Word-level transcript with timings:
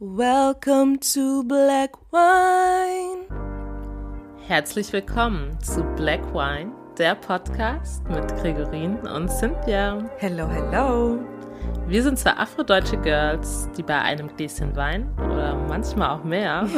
Welcome 0.00 1.00
to 1.12 1.42
Black 1.42 1.90
Wine. 2.12 3.26
Herzlich 4.46 4.92
willkommen 4.92 5.58
zu 5.60 5.82
Black 5.96 6.22
Wine, 6.32 6.70
der 6.96 7.16
Podcast 7.16 8.08
mit 8.08 8.28
Gregorin 8.36 8.98
und 8.98 9.28
Cynthia. 9.28 10.08
Hello, 10.18 10.46
hello. 10.48 11.18
Wir 11.88 12.04
sind 12.04 12.16
zwei 12.16 12.30
afrodeutsche 12.30 12.96
Girls, 12.98 13.68
die 13.76 13.82
bei 13.82 14.00
einem 14.00 14.28
Gläschen 14.36 14.76
Wein 14.76 15.12
oder 15.16 15.56
manchmal 15.68 16.10
auch 16.10 16.22
mehr 16.22 16.68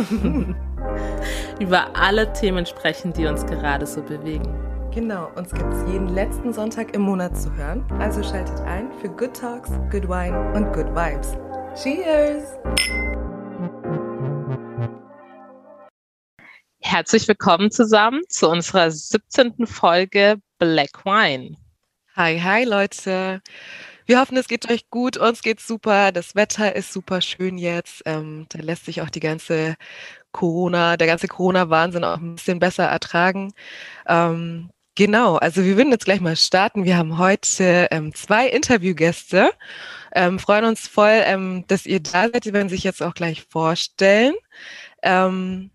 über 1.60 1.94
alle 1.94 2.32
Themen 2.32 2.64
sprechen, 2.64 3.12
die 3.12 3.26
uns 3.26 3.44
gerade 3.44 3.84
so 3.84 4.00
bewegen. 4.00 4.48
Genau, 4.94 5.28
uns 5.36 5.52
gibt 5.52 5.70
es 5.74 5.92
jeden 5.92 6.08
letzten 6.08 6.54
Sonntag 6.54 6.94
im 6.94 7.02
Monat 7.02 7.36
zu 7.36 7.54
hören. 7.54 7.84
Also 7.98 8.22
schaltet 8.22 8.60
ein 8.60 8.90
für 8.92 9.10
Good 9.10 9.38
Talks, 9.38 9.70
Good 9.90 10.08
Wine 10.08 10.54
und 10.54 10.72
Good 10.72 10.88
Vibes. 10.96 11.36
Cheers! 11.76 13.09
Herzlich 16.90 17.28
willkommen 17.28 17.70
zusammen 17.70 18.22
zu 18.28 18.48
unserer 18.48 18.90
17. 18.90 19.64
Folge 19.64 20.38
Black 20.58 21.04
Wine. 21.04 21.56
Hi, 22.16 22.40
hi 22.40 22.64
Leute. 22.64 23.42
Wir 24.06 24.18
hoffen, 24.18 24.36
es 24.36 24.48
geht 24.48 24.68
euch 24.68 24.90
gut. 24.90 25.16
Uns 25.16 25.40
geht's 25.42 25.68
super. 25.68 26.10
Das 26.10 26.34
Wetter 26.34 26.74
ist 26.74 26.92
super 26.92 27.20
schön 27.20 27.58
jetzt. 27.58 28.02
Ähm, 28.06 28.46
da 28.48 28.58
lässt 28.58 28.86
sich 28.86 29.02
auch 29.02 29.08
die 29.08 29.20
ganze 29.20 29.76
Corona, 30.32 30.96
der 30.96 31.06
ganze 31.06 31.28
Corona-Wahnsinn 31.28 32.02
auch 32.02 32.16
ein 32.16 32.34
bisschen 32.34 32.58
besser 32.58 32.86
ertragen. 32.86 33.52
Ähm, 34.08 34.70
genau, 34.96 35.36
also 35.36 35.62
wir 35.62 35.76
würden 35.76 35.92
jetzt 35.92 36.06
gleich 36.06 36.20
mal 36.20 36.34
starten. 36.34 36.82
Wir 36.82 36.96
haben 36.96 37.18
heute 37.18 37.86
ähm, 37.92 38.12
zwei 38.16 38.48
Interviewgäste. 38.48 39.52
Ähm, 40.12 40.40
freuen 40.40 40.64
uns 40.64 40.88
voll, 40.88 41.22
ähm, 41.24 41.64
dass 41.68 41.86
ihr 41.86 42.00
da 42.00 42.30
seid. 42.32 42.42
Sie 42.42 42.52
werden 42.52 42.68
sich 42.68 42.82
jetzt 42.82 43.00
auch 43.00 43.14
gleich 43.14 43.46
vorstellen. 43.48 44.34
Ähm, 45.04 45.70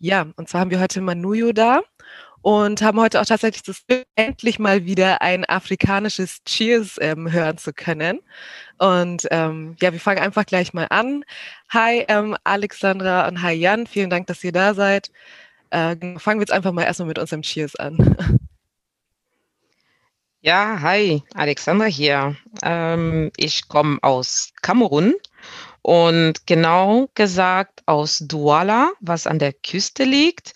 ja, 0.00 0.26
und 0.36 0.48
zwar 0.48 0.62
haben 0.62 0.70
wir 0.70 0.80
heute 0.80 1.00
Manuyo 1.02 1.52
da 1.52 1.82
und 2.42 2.80
haben 2.82 2.98
heute 2.98 3.20
auch 3.20 3.26
tatsächlich 3.26 3.62
das 3.62 3.86
Glück, 3.86 4.04
endlich 4.16 4.58
mal 4.58 4.86
wieder 4.86 5.20
ein 5.20 5.44
afrikanisches 5.44 6.42
Cheers 6.44 6.96
ähm, 7.00 7.30
hören 7.30 7.58
zu 7.58 7.74
können. 7.74 8.20
Und 8.78 9.28
ähm, 9.30 9.76
ja, 9.80 9.92
wir 9.92 10.00
fangen 10.00 10.20
einfach 10.22 10.46
gleich 10.46 10.72
mal 10.72 10.86
an. 10.88 11.22
Hi 11.68 12.06
ähm, 12.08 12.34
Alexandra 12.44 13.28
und 13.28 13.42
hi 13.42 13.52
Jan, 13.52 13.86
vielen 13.86 14.08
Dank, 14.08 14.26
dass 14.26 14.42
ihr 14.42 14.52
da 14.52 14.72
seid. 14.74 15.10
Äh, 15.68 15.96
fangen 16.18 16.40
wir 16.40 16.44
jetzt 16.44 16.52
einfach 16.52 16.72
mal 16.72 16.84
erstmal 16.84 17.08
mit 17.08 17.18
unserem 17.18 17.42
Cheers 17.42 17.76
an. 17.76 18.16
Ja, 20.42 20.80
hi, 20.80 21.22
Alexandra 21.34 21.84
hier. 21.84 22.34
Ähm, 22.62 23.30
ich 23.36 23.68
komme 23.68 23.98
aus 24.00 24.54
Kamerun 24.62 25.14
und 25.82 26.46
genau 26.46 27.08
gesagt 27.14 27.82
aus 27.86 28.18
Douala, 28.20 28.92
was 29.00 29.26
an 29.26 29.38
der 29.38 29.52
Küste 29.52 30.04
liegt. 30.04 30.54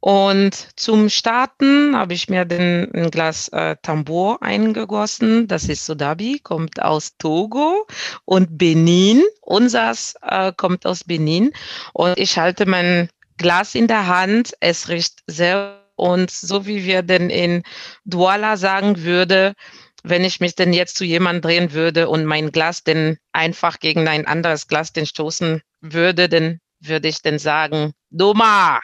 Und 0.00 0.68
zum 0.74 1.08
Starten 1.08 1.96
habe 1.96 2.12
ich 2.14 2.28
mir 2.28 2.44
den, 2.44 2.92
ein 2.92 3.10
Glas 3.12 3.46
äh, 3.48 3.76
Tambour 3.82 4.42
eingegossen. 4.42 5.46
Das 5.46 5.68
ist 5.68 5.86
Sodabi, 5.86 6.40
kommt 6.40 6.82
aus 6.82 7.16
Togo 7.18 7.86
und 8.24 8.58
Benin. 8.58 9.22
Unsers 9.42 10.16
äh, 10.22 10.52
kommt 10.56 10.86
aus 10.86 11.04
Benin. 11.04 11.52
Und 11.92 12.18
ich 12.18 12.36
halte 12.36 12.66
mein 12.66 13.10
Glas 13.36 13.76
in 13.76 13.86
der 13.86 14.08
Hand. 14.08 14.54
Es 14.58 14.88
riecht 14.88 15.22
sehr 15.28 15.78
und 15.94 16.32
so 16.32 16.66
wie 16.66 16.84
wir 16.84 17.02
denn 17.02 17.30
in 17.30 17.62
Douala 18.04 18.56
sagen 18.56 19.04
würde, 19.04 19.54
wenn 20.02 20.24
ich 20.24 20.40
mich 20.40 20.54
denn 20.54 20.72
jetzt 20.72 20.96
zu 20.96 21.04
jemandem 21.04 21.42
drehen 21.42 21.72
würde 21.72 22.08
und 22.08 22.24
mein 22.24 22.50
Glas 22.50 22.82
denn 22.82 23.18
einfach 23.32 23.78
gegen 23.78 24.08
ein 24.08 24.26
anderes 24.26 24.66
Glas 24.66 24.92
den 24.92 25.06
stoßen 25.06 25.62
würde, 25.80 26.28
dann 26.28 26.60
würde 26.80 27.08
ich 27.08 27.22
denn 27.22 27.38
sagen, 27.38 27.92
Doma. 28.10 28.80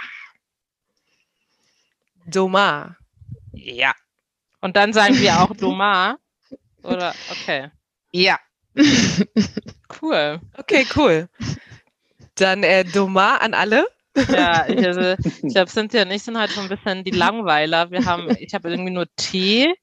Doma. 2.26 2.96
Ja. 3.52 3.92
Und 4.60 4.76
dann 4.76 4.92
sagen 4.92 5.18
wir 5.18 5.40
auch 5.40 5.54
Doma. 5.56 6.18
Oder 6.82 7.14
okay. 7.30 7.70
Ja. 8.12 8.38
cool. 10.02 10.40
Okay, 10.56 10.86
cool. 10.94 11.28
Dann 12.36 12.62
äh, 12.62 12.84
Doma 12.84 13.36
an 13.36 13.54
alle. 13.54 13.86
Ja, 14.28 14.68
ich, 14.68 14.84
also, 14.84 15.16
ich 15.24 15.54
glaube, 15.54 15.70
Cynthia 15.70 16.02
und 16.02 16.10
ich 16.10 16.22
sind 16.22 16.38
halt 16.38 16.50
so 16.50 16.60
ein 16.60 16.68
bisschen 16.68 17.04
die 17.04 17.10
Langweiler. 17.10 17.90
Wir 17.90 18.04
haben, 18.04 18.28
ich 18.38 18.54
habe 18.54 18.70
irgendwie 18.70 18.92
nur 18.92 19.06
Tee 19.16 19.74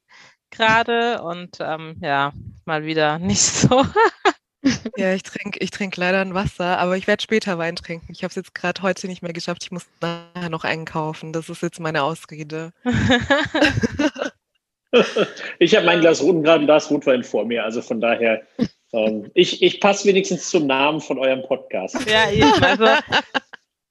gerade 0.55 1.21
und 1.21 1.57
ähm, 1.59 1.97
ja, 2.01 2.33
mal 2.66 2.85
wieder 2.85 3.19
nicht 3.19 3.41
so. 3.41 3.85
ja, 4.97 5.13
ich 5.13 5.23
trinke 5.23 5.59
ich 5.59 5.71
trink 5.71 5.95
leider 5.97 6.21
ein 6.21 6.33
Wasser, 6.33 6.79
aber 6.79 6.97
ich 6.97 7.07
werde 7.07 7.21
später 7.21 7.57
Wein 7.57 7.75
trinken. 7.75 8.11
Ich 8.11 8.23
habe 8.23 8.29
es 8.29 8.35
jetzt 8.35 8.55
gerade 8.55 8.81
heute 8.81 9.07
nicht 9.07 9.21
mehr 9.21 9.33
geschafft. 9.33 9.63
Ich 9.63 9.71
muss 9.71 9.85
nachher 10.01 10.49
noch 10.49 10.63
einkaufen. 10.63 11.33
Das 11.33 11.49
ist 11.49 11.61
jetzt 11.61 11.79
meine 11.79 12.03
Ausrede. 12.03 12.71
ich 15.59 15.75
habe 15.75 15.85
mein 15.85 16.01
Glas, 16.01 16.21
ein 16.21 16.43
Glas 16.43 16.89
Rotwein 16.89 17.23
vor 17.23 17.45
mir, 17.45 17.63
also 17.63 17.81
von 17.81 18.01
daher, 18.01 18.41
ähm, 18.93 19.29
ich, 19.33 19.61
ich 19.61 19.79
passe 19.79 20.07
wenigstens 20.07 20.49
zum 20.49 20.67
Namen 20.67 21.01
von 21.01 21.19
eurem 21.19 21.43
Podcast. 21.43 21.97
Ja, 22.09 22.31
eben. 22.31 22.63
Also 22.63 22.85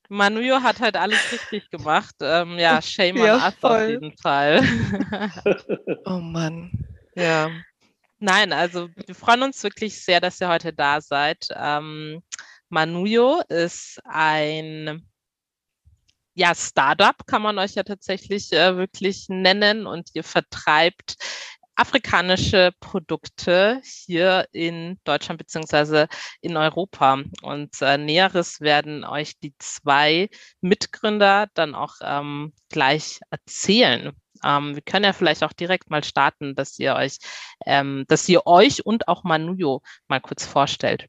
Manujo 0.08 0.62
hat 0.62 0.80
halt 0.80 0.96
alles 0.96 1.20
richtig 1.32 1.70
gemacht. 1.70 2.14
Ähm, 2.20 2.58
ja, 2.58 2.80
shame 2.82 3.20
on 3.20 3.26
ja, 3.26 3.46
us 3.46 3.54
voll. 3.60 3.70
auf 3.70 3.88
jeden 3.88 4.16
Fall. 4.18 4.62
oh 6.04 6.18
Mann. 6.18 6.70
Ja. 7.14 7.50
Nein, 8.18 8.52
also 8.52 8.88
wir 8.94 9.14
freuen 9.14 9.42
uns 9.42 9.62
wirklich 9.62 10.02
sehr, 10.02 10.20
dass 10.20 10.40
ihr 10.40 10.48
heute 10.48 10.72
da 10.72 11.00
seid. 11.00 11.48
Ähm, 11.54 12.22
Manujo 12.68 13.42
ist 13.48 14.00
ein 14.04 15.06
ja, 16.34 16.54
Startup, 16.54 17.14
kann 17.26 17.42
man 17.42 17.58
euch 17.58 17.74
ja 17.74 17.84
tatsächlich 17.84 18.52
äh, 18.52 18.76
wirklich 18.76 19.26
nennen 19.28 19.86
und 19.86 20.10
ihr 20.14 20.24
vertreibt 20.24 21.14
afrikanische 21.76 22.72
Produkte 22.80 23.80
hier 23.82 24.46
in 24.52 24.98
Deutschland 25.04 25.38
beziehungsweise 25.38 26.08
in 26.40 26.56
Europa. 26.56 27.22
Und 27.42 27.80
äh, 27.80 27.98
Näheres 27.98 28.60
werden 28.60 29.04
euch 29.04 29.38
die 29.40 29.54
zwei 29.58 30.28
Mitgründer 30.60 31.48
dann 31.54 31.74
auch 31.74 31.96
ähm, 32.02 32.52
gleich 32.68 33.20
erzählen. 33.30 34.12
Ähm, 34.44 34.74
wir 34.74 34.82
können 34.82 35.04
ja 35.04 35.12
vielleicht 35.12 35.42
auch 35.42 35.52
direkt 35.52 35.90
mal 35.90 36.04
starten, 36.04 36.54
dass 36.54 36.78
ihr 36.78 36.94
euch, 36.94 37.18
ähm, 37.66 38.04
dass 38.08 38.28
ihr 38.28 38.46
euch 38.46 38.84
und 38.84 39.08
auch 39.08 39.24
Manuyo 39.24 39.82
mal 40.08 40.20
kurz 40.20 40.46
vorstellt. 40.46 41.08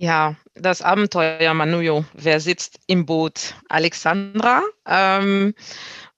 Ja, 0.00 0.36
das 0.54 0.80
Abenteuer 0.80 1.54
Manuyo. 1.54 2.04
Wer 2.12 2.38
sitzt 2.38 2.78
im 2.86 3.04
Boot? 3.04 3.56
Alexandra. 3.68 4.62
Ähm, 4.86 5.54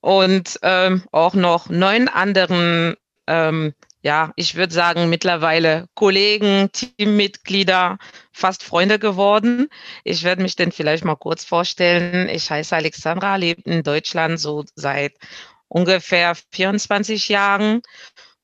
und 0.01 0.59
ähm, 0.63 1.05
auch 1.13 1.35
noch 1.35 1.69
neun 1.69 2.09
anderen, 2.09 2.97
ähm, 3.27 3.75
ja, 4.03 4.33
ich 4.37 4.55
würde 4.55 4.73
sagen, 4.73 5.11
mittlerweile 5.11 5.87
Kollegen, 5.95 6.71
Teammitglieder, 6.73 7.99
fast 8.33 8.63
Freunde 8.63 8.99
geworden. 8.99 9.69
Ich 10.05 10.23
werde 10.25 10.43
mich 10.43 10.57
denn 10.57 10.73
vielleicht 10.73 11.05
mal 11.05 11.17
kurz 11.17 11.45
vorstellen. 11.45 12.29
Ich 12.31 12.51
heiße 12.51 12.75
Alexandra, 12.75 13.37
lebe 13.37 13.63
in 13.71 13.83
Deutschland 13.83 14.41
so 14.41 14.65
seit 14.75 15.13
ungefähr 15.69 16.35
24 16.53 17.29
Jahren 17.29 17.83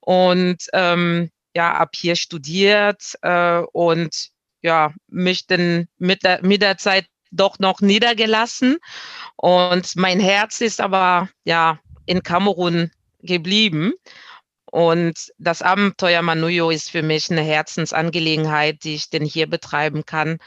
und 0.01 0.59
ähm, 0.75 1.31
ja, 1.55 1.75
ab 1.75 1.91
hier 1.97 2.17
studiert 2.17 3.15
äh, 3.23 3.61
und 3.73 4.29
ja, 4.63 4.93
mich 5.09 5.47
dann 5.47 5.89
mit 5.99 6.23
der, 6.23 6.45
mit 6.45 6.61
der 6.61 6.77
Zeit 6.77 7.07
doch 7.31 7.59
noch 7.59 7.81
niedergelassen. 7.81 8.79
Und 9.37 9.97
mein 9.97 10.21
Herz 10.21 10.61
ist 10.61 10.81
aber 10.81 11.29
ja 11.45 11.79
in 12.07 12.23
Kamerun 12.23 12.91
geblieben. 13.21 13.93
Und 14.71 15.33
das 15.39 15.63
Abenteuer 15.63 16.23
Manuyo 16.23 16.71
ist 16.71 16.91
für 16.91 17.03
mich 17.03 17.31
eine 17.31 17.43
Herzensangelegenheit, 17.43 18.85
die 18.85 18.95
ich 18.95 19.11
denn 19.11 19.25
hier 19.25 19.49
betreiben 19.49 20.05
kann, 20.05 20.39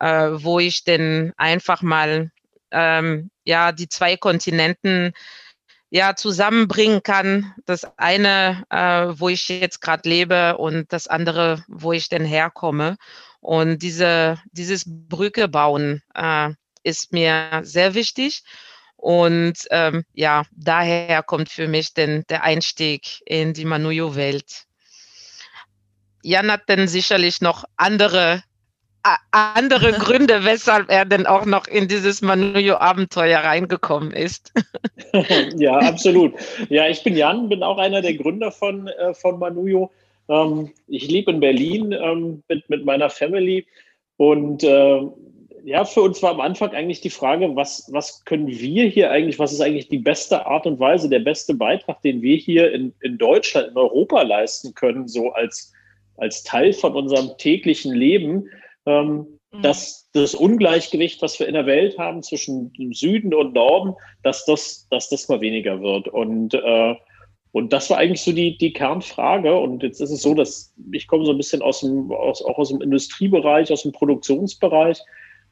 äh, 0.00 0.28
wo 0.32 0.58
ich 0.60 0.84
denn 0.84 1.32
einfach 1.36 1.82
mal 1.82 2.30
ähm, 2.70 3.30
ja 3.44 3.72
die 3.72 3.88
zwei 3.88 4.16
Kontinenten 4.16 5.12
ja 5.90 6.14
zusammenbringen 6.14 7.02
kann. 7.02 7.54
Das 7.64 7.84
eine, 7.96 8.64
äh, 8.70 9.18
wo 9.18 9.28
ich 9.28 9.48
jetzt 9.48 9.80
gerade 9.80 10.08
lebe 10.08 10.56
und 10.58 10.92
das 10.92 11.06
andere, 11.06 11.64
wo 11.68 11.92
ich 11.92 12.08
denn 12.08 12.24
herkomme. 12.24 12.96
Und 13.40 13.82
diese, 13.82 14.38
dieses 14.52 14.84
Brücke 14.86 15.48
bauen 15.48 16.02
äh, 16.14 16.50
ist 16.82 17.12
mir 17.12 17.60
sehr 17.62 17.94
wichtig. 17.94 18.42
Und 18.96 19.54
ähm, 19.70 20.04
ja, 20.14 20.44
daher 20.52 21.22
kommt 21.22 21.48
für 21.48 21.68
mich 21.68 21.94
denn 21.94 22.24
der 22.28 22.42
Einstieg 22.42 23.20
in 23.26 23.52
die 23.52 23.64
Manuyo-Welt. 23.64 24.64
Jan 26.22 26.50
hat 26.50 26.62
dann 26.66 26.88
sicherlich 26.88 27.40
noch 27.40 27.64
andere, 27.76 28.42
andere 29.30 29.92
Gründe, 29.98 30.44
weshalb 30.44 30.90
er 30.90 31.04
denn 31.04 31.26
auch 31.26 31.44
noch 31.44 31.68
in 31.68 31.86
dieses 31.86 32.22
Manuyo-Abenteuer 32.22 33.38
reingekommen 33.38 34.12
ist. 34.12 34.52
ja, 35.56 35.78
absolut. 35.78 36.34
Ja, 36.68 36.88
ich 36.88 37.04
bin 37.04 37.16
Jan, 37.16 37.48
bin 37.48 37.62
auch 37.62 37.78
einer 37.78 38.02
der 38.02 38.14
Gründer 38.14 38.50
von, 38.50 38.88
äh, 38.88 39.14
von 39.14 39.38
Manuyo. 39.38 39.92
Ähm, 40.28 40.72
ich 40.86 41.08
lebe 41.08 41.30
in 41.30 41.40
Berlin 41.40 41.92
ähm, 41.92 42.42
mit, 42.48 42.68
mit 42.68 42.84
meiner 42.84 43.10
Family 43.10 43.66
Und 44.16 44.64
äh, 44.64 45.00
ja, 45.64 45.84
für 45.84 46.02
uns 46.02 46.22
war 46.22 46.30
am 46.30 46.40
Anfang 46.40 46.70
eigentlich 46.70 47.00
die 47.00 47.10
Frage, 47.10 47.56
was, 47.56 47.88
was 47.92 48.24
können 48.24 48.46
wir 48.46 48.86
hier 48.86 49.10
eigentlich, 49.10 49.38
was 49.38 49.52
ist 49.52 49.60
eigentlich 49.60 49.88
die 49.88 49.98
beste 49.98 50.46
Art 50.46 50.66
und 50.66 50.78
Weise, 50.78 51.08
der 51.08 51.18
beste 51.18 51.54
Beitrag, 51.54 52.00
den 52.02 52.22
wir 52.22 52.36
hier 52.36 52.72
in, 52.72 52.94
in 53.00 53.18
Deutschland, 53.18 53.68
in 53.68 53.76
Europa 53.76 54.22
leisten 54.22 54.74
können, 54.74 55.08
so 55.08 55.32
als, 55.32 55.72
als 56.18 56.44
Teil 56.44 56.72
von 56.72 56.94
unserem 56.94 57.36
täglichen 57.36 57.94
Leben, 57.94 58.48
ähm, 58.86 59.26
mhm. 59.52 59.62
dass 59.62 60.08
das 60.12 60.36
Ungleichgewicht, 60.36 61.20
was 61.20 61.38
wir 61.40 61.48
in 61.48 61.54
der 61.54 61.66
Welt 61.66 61.98
haben 61.98 62.22
zwischen 62.22 62.72
Süden 62.92 63.34
und 63.34 63.54
Norden, 63.54 63.94
dass 64.22 64.44
das, 64.44 64.86
dass 64.90 65.08
das 65.08 65.28
mal 65.28 65.40
weniger 65.40 65.82
wird. 65.82 66.06
Und, 66.06 66.54
äh, 66.54 66.94
und 67.56 67.72
das 67.72 67.88
war 67.88 67.96
eigentlich 67.96 68.20
so 68.20 68.32
die, 68.32 68.58
die 68.58 68.74
Kernfrage. 68.74 69.58
Und 69.58 69.82
jetzt 69.82 70.02
ist 70.02 70.10
es 70.10 70.20
so, 70.20 70.34
dass 70.34 70.74
ich 70.92 71.06
komme 71.06 71.24
so 71.24 71.30
ein 71.30 71.38
bisschen 71.38 71.62
aus 71.62 71.80
dem, 71.80 72.12
aus, 72.12 72.44
auch 72.44 72.58
aus 72.58 72.68
dem 72.68 72.82
Industriebereich, 72.82 73.72
aus 73.72 73.82
dem 73.82 73.92
Produktionsbereich. 73.92 75.00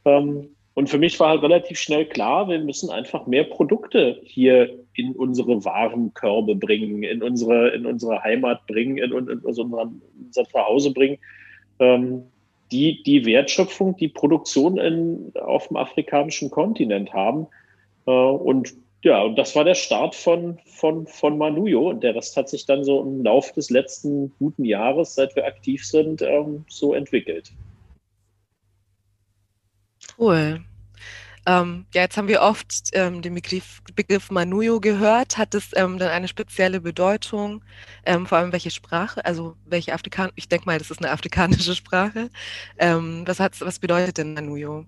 Ähm, 0.04 0.50
und 0.74 0.90
für 0.90 0.98
mich 0.98 1.18
war 1.18 1.30
halt 1.30 1.42
relativ 1.42 1.78
schnell 1.78 2.04
klar, 2.04 2.46
wir 2.46 2.58
müssen 2.58 2.90
einfach 2.90 3.26
mehr 3.26 3.44
Produkte 3.44 4.20
hier 4.22 4.68
in 4.92 5.12
unsere 5.12 5.64
Warenkörbe 5.64 6.56
bringen, 6.56 7.04
in 7.04 7.22
unsere, 7.22 7.70
in 7.70 7.86
unsere 7.86 8.22
Heimat 8.22 8.66
bringen, 8.66 8.98
in, 8.98 9.10
in, 9.10 9.28
in 9.28 9.38
unser, 9.38 9.62
unser 9.62 10.44
Zuhause 10.44 10.92
bringen, 10.92 11.16
ähm, 11.78 12.24
die 12.70 13.02
die 13.02 13.24
Wertschöpfung, 13.24 13.96
die 13.96 14.08
Produktion 14.08 14.76
in, 14.76 15.32
auf 15.42 15.68
dem 15.68 15.78
afrikanischen 15.78 16.50
Kontinent 16.50 17.14
haben. 17.14 17.46
Äh, 18.06 18.10
und 18.10 18.74
ja, 19.04 19.20
und 19.22 19.36
das 19.36 19.54
war 19.54 19.64
der 19.64 19.74
Start 19.74 20.14
von, 20.14 20.58
von, 20.64 21.06
von 21.06 21.36
Manuyo. 21.36 21.90
Und 21.90 22.02
der 22.02 22.14
Rest 22.14 22.36
hat 22.36 22.48
sich 22.48 22.64
dann 22.64 22.84
so 22.84 23.02
im 23.02 23.22
Laufe 23.22 23.52
des 23.52 23.68
letzten 23.68 24.32
guten 24.38 24.64
Jahres, 24.64 25.14
seit 25.14 25.36
wir 25.36 25.46
aktiv 25.46 25.86
sind, 25.86 26.22
ähm, 26.22 26.64
so 26.68 26.94
entwickelt. 26.94 27.52
Cool. 30.18 30.64
Ähm, 31.46 31.84
ja, 31.92 32.02
jetzt 32.02 32.16
haben 32.16 32.28
wir 32.28 32.40
oft 32.40 32.72
ähm, 32.94 33.20
den 33.20 33.34
Begriff, 33.34 33.82
Begriff 33.94 34.30
Manuyo 34.30 34.80
gehört. 34.80 35.36
Hat 35.36 35.54
es 35.54 35.72
ähm, 35.74 35.98
dann 35.98 36.08
eine 36.08 36.28
spezielle 36.28 36.80
Bedeutung? 36.80 37.62
Ähm, 38.06 38.26
vor 38.26 38.38
allem 38.38 38.52
welche 38.52 38.70
Sprache? 38.70 39.22
Also 39.26 39.54
welche 39.66 39.92
Afrikan? 39.92 40.30
Ich 40.34 40.48
denke 40.48 40.64
mal, 40.64 40.78
das 40.78 40.90
ist 40.90 41.02
eine 41.02 41.10
afrikanische 41.10 41.74
Sprache. 41.74 42.30
Ähm, 42.78 43.24
was, 43.26 43.38
hat's, 43.38 43.60
was 43.60 43.78
bedeutet 43.78 44.16
denn 44.16 44.32
Manuyo? 44.32 44.86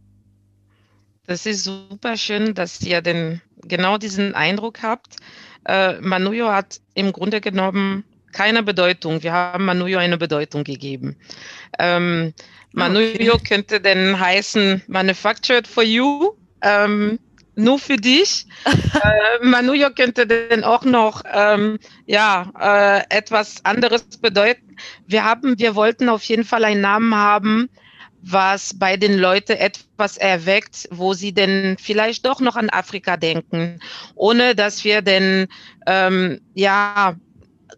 Das 1.27 1.45
ist 1.45 1.65
super 1.65 2.17
schön, 2.17 2.55
dass 2.55 2.81
ihr 2.83 3.03
den, 3.03 3.41
genau 3.63 3.99
diesen 3.99 4.35
Eindruck 4.35 4.83
habt. 4.83 5.17
Äh, 5.65 5.95
Manuyo 6.01 6.53
hat 6.53 6.81
im 6.95 7.13
Grunde 7.13 7.41
genommen 7.41 8.05
keine 8.33 8.63
Bedeutung. 8.63 9.23
Wir 9.23 9.33
haben 9.33 9.65
Manuyo 9.65 9.99
eine 9.99 10.19
Bedeutung 10.19 10.63
gegeben. 10.63 11.17
Ähm, 11.79 12.33
Manuyo 12.73 13.35
okay. 13.35 13.45
könnte 13.49 13.81
denn 13.81 14.21
heißen 14.21 14.83
Manufactured 14.87 15.67
for 15.67 15.83
You, 15.83 16.35
ähm, 16.61 17.19
nur 17.57 17.79
für 17.79 17.97
dich. 17.97 18.47
äh, 18.67 19.45
Manuyo 19.45 19.91
könnte 19.91 20.27
denn 20.27 20.63
auch 20.63 20.85
noch 20.85 21.23
ähm, 21.33 21.79
ja 22.05 22.53
äh, 22.61 23.17
etwas 23.17 23.65
anderes 23.65 24.05
bedeuten. 24.21 24.77
Wir 25.07 25.25
haben, 25.25 25.59
wir 25.59 25.75
wollten 25.75 26.09
auf 26.09 26.23
jeden 26.25 26.45
Fall 26.45 26.65
einen 26.65 26.83
Namen 26.83 27.15
haben, 27.15 27.71
was 28.23 28.79
bei 28.79 28.97
den 28.97 29.19
Leuten 29.19 29.53
etwas 29.53 30.17
erweckt, 30.17 30.89
wo 30.91 31.15
sie 31.15 31.33
denn 31.33 31.77
vielleicht 31.79 32.27
doch 32.27 32.41
noch 32.41 32.57
an 32.57 32.71
Afrika 32.71 33.17
denken, 33.17 33.81
ohne 34.15 34.55
dass 34.55 34.85
wir 34.85 35.03
denn 35.03 35.47
ähm, 35.87 36.41
ja 36.55 37.17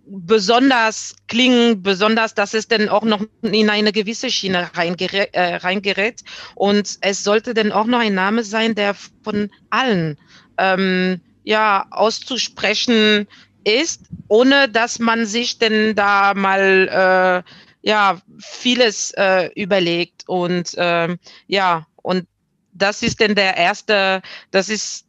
besonders 0.06 1.16
klingen, 1.26 1.82
besonders, 1.82 2.34
dass 2.34 2.54
es 2.54 2.68
dann 2.68 2.88
auch 2.88 3.02
noch 3.02 3.22
in 3.42 3.70
eine 3.70 3.92
gewisse 3.92 4.30
Schiene 4.30 4.70
reingerät, 4.74 5.34
äh, 5.34 5.56
reingerät. 5.56 6.22
Und 6.54 6.98
es 7.00 7.24
sollte 7.24 7.54
dann 7.54 7.72
auch 7.72 7.86
noch 7.86 8.00
ein 8.00 8.14
Name 8.14 8.42
sein, 8.42 8.74
der 8.74 8.94
von 9.22 9.50
allen 9.70 10.18
ähm, 10.58 11.20
ja 11.44 11.86
auszusprechen 11.90 13.26
ist, 13.64 14.02
ohne 14.28 14.68
dass 14.68 14.98
man 14.98 15.26
sich 15.26 15.58
denn 15.58 15.94
da 15.94 16.32
mal 16.34 17.44
äh, 17.44 17.67
ja 17.82 18.20
vieles 18.38 19.12
äh, 19.16 19.50
überlegt. 19.54 20.24
Und 20.28 20.76
äh, 20.76 21.16
ja, 21.46 21.86
und 21.96 22.26
das 22.72 23.02
ist 23.02 23.20
denn 23.20 23.34
der 23.34 23.56
erste, 23.56 24.22
das 24.50 24.68
ist 24.68 25.07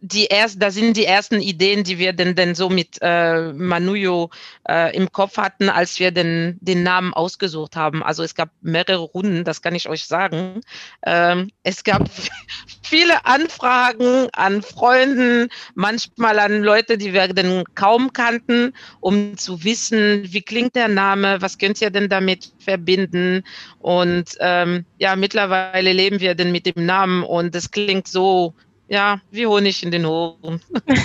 die 0.00 0.26
erst, 0.26 0.62
da 0.62 0.70
sind 0.70 0.96
die 0.96 1.04
ersten 1.04 1.40
Ideen, 1.40 1.84
die 1.84 1.98
wir 1.98 2.12
denn, 2.12 2.34
denn 2.34 2.54
so 2.54 2.70
mit 2.70 2.98
äh, 3.02 3.52
Manuyo 3.52 4.30
äh, 4.68 4.96
im 4.96 5.12
Kopf 5.12 5.36
hatten, 5.36 5.68
als 5.68 5.98
wir 6.00 6.10
den, 6.10 6.58
den 6.60 6.82
Namen 6.82 7.12
ausgesucht 7.12 7.76
haben. 7.76 8.02
Also 8.02 8.22
es 8.22 8.34
gab 8.34 8.50
mehrere 8.62 9.00
Runden, 9.00 9.44
das 9.44 9.60
kann 9.60 9.74
ich 9.74 9.88
euch 9.88 10.04
sagen. 10.04 10.62
Ähm, 11.04 11.50
es 11.62 11.84
gab 11.84 12.08
viele 12.82 13.26
Anfragen 13.26 14.28
an 14.32 14.62
Freunden, 14.62 15.48
manchmal 15.74 16.38
an 16.38 16.62
Leute, 16.62 16.96
die 16.96 17.12
wir 17.12 17.28
denn 17.28 17.64
kaum 17.74 18.12
kannten, 18.12 18.72
um 19.00 19.36
zu 19.36 19.64
wissen, 19.64 20.22
wie 20.24 20.42
klingt 20.42 20.74
der 20.76 20.88
Name, 20.88 21.42
was 21.42 21.58
könnt 21.58 21.80
ihr 21.82 21.90
denn 21.90 22.08
damit 22.08 22.52
verbinden? 22.58 23.44
Und 23.80 24.36
ähm, 24.40 24.86
ja, 24.98 25.14
mittlerweile 25.14 25.92
leben 25.92 26.20
wir 26.20 26.34
denn 26.34 26.52
mit 26.52 26.64
dem 26.64 26.86
Namen 26.86 27.22
und 27.22 27.54
es 27.54 27.70
klingt 27.70 28.08
so 28.08 28.54
ja, 28.90 29.20
wie 29.30 29.46
Honig 29.46 29.82
in 29.84 29.90
den 29.92 30.04
Ohren. 30.04 30.60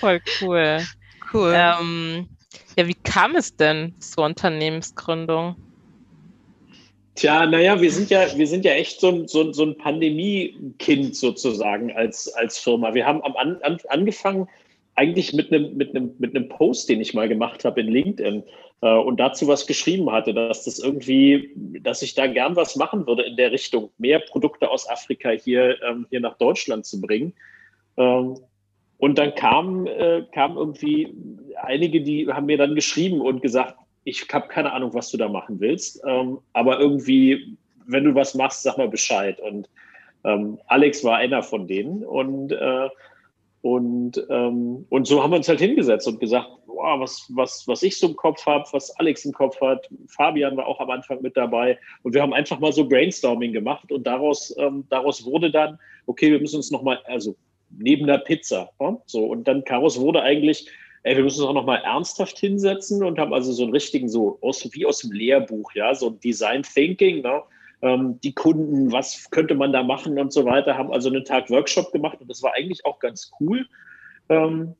Voll 0.00 0.20
cool. 0.40 0.80
Cool. 1.32 1.52
Ähm, 1.54 2.28
ja, 2.76 2.88
wie 2.88 2.94
kam 2.94 3.36
es 3.36 3.54
denn 3.54 3.94
zur 4.00 4.24
Unternehmensgründung? 4.24 5.56
Tja, 7.14 7.46
naja, 7.46 7.80
wir 7.80 7.92
sind 7.92 8.10
ja, 8.10 8.26
wir 8.36 8.46
sind 8.46 8.64
ja 8.64 8.72
echt 8.72 9.00
so 9.00 9.08
ein, 9.08 9.28
so, 9.28 9.52
so 9.52 9.64
ein 9.64 9.76
Pandemie-Kind 9.76 11.14
sozusagen 11.14 11.92
als, 11.92 12.28
als 12.34 12.58
Firma. 12.58 12.94
Wir 12.94 13.06
haben 13.06 13.22
am 13.22 13.36
an, 13.36 13.78
angefangen 13.88 14.48
eigentlich 14.94 15.34
mit 15.34 15.52
einem, 15.52 15.76
mit, 15.76 15.94
einem, 15.94 16.14
mit 16.18 16.34
einem 16.34 16.48
Post, 16.48 16.88
den 16.88 17.02
ich 17.02 17.12
mal 17.12 17.28
gemacht 17.28 17.66
habe 17.66 17.80
in 17.82 17.88
LinkedIn 17.88 18.42
und 18.80 19.18
dazu 19.18 19.48
was 19.48 19.66
geschrieben 19.66 20.10
hatte, 20.12 20.34
dass 20.34 20.64
das 20.64 20.78
irgendwie, 20.78 21.50
dass 21.80 22.02
ich 22.02 22.14
da 22.14 22.26
gern 22.26 22.56
was 22.56 22.76
machen 22.76 23.06
würde 23.06 23.22
in 23.22 23.36
der 23.36 23.50
Richtung, 23.50 23.90
mehr 23.96 24.18
Produkte 24.18 24.70
aus 24.70 24.88
Afrika 24.88 25.30
hier, 25.30 25.82
ähm, 25.82 26.06
hier 26.10 26.20
nach 26.20 26.36
Deutschland 26.36 26.84
zu 26.84 27.00
bringen. 27.00 27.32
Ähm, 27.96 28.38
und 28.98 29.18
dann 29.18 29.34
kamen 29.34 29.86
äh, 29.86 30.24
kam 30.32 30.56
irgendwie 30.56 31.14
einige, 31.62 32.02
die 32.02 32.28
haben 32.28 32.46
mir 32.46 32.58
dann 32.58 32.74
geschrieben 32.74 33.20
und 33.20 33.40
gesagt, 33.40 33.76
ich 34.04 34.26
habe 34.32 34.48
keine 34.48 34.72
Ahnung, 34.72 34.92
was 34.94 35.10
du 35.10 35.16
da 35.16 35.28
machen 35.28 35.58
willst, 35.58 36.02
ähm, 36.06 36.38
aber 36.52 36.78
irgendwie, 36.78 37.56
wenn 37.86 38.04
du 38.04 38.14
was 38.14 38.34
machst, 38.34 38.62
sag 38.62 38.78
mal 38.78 38.88
Bescheid. 38.88 39.40
Und 39.40 39.68
Alex 40.66 41.04
war 41.04 41.18
einer 41.18 41.44
von 41.44 41.68
denen 41.68 42.04
und 42.04 42.50
äh, 42.50 42.88
und, 43.66 44.24
ähm, 44.30 44.86
und 44.90 45.08
so 45.08 45.20
haben 45.20 45.32
wir 45.32 45.38
uns 45.38 45.48
halt 45.48 45.58
hingesetzt 45.58 46.06
und 46.06 46.20
gesagt, 46.20 46.48
boah, 46.68 47.00
was, 47.00 47.28
was, 47.34 47.64
was 47.66 47.82
ich 47.82 47.98
so 47.98 48.06
im 48.06 48.14
Kopf 48.14 48.46
habe, 48.46 48.64
was 48.70 48.96
Alex 49.00 49.24
im 49.24 49.32
Kopf 49.32 49.60
hat. 49.60 49.90
Fabian 50.06 50.56
war 50.56 50.68
auch 50.68 50.78
am 50.78 50.90
Anfang 50.90 51.20
mit 51.20 51.36
dabei. 51.36 51.76
Und 52.04 52.14
wir 52.14 52.22
haben 52.22 52.32
einfach 52.32 52.60
mal 52.60 52.70
so 52.70 52.88
Brainstorming 52.88 53.52
gemacht 53.52 53.90
und 53.90 54.06
daraus, 54.06 54.54
ähm, 54.56 54.84
daraus 54.88 55.24
wurde 55.24 55.50
dann, 55.50 55.80
okay, 56.06 56.30
wir 56.30 56.38
müssen 56.38 56.58
uns 56.58 56.70
nochmal, 56.70 57.00
also 57.06 57.34
neben 57.76 58.06
der 58.06 58.18
Pizza, 58.18 58.70
ja, 58.80 58.96
so. 59.06 59.24
Und 59.24 59.48
dann 59.48 59.64
daraus 59.64 59.98
wurde 60.00 60.22
eigentlich, 60.22 60.68
ey, 61.02 61.16
wir 61.16 61.24
müssen 61.24 61.40
uns 61.40 61.50
auch 61.50 61.54
nochmal 61.54 61.82
ernsthaft 61.82 62.38
hinsetzen 62.38 63.02
und 63.02 63.18
haben 63.18 63.34
also 63.34 63.50
so 63.50 63.64
einen 63.64 63.72
richtigen, 63.72 64.08
so 64.08 64.38
aus, 64.42 64.68
wie 64.74 64.86
aus 64.86 65.00
dem 65.00 65.10
Lehrbuch, 65.10 65.72
ja, 65.74 65.92
so 65.92 66.10
Design 66.10 66.62
Thinking, 66.62 67.20
ne? 67.22 67.42
Ähm, 67.82 68.20
die 68.22 68.32
Kunden, 68.32 68.92
was 68.92 69.30
könnte 69.30 69.54
man 69.54 69.72
da 69.72 69.82
machen 69.82 70.18
und 70.18 70.32
so 70.32 70.44
weiter, 70.44 70.76
haben 70.76 70.92
also 70.92 71.08
einen 71.08 71.24
Tag 71.24 71.50
Workshop 71.50 71.92
gemacht 71.92 72.18
und 72.20 72.28
das 72.28 72.42
war 72.42 72.54
eigentlich 72.54 72.84
auch 72.84 72.98
ganz 72.98 73.30
cool. 73.40 73.66
Ähm, 74.28 74.74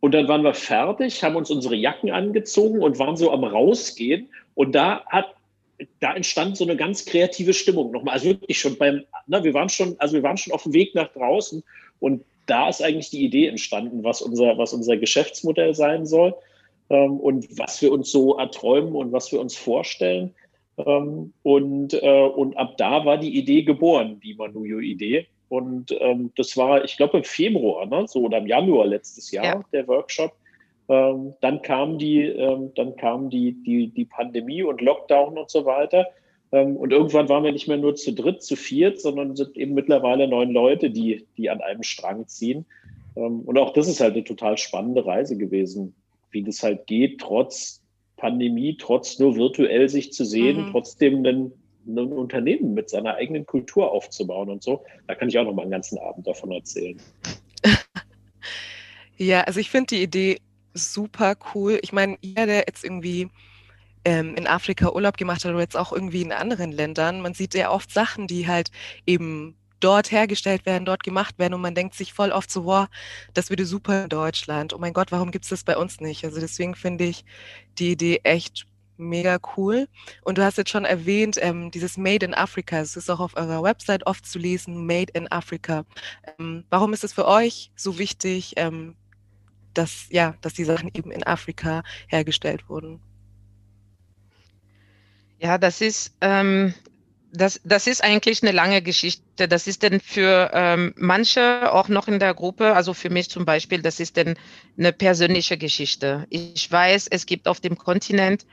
und 0.00 0.14
dann 0.14 0.28
waren 0.28 0.42
wir 0.42 0.54
fertig, 0.54 1.22
haben 1.22 1.36
uns 1.36 1.50
unsere 1.50 1.76
Jacken 1.76 2.10
angezogen 2.10 2.82
und 2.82 2.98
waren 2.98 3.16
so 3.16 3.30
am 3.30 3.44
Rausgehen. 3.44 4.30
Und 4.54 4.74
da 4.74 5.04
hat, 5.06 5.34
da 6.00 6.14
entstand 6.14 6.56
so 6.56 6.64
eine 6.64 6.76
ganz 6.76 7.04
kreative 7.04 7.52
Stimmung 7.52 7.90
nochmal. 7.90 8.14
Also 8.14 8.30
wirklich 8.30 8.58
schon 8.58 8.78
beim, 8.78 9.04
na, 9.26 9.44
wir 9.44 9.52
waren 9.52 9.68
schon, 9.68 9.96
also 9.98 10.14
wir 10.14 10.22
waren 10.22 10.38
schon 10.38 10.54
auf 10.54 10.62
dem 10.62 10.72
Weg 10.72 10.94
nach 10.94 11.12
draußen 11.12 11.62
und 12.00 12.24
da 12.46 12.68
ist 12.68 12.82
eigentlich 12.82 13.10
die 13.10 13.24
Idee 13.24 13.46
entstanden, 13.46 14.02
was 14.02 14.22
unser, 14.22 14.58
was 14.58 14.72
unser 14.72 14.96
Geschäftsmodell 14.96 15.74
sein 15.74 16.06
soll 16.06 16.34
ähm, 16.88 17.20
und 17.20 17.58
was 17.58 17.80
wir 17.82 17.92
uns 17.92 18.10
so 18.10 18.38
erträumen 18.38 18.94
und 18.96 19.12
was 19.12 19.30
wir 19.30 19.40
uns 19.40 19.56
vorstellen. 19.56 20.34
Ähm, 20.86 21.32
und, 21.42 21.94
äh, 21.94 22.26
und 22.26 22.56
ab 22.56 22.76
da 22.76 23.04
war 23.04 23.18
die 23.18 23.36
Idee 23.36 23.62
geboren, 23.62 24.20
die 24.22 24.34
Manuyo-Idee. 24.34 25.26
Und 25.48 25.94
ähm, 26.00 26.30
das 26.36 26.56
war, 26.56 26.84
ich 26.84 26.96
glaube, 26.96 27.18
im 27.18 27.24
Februar, 27.24 27.86
ne? 27.86 28.06
so 28.06 28.20
oder 28.22 28.38
im 28.38 28.46
Januar 28.46 28.86
letztes 28.86 29.30
Jahr, 29.32 29.44
ja. 29.44 29.64
der 29.72 29.88
Workshop. 29.88 30.32
Ähm, 30.88 31.34
dann 31.40 31.62
kam 31.62 31.98
die, 31.98 32.22
ähm, 32.22 32.72
dann 32.74 32.96
kam 32.96 33.30
die, 33.30 33.52
die, 33.52 33.88
die 33.88 34.04
Pandemie 34.04 34.62
und 34.62 34.80
Lockdown 34.80 35.38
und 35.38 35.50
so 35.50 35.64
weiter. 35.64 36.06
Ähm, 36.52 36.76
und 36.76 36.92
irgendwann 36.92 37.28
waren 37.28 37.44
wir 37.44 37.52
nicht 37.52 37.68
mehr 37.68 37.76
nur 37.76 37.94
zu 37.94 38.12
dritt, 38.12 38.42
zu 38.42 38.56
viert, 38.56 39.00
sondern 39.00 39.36
sind 39.36 39.56
eben 39.56 39.74
mittlerweile 39.74 40.26
neun 40.28 40.50
Leute, 40.50 40.90
die, 40.90 41.26
die 41.36 41.50
an 41.50 41.60
einem 41.60 41.82
Strang 41.82 42.26
ziehen. 42.28 42.64
Ähm, 43.16 43.40
und 43.40 43.58
auch 43.58 43.72
das 43.72 43.88
ist 43.88 44.00
halt 44.00 44.14
eine 44.14 44.24
total 44.24 44.56
spannende 44.58 45.04
Reise 45.04 45.36
gewesen, 45.36 45.94
wie 46.30 46.42
das 46.42 46.62
halt 46.62 46.86
geht, 46.86 47.20
trotz 47.20 47.79
Pandemie, 48.20 48.76
trotz 48.78 49.18
nur 49.18 49.36
virtuell 49.36 49.88
sich 49.88 50.12
zu 50.12 50.24
sehen, 50.24 50.66
mhm. 50.66 50.70
trotzdem 50.72 51.24
ein, 51.24 51.52
ein, 51.86 52.12
Unternehmen 52.12 52.74
mit 52.74 52.90
seiner 52.90 53.14
eigenen 53.14 53.46
Kultur 53.46 53.90
aufzubauen 53.90 54.50
und 54.50 54.62
so. 54.62 54.84
Da 55.06 55.14
kann 55.14 55.28
ich 55.28 55.38
auch 55.38 55.44
noch 55.44 55.54
mal 55.54 55.62
einen 55.62 55.70
ganzen 55.70 55.98
Abend 55.98 56.26
davon 56.26 56.52
erzählen. 56.52 57.00
ja, 59.16 59.40
also 59.42 59.58
ich 59.58 59.70
finde 59.70 59.96
die 59.96 60.02
Idee 60.02 60.38
super 60.74 61.34
cool. 61.54 61.78
Ich 61.82 61.92
meine, 61.92 62.18
jeder, 62.20 62.46
der 62.46 62.64
jetzt 62.68 62.84
irgendwie 62.84 63.28
ähm, 64.04 64.34
in 64.36 64.46
Afrika 64.46 64.92
Urlaub 64.92 65.16
gemacht 65.16 65.44
hat 65.44 65.50
oder 65.50 65.60
jetzt 65.60 65.76
auch 65.76 65.92
irgendwie 65.92 66.22
in 66.22 66.32
anderen 66.32 66.72
Ländern, 66.72 67.22
man 67.22 67.34
sieht 67.34 67.54
ja 67.54 67.70
oft 67.70 67.90
Sachen, 67.90 68.26
die 68.26 68.46
halt 68.46 68.70
eben 69.06 69.56
dort 69.80 70.10
hergestellt 70.10 70.66
werden, 70.66 70.84
dort 70.84 71.02
gemacht 71.02 71.38
werden 71.38 71.54
und 71.54 71.60
man 71.60 71.74
denkt 71.74 71.94
sich 71.94 72.12
voll 72.12 72.30
oft 72.32 72.50
so, 72.50 72.64
wow, 72.64 72.86
das 73.34 73.50
würde 73.50 73.66
super 73.66 74.04
in 74.04 74.08
Deutschland. 74.08 74.72
Oh 74.74 74.78
mein 74.78 74.92
Gott, 74.92 75.12
warum 75.12 75.30
gibt 75.30 75.44
es 75.44 75.50
das 75.50 75.64
bei 75.64 75.76
uns 75.76 76.00
nicht? 76.00 76.24
Also 76.24 76.40
deswegen 76.40 76.74
finde 76.74 77.04
ich 77.04 77.24
die 77.78 77.92
Idee 77.92 78.20
echt 78.24 78.66
mega 79.00 79.38
cool. 79.56 79.88
Und 80.22 80.38
du 80.38 80.44
hast 80.44 80.58
jetzt 80.58 80.70
schon 80.70 80.84
erwähnt, 80.84 81.38
ähm, 81.40 81.70
dieses 81.70 81.96
Made 81.96 82.24
in 82.24 82.34
Africa, 82.34 82.78
es 82.78 82.96
ist 82.96 83.10
auch 83.10 83.20
auf 83.20 83.36
eurer 83.36 83.62
Website 83.62 84.06
oft 84.06 84.26
zu 84.26 84.38
lesen, 84.38 84.86
Made 84.86 85.12
in 85.14 85.30
Africa. 85.32 85.84
Ähm, 86.38 86.64
warum 86.70 86.92
ist 86.92 87.02
es 87.02 87.12
für 87.12 87.26
euch 87.26 87.72
so 87.74 87.98
wichtig, 87.98 88.54
ähm, 88.56 88.94
dass, 89.74 90.06
ja, 90.10 90.34
dass 90.42 90.54
die 90.54 90.64
Sachen 90.64 90.90
eben 90.94 91.10
in 91.10 91.24
Afrika 91.24 91.82
hergestellt 92.08 92.68
wurden? 92.68 93.00
Ja, 95.38 95.56
das 95.56 95.80
ist, 95.80 96.14
ähm, 96.20 96.74
das, 97.32 97.60
das 97.64 97.86
ist 97.86 98.02
eigentlich 98.02 98.42
eine 98.42 98.52
lange 98.52 98.82
Geschichte. 98.82 99.46
Das 99.48 99.66
ist 99.66 99.82
denn 99.82 100.00
für 100.00 100.50
ähm, 100.52 100.94
manche 100.96 101.72
auch 101.72 101.88
noch 101.88 102.08
in 102.08 102.18
der 102.18 102.34
Gruppe, 102.34 102.74
also 102.74 102.94
für 102.94 103.10
mich 103.10 103.30
zum 103.30 103.44
Beispiel, 103.44 103.82
das 103.82 104.00
ist 104.00 104.16
denn 104.16 104.36
eine 104.78 104.92
persönliche 104.92 105.56
Geschichte. 105.56 106.26
Ich 106.30 106.70
weiß, 106.70 107.08
es 107.10 107.26
gibt 107.26 107.46
auf 107.46 107.60
dem 107.60 107.78
Kontinent 107.78 108.46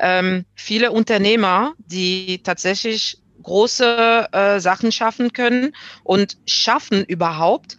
ähm, 0.00 0.44
viele 0.54 0.92
Unternehmer, 0.92 1.74
die 1.78 2.42
tatsächlich 2.42 3.18
große 3.42 4.28
äh, 4.32 4.60
Sachen 4.60 4.92
schaffen 4.92 5.32
können 5.32 5.74
und 6.04 6.38
schaffen 6.46 7.04
überhaupt. 7.04 7.76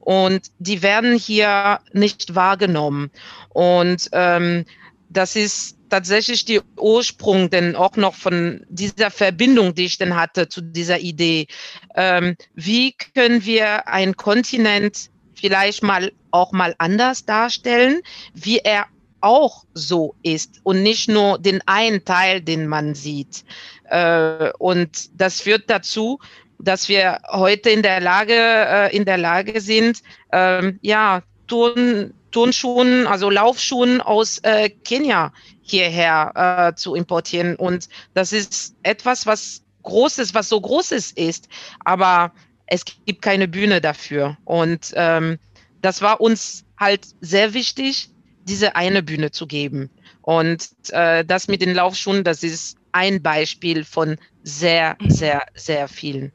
Und 0.00 0.52
die 0.60 0.82
werden 0.82 1.16
hier 1.16 1.80
nicht 1.92 2.36
wahrgenommen. 2.36 3.10
Und 3.48 4.08
ähm, 4.12 4.64
das 5.08 5.34
ist 5.34 5.75
tatsächlich 5.88 6.44
die 6.44 6.60
Ursprung 6.76 7.50
denn 7.50 7.76
auch 7.76 7.96
noch 7.96 8.14
von 8.14 8.64
dieser 8.68 9.10
Verbindung, 9.10 9.74
die 9.74 9.86
ich 9.86 9.98
denn 9.98 10.16
hatte 10.16 10.48
zu 10.48 10.60
dieser 10.60 10.98
Idee. 10.98 11.46
Ähm, 11.94 12.36
wie 12.54 12.94
können 13.14 13.44
wir 13.44 13.88
einen 13.88 14.16
Kontinent 14.16 15.10
vielleicht 15.34 15.82
mal 15.82 16.12
auch 16.30 16.52
mal 16.52 16.74
anders 16.78 17.24
darstellen, 17.24 18.00
wie 18.34 18.58
er 18.58 18.86
auch 19.20 19.64
so 19.74 20.14
ist 20.22 20.60
und 20.62 20.82
nicht 20.82 21.08
nur 21.08 21.38
den 21.38 21.60
einen 21.66 22.04
Teil, 22.04 22.40
den 22.40 22.66
man 22.66 22.94
sieht. 22.94 23.44
Äh, 23.84 24.50
und 24.58 25.20
das 25.20 25.40
führt 25.40 25.68
dazu, 25.68 26.18
dass 26.58 26.88
wir 26.88 27.20
heute 27.30 27.70
in 27.70 27.82
der 27.82 28.00
Lage, 28.00 28.34
äh, 28.34 28.96
in 28.96 29.04
der 29.04 29.18
Lage 29.18 29.60
sind, 29.60 30.02
ähm, 30.32 30.78
ja, 30.82 31.22
Turn, 31.46 32.14
Turnschuhen, 32.36 33.06
also 33.06 33.30
Laufschuhen 33.30 34.02
aus 34.02 34.40
äh, 34.42 34.68
Kenia 34.68 35.32
hierher 35.62 36.32
äh, 36.68 36.76
zu 36.76 36.94
importieren. 36.94 37.56
Und 37.56 37.88
das 38.12 38.34
ist 38.34 38.76
etwas, 38.82 39.24
was 39.24 39.62
Großes, 39.84 40.34
was 40.34 40.50
so 40.50 40.60
Großes 40.60 41.12
ist, 41.12 41.48
aber 41.86 42.32
es 42.66 42.84
gibt 43.06 43.22
keine 43.22 43.48
Bühne 43.48 43.80
dafür. 43.80 44.36
Und 44.44 44.92
ähm, 44.96 45.38
das 45.80 46.02
war 46.02 46.20
uns 46.20 46.66
halt 46.78 47.06
sehr 47.22 47.54
wichtig, 47.54 48.10
diese 48.44 48.76
eine 48.76 49.02
Bühne 49.02 49.30
zu 49.30 49.46
geben. 49.46 49.88
Und 50.20 50.68
äh, 50.90 51.24
das 51.24 51.48
mit 51.48 51.62
den 51.62 51.74
Laufschuhen, 51.74 52.22
das 52.22 52.42
ist 52.42 52.76
ein 52.92 53.22
Beispiel 53.22 53.82
von 53.84 54.18
sehr, 54.42 54.98
sehr, 55.08 55.46
sehr 55.54 55.88
vielen. 55.88 56.32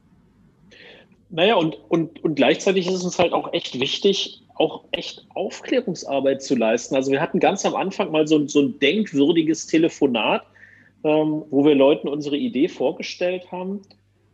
Naja, 1.29 1.55
und, 1.55 1.75
und, 1.89 2.24
und 2.24 2.36
gleichzeitig 2.36 2.88
ist 2.88 2.96
es 2.96 3.03
uns 3.03 3.20
halt 3.20 3.34
auch 3.34 3.53
echt 3.53 3.79
wichtig, 3.79 4.40
auch 4.55 4.86
echt 4.91 5.25
Aufklärungsarbeit 5.34 6.41
zu 6.41 6.55
leisten. 6.55 6.96
Also 6.96 7.12
wir 7.12 7.22
hatten 7.22 7.39
ganz 7.39 7.65
am 7.65 7.75
Anfang 7.75 8.12
mal 8.12 8.27
so, 8.27 8.48
so 8.48 8.62
ein 8.62 8.79
denkwürdiges 8.79 9.67
Telefonat, 9.67 10.43
ähm, 11.03 11.43
wo 11.50 11.65
wir 11.65 11.75
Leuten 11.75 12.08
unsere 12.08 12.38
Idee 12.38 12.67
vorgestellt 12.67 13.51
haben. 13.51 13.81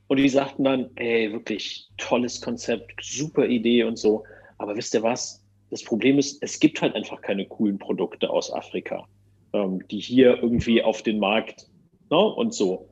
Und 0.08 0.18
die 0.18 0.30
sagten 0.30 0.64
dann, 0.64 0.90
ey, 0.96 1.32
wirklich 1.32 1.90
tolles 1.98 2.42
Konzept, 2.42 2.94
super 3.04 3.46
Idee 3.46 3.84
und 3.84 3.98
so. 3.98 4.24
Aber 4.58 4.76
wisst 4.76 4.94
ihr 4.94 5.04
was? 5.04 5.44
Das 5.70 5.84
Problem 5.84 6.18
ist, 6.18 6.42
es 6.42 6.60
gibt 6.60 6.82
halt 6.82 6.96
einfach 6.96 7.22
keine 7.22 7.46
coolen 7.46 7.78
Produkte 7.78 8.30
aus 8.30 8.52
Afrika, 8.52 9.06
ähm, 9.54 9.86
die 9.90 10.00
hier 10.00 10.42
irgendwie 10.42 10.82
auf 10.82 11.02
den 11.02 11.20
Markt 11.20 11.68
ne, 12.10 12.18
und 12.18 12.54
so. 12.54 12.90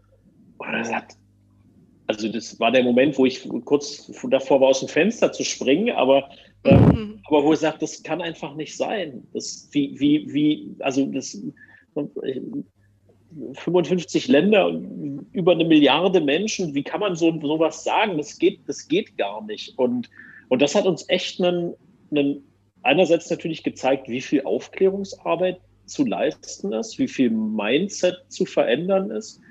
Und 0.57 0.73
er 0.73 0.83
sagt, 0.83 1.15
also 2.07 2.27
das 2.27 2.59
war 2.59 2.71
der 2.71 2.83
Moment, 2.83 3.17
wo 3.17 3.25
ich 3.25 3.47
kurz 3.65 4.11
davor 4.29 4.61
war, 4.61 4.69
aus 4.69 4.79
dem 4.81 4.89
Fenster 4.89 5.31
zu 5.31 5.43
springen, 5.43 5.95
aber 5.95 6.29
ähm, 6.65 7.19
aber 7.27 7.43
wo 7.43 7.51
er 7.51 7.57
sagt, 7.57 7.81
das 7.81 8.03
kann 8.03 8.21
einfach 8.21 8.55
nicht 8.55 8.75
sein. 8.75 9.27
Das, 9.33 9.67
wie, 9.71 9.99
wie, 9.99 10.33
wie, 10.33 10.75
also 10.79 11.05
das 11.05 11.41
55 13.53 14.27
Länder, 14.27 14.69
über 15.31 15.51
eine 15.51 15.65
Milliarde 15.65 16.21
Menschen, 16.21 16.73
wie 16.73 16.83
kann 16.83 16.99
man 16.99 17.15
so 17.15 17.39
sowas 17.41 17.83
sagen? 17.83 18.17
Das 18.17 18.37
geht, 18.37 18.59
das 18.67 18.87
geht 18.87 19.17
gar 19.17 19.43
nicht. 19.45 19.77
Und, 19.77 20.09
und 20.49 20.61
das 20.61 20.75
hat 20.75 20.85
uns 20.85 21.05
echt 21.09 21.41
einen, 21.41 21.73
einen, 22.11 22.43
einerseits 22.83 23.29
natürlich 23.29 23.63
gezeigt, 23.63 24.07
wie 24.09 24.21
viel 24.21 24.43
Aufklärungsarbeit 24.43 25.59
zu 25.85 26.05
leisten 26.05 26.73
ist, 26.73 26.97
wie 26.97 27.07
viel 27.07 27.29
Mindset 27.29 28.23
zu 28.29 28.45
verändern 28.45 29.11
ist 29.11 29.41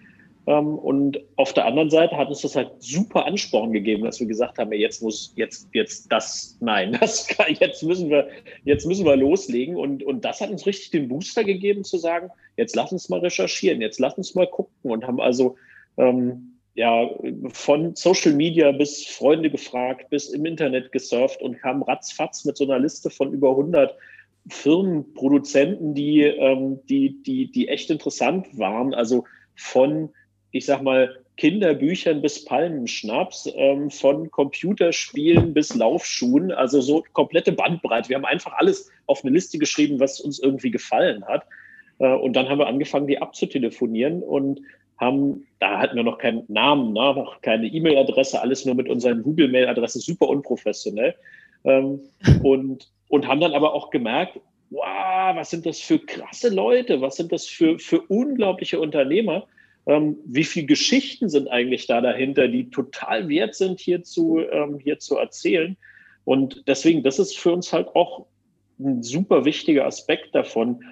und 0.47 1.21
auf 1.37 1.55
der 1.55 1.65
anderen 1.65 1.89
Seite 1.89 2.19
hat 2.19 2.29
uns 2.29 2.43
das 2.43 2.55
halt 2.55 2.73
super 2.79 3.25
Ansporn 3.25 3.73
gegeben, 3.73 4.05
dass 4.05 4.21
wir 4.21 4.27
gesagt 4.27 4.59
haben, 4.59 4.73
jetzt 4.73 5.03
muss, 5.03 5.33
jetzt, 5.37 5.69
jetzt 5.73 6.13
das, 6.13 6.59
nein, 6.61 6.93
das 7.01 7.27
kann, 7.27 7.55
jetzt 7.59 7.83
müssen 7.83 8.11
wir, 8.11 8.29
jetzt 8.65 8.87
müssen 8.87 9.07
wir 9.07 9.17
loslegen. 9.17 9.77
Und, 9.77 10.03
und 10.03 10.25
das 10.25 10.43
hat 10.43 10.51
uns 10.51 10.67
richtig 10.67 10.91
den 10.91 11.09
Booster 11.09 11.45
gegeben, 11.45 11.83
zu 11.83 11.97
sagen, 11.97 12.29
jetzt 12.59 12.77
lass 12.77 12.93
uns 12.93 13.09
mal 13.09 13.21
recherchieren, 13.21 13.81
jetzt 13.81 13.99
lass 13.99 14.19
uns 14.19 14.35
mal 14.35 14.47
gucken 14.47 14.91
und 14.91 15.07
haben 15.07 15.21
also, 15.21 15.57
ähm, 15.97 16.51
ja, 16.75 17.09
von 17.51 17.95
Social 17.95 18.33
Media 18.33 18.73
bis 18.73 19.07
Freunde 19.07 19.49
gefragt, 19.49 20.11
bis 20.11 20.29
im 20.29 20.45
Internet 20.45 20.93
gesurft 20.93 21.41
und 21.41 21.59
kamen 21.59 21.85
ratzfatz 21.85 22.45
mit 22.45 22.57
so 22.57 22.65
einer 22.65 22.81
Liste 22.81 23.11
von 23.11 23.33
über 23.33 23.51
100 23.51 23.97
Firmen, 24.49 25.15
Produzenten, 25.15 25.95
die, 25.95 26.23
ähm, 26.23 26.81
die, 26.89 27.23
die, 27.23 27.51
die 27.51 27.69
echt 27.69 27.91
interessant 27.91 28.59
waren. 28.59 28.93
Also 28.93 29.25
von 29.55 30.11
ich 30.55 30.67
sag 30.67 30.83
mal, 30.83 31.17
Kinderbüchern 31.37 32.23
bis 32.23 32.45
Palmenschnaps, 32.45 33.53
ähm, 33.57 33.91
von 33.91 34.31
Computerspielen 34.31 35.53
bis 35.53 35.75
Laufschuhen, 35.75 36.53
also 36.53 36.81
so 36.81 37.03
komplette 37.13 37.51
Bandbreite. 37.51 38.09
Wir 38.09 38.17
haben 38.17 38.25
einfach 38.25 38.53
alles 38.57 38.89
auf 39.07 39.25
eine 39.25 39.33
Liste 39.35 39.59
geschrieben, 39.59 39.99
was 39.99 40.21
uns 40.21 40.39
irgendwie 40.39 40.71
gefallen 40.71 41.25
hat. 41.27 41.45
Äh, 41.99 42.07
und 42.07 42.35
dann 42.35 42.49
haben 42.49 42.59
wir 42.59 42.69
angefangen, 42.69 43.09
die 43.09 43.21
abzutelefonieren 43.21 44.23
und 44.23 44.61
haben, 45.01 45.45
da 45.59 45.81
hatten 45.81 45.97
wir 45.97 46.05
noch 46.05 46.19
keinen 46.19 46.45
Namen, 46.47 46.93
ne, 46.93 47.01
noch 47.15 47.43
keine 47.43 47.67
E-Mail-Adresse, 47.67 48.41
alles 48.41 48.65
nur 48.65 48.77
mit 48.77 48.89
unseren 48.89 49.25
Google-Mail-Adressen, 49.25 50.01
super 50.01 50.29
unprofessionell. 50.29 51.17
Ähm, 51.65 52.01
und, 52.45 52.89
und 53.09 53.27
haben 53.27 53.41
dann 53.41 53.55
aber 53.55 53.75
auch 53.75 53.91
gemerkt, 53.91 54.39
wow, 54.71 55.35
was 55.35 55.51
sind 55.51 55.67
das 55.67 55.81
für 55.81 55.99
krasse 55.99 56.55
Leute, 56.55 57.01
was 57.01 57.17
sind 57.17 57.33
das 57.33 57.45
für, 57.45 57.77
für 57.81 58.03
unglaubliche 58.03 58.79
Unternehmer 58.79 59.49
ähm, 59.87 60.17
wie 60.25 60.45
viele 60.45 60.67
Geschichten 60.67 61.29
sind 61.29 61.49
eigentlich 61.49 61.87
da 61.87 62.01
dahinter, 62.01 62.49
die 62.49 62.71
total 62.71 63.29
wert 63.29 63.55
sind, 63.55 63.81
hier 63.81 64.03
zu, 64.03 64.41
ähm, 64.41 64.79
hier 64.79 64.99
zu 64.99 65.17
erzählen. 65.17 65.77
Und 66.25 66.65
deswegen, 66.67 67.03
das 67.03 67.19
ist 67.19 67.37
für 67.37 67.53
uns 67.53 67.73
halt 67.73 67.89
auch 67.95 68.27
ein 68.79 69.03
super 69.03 69.45
wichtiger 69.45 69.87
Aspekt 69.87 70.35
davon, 70.35 70.83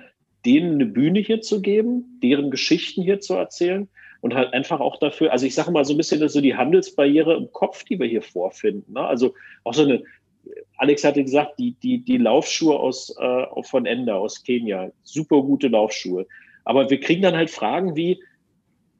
denen 0.44 0.74
eine 0.74 0.86
Bühne 0.86 1.20
hier 1.20 1.40
zu 1.40 1.62
geben, 1.62 2.18
deren 2.22 2.50
Geschichten 2.50 3.02
hier 3.02 3.20
zu 3.20 3.34
erzählen 3.34 3.88
und 4.20 4.34
halt 4.34 4.52
einfach 4.52 4.80
auch 4.80 4.98
dafür, 4.98 5.32
also 5.32 5.46
ich 5.46 5.54
sage 5.54 5.70
mal 5.70 5.84
so 5.84 5.94
ein 5.94 5.96
bisschen 5.96 6.26
so 6.28 6.40
die 6.40 6.54
Handelsbarriere 6.54 7.36
im 7.36 7.50
Kopf, 7.52 7.84
die 7.84 7.98
wir 7.98 8.06
hier 8.06 8.22
vorfinden. 8.22 8.92
Ne? 8.92 9.00
Also 9.00 9.34
auch 9.64 9.74
so 9.74 9.82
eine, 9.82 10.02
Alex 10.76 11.04
hatte 11.04 11.22
gesagt, 11.22 11.58
die, 11.58 11.72
die, 11.82 11.98
die 11.98 12.18
Laufschuhe 12.18 12.78
aus, 12.78 13.14
äh, 13.18 13.62
von 13.62 13.86
Ender 13.86 14.16
aus 14.16 14.42
Kenia, 14.42 14.90
super 15.02 15.42
gute 15.42 15.68
Laufschuhe. 15.68 16.26
Aber 16.64 16.90
wir 16.90 17.00
kriegen 17.00 17.22
dann 17.22 17.36
halt 17.36 17.50
Fragen 17.50 17.96
wie, 17.96 18.22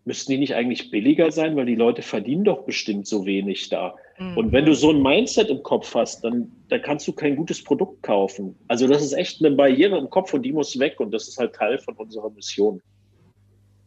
müssten 0.05 0.33
die 0.33 0.39
nicht 0.39 0.55
eigentlich 0.55 0.91
billiger 0.91 1.31
sein, 1.31 1.57
weil 1.57 1.67
die 1.67 1.75
Leute 1.75 2.03
verdienen 2.03 2.45
doch 2.45 2.65
bestimmt 2.65 3.07
so 3.07 3.25
wenig 3.25 3.69
da. 3.69 3.95
Mhm. 4.19 4.37
Und 4.37 4.53
wenn 4.53 4.67
du 4.67 4.75
so 4.75 4.91
ein 4.91 5.03
Mindset 5.03 5.49
im 5.49 5.63
Kopf 5.63 5.95
hast, 5.95 6.25
dann, 6.25 6.51
dann 6.69 6.83
kannst 6.83 7.07
du 7.07 7.13
kein 7.13 7.37
gutes 7.37 7.63
Produkt 7.63 8.03
kaufen. 8.03 8.57
Also 8.69 8.87
das 8.89 9.03
ist 9.03 9.13
echt 9.13 9.45
eine 9.45 9.55
Barriere 9.55 9.99
im 9.99 10.11
Kopf 10.11 10.35
und 10.35 10.43
die 10.43 10.53
muss 10.53 10.79
weg 10.79 10.99
und 11.01 11.13
das 11.13 11.29
ist 11.29 11.39
halt 11.39 11.55
Teil 11.55 11.79
von 11.79 11.95
unserer 11.97 12.31
Mission. 12.31 12.83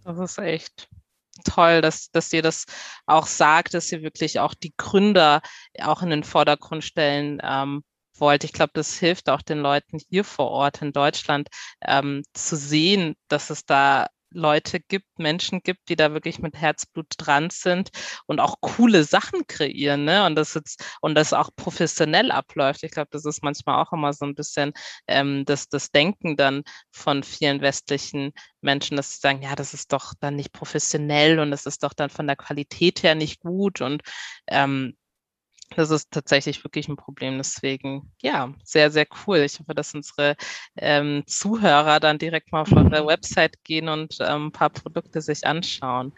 Das 0.03 0.17
ist 0.19 0.37
echt 0.37 0.87
toll, 1.43 1.81
dass, 1.81 2.11
dass 2.11 2.31
ihr 2.31 2.41
das 2.41 2.65
auch 3.05 3.25
sagt, 3.25 3.73
dass 3.73 3.91
ihr 3.91 4.01
wirklich 4.01 4.39
auch 4.39 4.53
die 4.53 4.73
Gründer 4.77 5.41
auch 5.81 6.01
in 6.01 6.09
den 6.09 6.23
Vordergrund 6.23 6.83
stellen 6.83 7.41
ähm, 7.43 7.83
wollt. 8.17 8.43
Ich 8.43 8.53
glaube, 8.53 8.71
das 8.73 8.97
hilft 8.97 9.29
auch 9.29 9.41
den 9.41 9.59
Leuten 9.59 9.99
hier 10.09 10.23
vor 10.23 10.49
Ort 10.49 10.81
in 10.81 10.93
Deutschland 10.93 11.49
ähm, 11.81 12.23
zu 12.33 12.55
sehen, 12.55 13.15
dass 13.27 13.49
es 13.49 13.65
da 13.65 14.07
Leute 14.35 14.79
gibt, 14.79 15.07
Menschen 15.17 15.61
gibt, 15.63 15.89
die 15.89 15.95
da 15.95 16.13
wirklich 16.13 16.39
mit 16.39 16.55
Herzblut 16.55 17.07
dran 17.17 17.49
sind 17.49 17.89
und 18.27 18.39
auch 18.39 18.55
coole 18.61 19.03
Sachen 19.03 19.47
kreieren, 19.47 20.05
ne? 20.05 20.25
Und 20.25 20.35
das 20.35 20.53
jetzt 20.53 20.83
und 21.01 21.15
das 21.15 21.33
auch 21.33 21.49
professionell 21.55 22.31
abläuft. 22.31 22.83
Ich 22.83 22.91
glaube, 22.91 23.09
das 23.11 23.25
ist 23.25 23.43
manchmal 23.43 23.81
auch 23.83 23.93
immer 23.93 24.13
so 24.13 24.25
ein 24.25 24.35
bisschen 24.35 24.73
ähm, 25.07 25.45
das, 25.45 25.69
das 25.69 25.91
Denken 25.91 26.35
dann 26.37 26.63
von 26.91 27.23
vielen 27.23 27.61
westlichen 27.61 28.33
Menschen, 28.61 28.97
dass 28.97 29.13
sie 29.13 29.19
sagen, 29.19 29.41
ja, 29.41 29.55
das 29.55 29.73
ist 29.73 29.93
doch 29.93 30.13
dann 30.19 30.35
nicht 30.35 30.51
professionell 30.51 31.39
und 31.39 31.51
das 31.51 31.65
ist 31.65 31.83
doch 31.83 31.93
dann 31.93 32.09
von 32.09 32.27
der 32.27 32.35
Qualität 32.35 33.03
her 33.03 33.15
nicht 33.15 33.39
gut 33.39 33.81
und 33.81 34.01
ähm, 34.47 34.95
das 35.69 35.89
ist 35.89 36.11
tatsächlich 36.11 36.63
wirklich 36.63 36.87
ein 36.87 36.95
Problem. 36.95 37.37
Deswegen, 37.37 38.11
ja, 38.21 38.53
sehr, 38.63 38.91
sehr 38.91 39.07
cool. 39.25 39.39
Ich 39.39 39.59
hoffe, 39.59 39.73
dass 39.73 39.93
unsere 39.93 40.35
ähm, 40.77 41.23
Zuhörer 41.25 41.99
dann 41.99 42.17
direkt 42.17 42.51
mal 42.51 42.61
auf 42.61 42.71
eure 42.71 43.05
Website 43.07 43.63
gehen 43.63 43.89
und 43.89 44.17
ähm, 44.21 44.47
ein 44.47 44.51
paar 44.51 44.69
Produkte 44.69 45.21
sich 45.21 45.45
anschauen. 45.45 46.13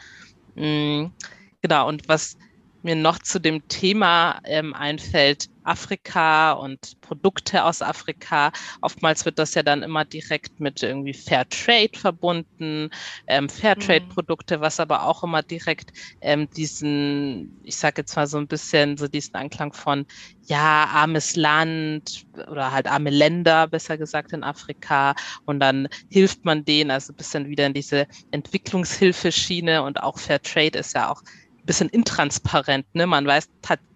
Mhm. 0.56 1.14
Genau, 1.62 1.88
und 1.88 2.08
was 2.08 2.38
mir 2.82 2.96
noch 2.96 3.20
zu 3.20 3.40
dem 3.40 3.68
Thema 3.68 4.40
ähm, 4.44 4.74
einfällt, 4.74 5.48
Afrika 5.68 6.54
und 6.54 7.00
Produkte 7.02 7.64
aus 7.64 7.82
Afrika. 7.82 8.52
Oftmals 8.82 9.26
wird 9.26 9.40
das 9.40 9.54
ja 9.54 9.64
dann 9.64 9.84
immer 9.84 10.06
direkt 10.06 10.60
mit 10.60 10.82
irgendwie 10.84 11.14
Fair 11.14 11.48
Trade 11.50 11.92
verbunden, 11.94 12.90
ähm, 13.28 13.50
Fairtrade-Produkte, 13.50 14.58
mhm. 14.58 14.62
was 14.62 14.80
aber 14.80 15.04
auch 15.04 15.24
immer 15.24 15.44
direkt 15.44 15.92
ähm, 16.22 16.50
diesen, 16.50 17.60
ich 17.64 17.76
sage 17.76 18.02
jetzt 18.02 18.16
mal 18.16 18.28
so 18.28 18.38
ein 18.38 18.48
bisschen 18.48 18.98
so 18.98 19.08
diesen 19.08 19.36
Anklang 19.36 19.74
von, 19.74 20.06
ja, 20.48 20.86
armes 20.86 21.36
Land 21.36 22.26
oder 22.50 22.72
halt 22.72 22.88
arme 22.88 23.10
Länder, 23.10 23.68
besser 23.68 23.98
gesagt 23.98 24.32
in 24.32 24.44
Afrika. 24.44 25.16
Und 25.46 25.60
dann 25.60 25.88
hilft 26.10 26.46
man 26.46 26.64
denen, 26.64 26.92
also 26.92 27.12
ein 27.12 27.18
bisschen 27.18 27.50
wieder 27.50 27.66
in 27.66 27.74
diese 27.74 28.08
Entwicklungshilfeschiene 28.32 29.84
und 29.84 30.02
auch 30.02 30.18
Fair 30.18 30.42
Trade 30.42 30.80
ist 30.80 30.94
ja 30.94 31.12
auch 31.12 31.22
bisschen 31.68 31.90
intransparent. 31.90 32.88
Ne? 32.94 33.06
Man 33.06 33.28
weiß, 33.28 33.50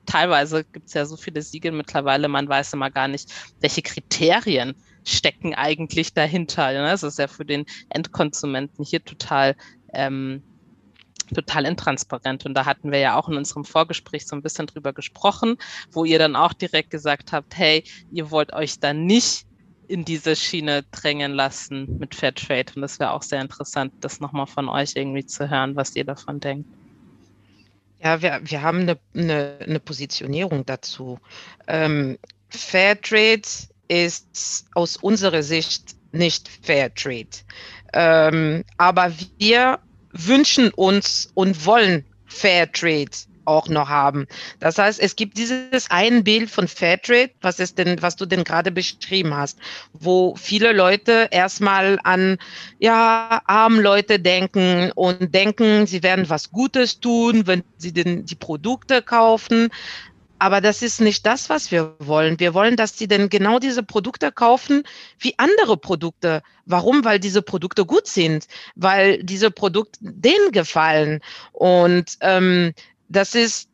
teilweise 0.05 0.63
gibt 0.63 0.87
es 0.87 0.93
ja 0.93 1.05
so 1.05 1.17
viele 1.17 1.41
Siegel 1.41 1.71
mittlerweile, 1.71 2.27
man 2.27 2.47
weiß 2.47 2.73
immer 2.73 2.91
gar 2.91 3.07
nicht, 3.07 3.33
welche 3.59 3.81
Kriterien 3.81 4.75
stecken 5.03 5.55
eigentlich 5.55 6.13
dahinter. 6.13 6.71
Ne? 6.73 6.83
Das 6.83 7.01
ist 7.01 7.17
ja 7.17 7.27
für 7.27 7.45
den 7.45 7.65
Endkonsumenten 7.89 8.85
hier 8.85 9.03
total 9.03 9.55
ähm, 9.93 10.43
total 11.33 11.65
intransparent. 11.65 12.45
Und 12.45 12.53
da 12.53 12.65
hatten 12.65 12.91
wir 12.91 12.99
ja 12.99 13.17
auch 13.17 13.29
in 13.29 13.37
unserem 13.37 13.65
Vorgespräch 13.65 14.27
so 14.27 14.35
ein 14.35 14.41
bisschen 14.41 14.67
drüber 14.67 14.93
gesprochen, 14.93 15.57
wo 15.91 16.05
ihr 16.05 16.19
dann 16.19 16.35
auch 16.35 16.53
direkt 16.53 16.91
gesagt 16.91 17.31
habt, 17.31 17.57
hey, 17.57 17.83
ihr 18.11 18.31
wollt 18.31 18.53
euch 18.53 18.79
da 18.79 18.93
nicht 18.93 19.45
in 19.87 20.05
diese 20.05 20.35
Schiene 20.35 20.83
drängen 20.91 21.33
lassen 21.33 21.97
mit 21.99 22.15
Fairtrade. 22.15 22.73
Und 22.75 22.81
das 22.81 22.99
wäre 22.99 23.11
auch 23.11 23.23
sehr 23.23 23.41
interessant, 23.41 23.93
das 23.99 24.19
nochmal 24.19 24.47
von 24.47 24.69
euch 24.69 24.95
irgendwie 24.95 25.25
zu 25.25 25.49
hören, 25.49 25.75
was 25.75 25.95
ihr 25.95 26.05
davon 26.05 26.39
denkt. 26.39 26.67
Ja, 28.03 28.21
wir, 28.21 28.41
wir 28.43 28.61
haben 28.61 28.81
eine, 28.81 28.97
eine, 29.13 29.57
eine 29.61 29.79
Positionierung 29.79 30.65
dazu. 30.65 31.19
Ähm, 31.67 32.17
Fairtrade 32.49 33.47
ist 33.87 34.65
aus 34.73 34.97
unserer 34.97 35.43
Sicht 35.43 35.95
nicht 36.11 36.49
Fairtrade. 36.63 37.29
Ähm, 37.93 38.63
aber 38.77 39.11
wir 39.37 39.79
wünschen 40.11 40.71
uns 40.71 41.29
und 41.35 41.65
wollen 41.65 42.05
Fairtrade 42.25 43.11
auch 43.45 43.67
noch 43.67 43.89
haben. 43.89 44.27
Das 44.59 44.77
heißt, 44.77 44.99
es 44.99 45.15
gibt 45.15 45.37
dieses 45.37 45.89
ein 45.89 46.23
Bild 46.23 46.49
von 46.49 46.67
Fairtrade, 46.67 47.31
was 47.41 47.59
ist 47.59 47.77
denn, 47.77 48.01
was 48.01 48.15
du 48.15 48.25
denn 48.25 48.43
gerade 48.43 48.71
beschrieben 48.71 49.35
hast, 49.35 49.59
wo 49.93 50.35
viele 50.35 50.73
Leute 50.73 51.27
erstmal 51.31 51.99
an 52.03 52.37
ja 52.79 53.41
armen 53.45 53.81
Leute 53.81 54.19
denken 54.19 54.91
und 54.95 55.33
denken, 55.33 55.87
sie 55.87 56.03
werden 56.03 56.29
was 56.29 56.51
Gutes 56.51 56.99
tun, 56.99 57.47
wenn 57.47 57.63
sie 57.77 57.93
denn 57.93 58.25
die 58.25 58.35
Produkte 58.35 59.01
kaufen. 59.01 59.69
Aber 60.41 60.59
das 60.59 60.81
ist 60.81 61.01
nicht 61.01 61.27
das, 61.27 61.51
was 61.51 61.69
wir 61.69 61.93
wollen. 61.99 62.39
Wir 62.39 62.55
wollen, 62.55 62.75
dass 62.75 62.97
sie 62.97 63.07
denn 63.07 63.29
genau 63.29 63.59
diese 63.59 63.83
Produkte 63.83 64.31
kaufen 64.31 64.81
wie 65.19 65.35
andere 65.37 65.77
Produkte. 65.77 66.41
Warum? 66.65 67.05
Weil 67.05 67.19
diese 67.19 67.43
Produkte 67.43 67.85
gut 67.85 68.07
sind, 68.07 68.47
weil 68.73 69.23
diese 69.23 69.51
Produkte 69.51 69.99
denen 70.01 70.51
gefallen. 70.51 71.21
Und 71.51 72.17
ähm, 72.21 72.73
das 73.11 73.35
ist 73.35 73.71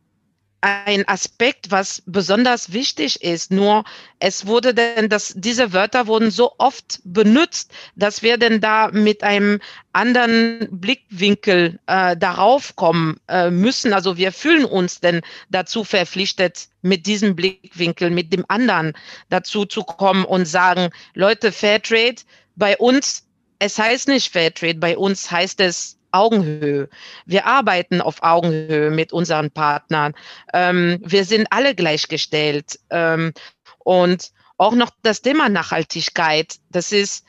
ein 0.62 1.08
Aspekt, 1.08 1.70
was 1.70 2.02
besonders 2.08 2.74
wichtig 2.74 3.22
ist. 3.22 3.52
Nur 3.52 3.84
es 4.20 4.48
wurde 4.48 4.74
denn, 4.74 5.08
dass 5.08 5.34
diese 5.36 5.72
Wörter 5.72 6.08
wurden 6.08 6.32
so 6.32 6.54
oft 6.58 7.00
benutzt, 7.04 7.72
dass 7.96 8.24
wir 8.24 8.38
denn 8.38 8.60
da 8.60 8.90
mit 8.92 9.24
einem 9.24 9.60
anderen 9.94 10.68
Blickwinkel 10.72 11.80
äh, 11.86 12.18
darauf 12.18 12.76
kommen 12.76 13.20
äh, 13.28 13.52
müssen. 13.52 13.94
Also 13.94 14.18
wir 14.18 14.32
fühlen 14.32 14.66
uns 14.66 15.00
denn 15.00 15.22
dazu 15.50 15.84
verpflichtet, 15.84 16.70
mit 16.82 17.06
diesem 17.06 17.36
Blickwinkel, 17.36 18.10
mit 18.10 18.34
dem 18.34 18.46
anderen 18.48 18.94
dazu 19.30 19.66
zu 19.66 19.84
kommen 19.84 20.26
und 20.26 20.46
sagen, 20.48 20.90
Leute, 21.14 21.52
Fairtrade, 21.52 22.24
bei 22.56 22.76
uns, 22.78 23.28
es 23.60 23.78
heißt 23.78 24.08
nicht 24.08 24.34
Fairtrade, 24.34 24.80
bei 24.80 24.98
uns 24.98 25.30
heißt 25.30 25.60
es 25.62 25.97
Augenhöhe. 26.12 26.90
Wir 27.26 27.46
arbeiten 27.46 28.02
auf 28.02 28.24
Augenhöhe 28.24 28.90
mit 28.92 29.14
unseren 29.14 29.52
Partnern. 29.52 30.14
Ähm, 30.54 31.00
wir 31.04 31.26
sind 31.26 31.48
alle 31.52 31.76
gleichgestellt. 31.76 32.80
Ähm, 32.90 33.34
und 33.80 34.32
auch 34.58 34.74
noch 34.74 34.92
das 35.04 35.22
Thema 35.22 35.50
Nachhaltigkeit. 35.50 36.58
Das 36.70 36.92
ist, 36.92 37.26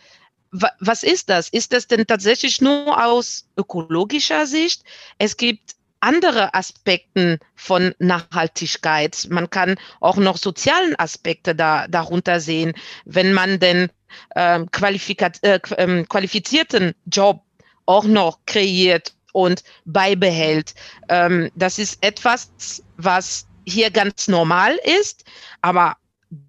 was 0.50 1.02
ist 1.02 1.28
das? 1.28 1.48
Ist 1.48 1.72
das 1.72 1.86
denn 1.86 2.06
tatsächlich 2.06 2.60
nur 2.60 3.04
aus 3.04 3.46
ökologischer 3.56 4.46
Sicht? 4.46 4.82
Es 5.18 5.36
gibt 5.36 5.76
andere 6.00 6.54
Aspekte 6.54 7.38
von 7.54 7.94
Nachhaltigkeit. 7.98 9.26
Man 9.30 9.50
kann 9.50 9.76
auch 10.00 10.16
noch 10.16 10.36
sozialen 10.36 10.98
Aspekte 10.98 11.54
da, 11.54 11.86
darunter 11.88 12.40
sehen, 12.40 12.72
wenn 13.04 13.32
man 13.32 13.58
den 13.58 13.90
ähm, 14.36 14.68
äh, 14.72 15.60
ähm, 15.76 16.08
qualifizierten 16.08 16.94
Job 17.06 17.42
auch 17.88 18.04
noch 18.04 18.38
kreiert 18.46 19.14
und 19.32 19.62
beibehält. 19.84 20.74
Ähm, 21.08 21.50
das 21.54 21.78
ist 21.78 21.98
etwas, 22.04 22.82
was 22.96 23.46
hier 23.66 23.90
ganz 23.90 24.28
normal 24.28 24.78
ist, 25.00 25.24
aber 25.62 25.96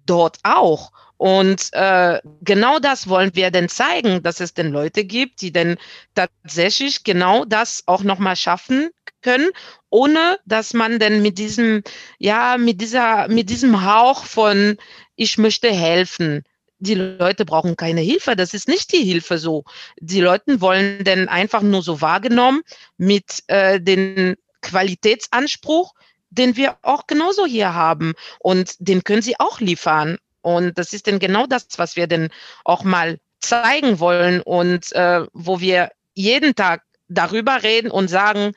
dort 0.06 0.38
auch. 0.42 0.92
Und 1.16 1.68
äh, 1.72 2.20
genau 2.42 2.78
das 2.78 3.08
wollen 3.08 3.34
wir 3.34 3.50
denn 3.50 3.68
zeigen, 3.68 4.22
dass 4.22 4.40
es 4.40 4.54
denn 4.54 4.70
Leute 4.70 5.04
gibt, 5.04 5.42
die 5.42 5.52
denn 5.52 5.76
tatsächlich 6.14 7.04
genau 7.04 7.44
das 7.44 7.82
auch 7.86 8.02
nochmal 8.02 8.36
schaffen 8.36 8.90
können, 9.22 9.50
ohne 9.90 10.38
dass 10.46 10.72
man 10.72 10.98
denn 10.98 11.20
mit 11.20 11.36
diesem, 11.36 11.82
ja, 12.18 12.56
mit 12.56 12.80
dieser, 12.80 13.28
mit 13.28 13.50
diesem 13.50 13.84
Hauch 13.84 14.24
von 14.24 14.78
ich 15.14 15.36
möchte 15.36 15.70
helfen, 15.70 16.42
die 16.80 16.94
Leute 16.94 17.44
brauchen 17.44 17.76
keine 17.76 18.00
Hilfe. 18.00 18.34
Das 18.34 18.54
ist 18.54 18.68
nicht 18.68 18.92
die 18.92 19.04
Hilfe 19.04 19.38
so. 19.38 19.64
Die 20.00 20.20
Leute 20.20 20.60
wollen 20.60 21.04
denn 21.04 21.28
einfach 21.28 21.62
nur 21.62 21.82
so 21.82 22.00
wahrgenommen 22.00 22.62
mit 22.96 23.44
äh, 23.46 23.80
den 23.80 24.36
Qualitätsanspruch, 24.62 25.94
den 26.30 26.56
wir 26.56 26.76
auch 26.82 27.06
genauso 27.06 27.46
hier 27.46 27.74
haben. 27.74 28.14
Und 28.38 28.74
den 28.78 29.04
können 29.04 29.22
sie 29.22 29.38
auch 29.38 29.60
liefern. 29.60 30.18
Und 30.42 30.78
das 30.78 30.92
ist 30.92 31.06
denn 31.06 31.18
genau 31.18 31.46
das, 31.46 31.66
was 31.76 31.96
wir 31.96 32.06
denn 32.06 32.30
auch 32.64 32.82
mal 32.82 33.18
zeigen 33.40 34.00
wollen 34.00 34.40
und 34.40 34.92
äh, 34.92 35.26
wo 35.32 35.60
wir 35.60 35.90
jeden 36.14 36.54
Tag 36.54 36.82
darüber 37.08 37.62
reden 37.62 37.90
und 37.90 38.08
sagen, 38.08 38.54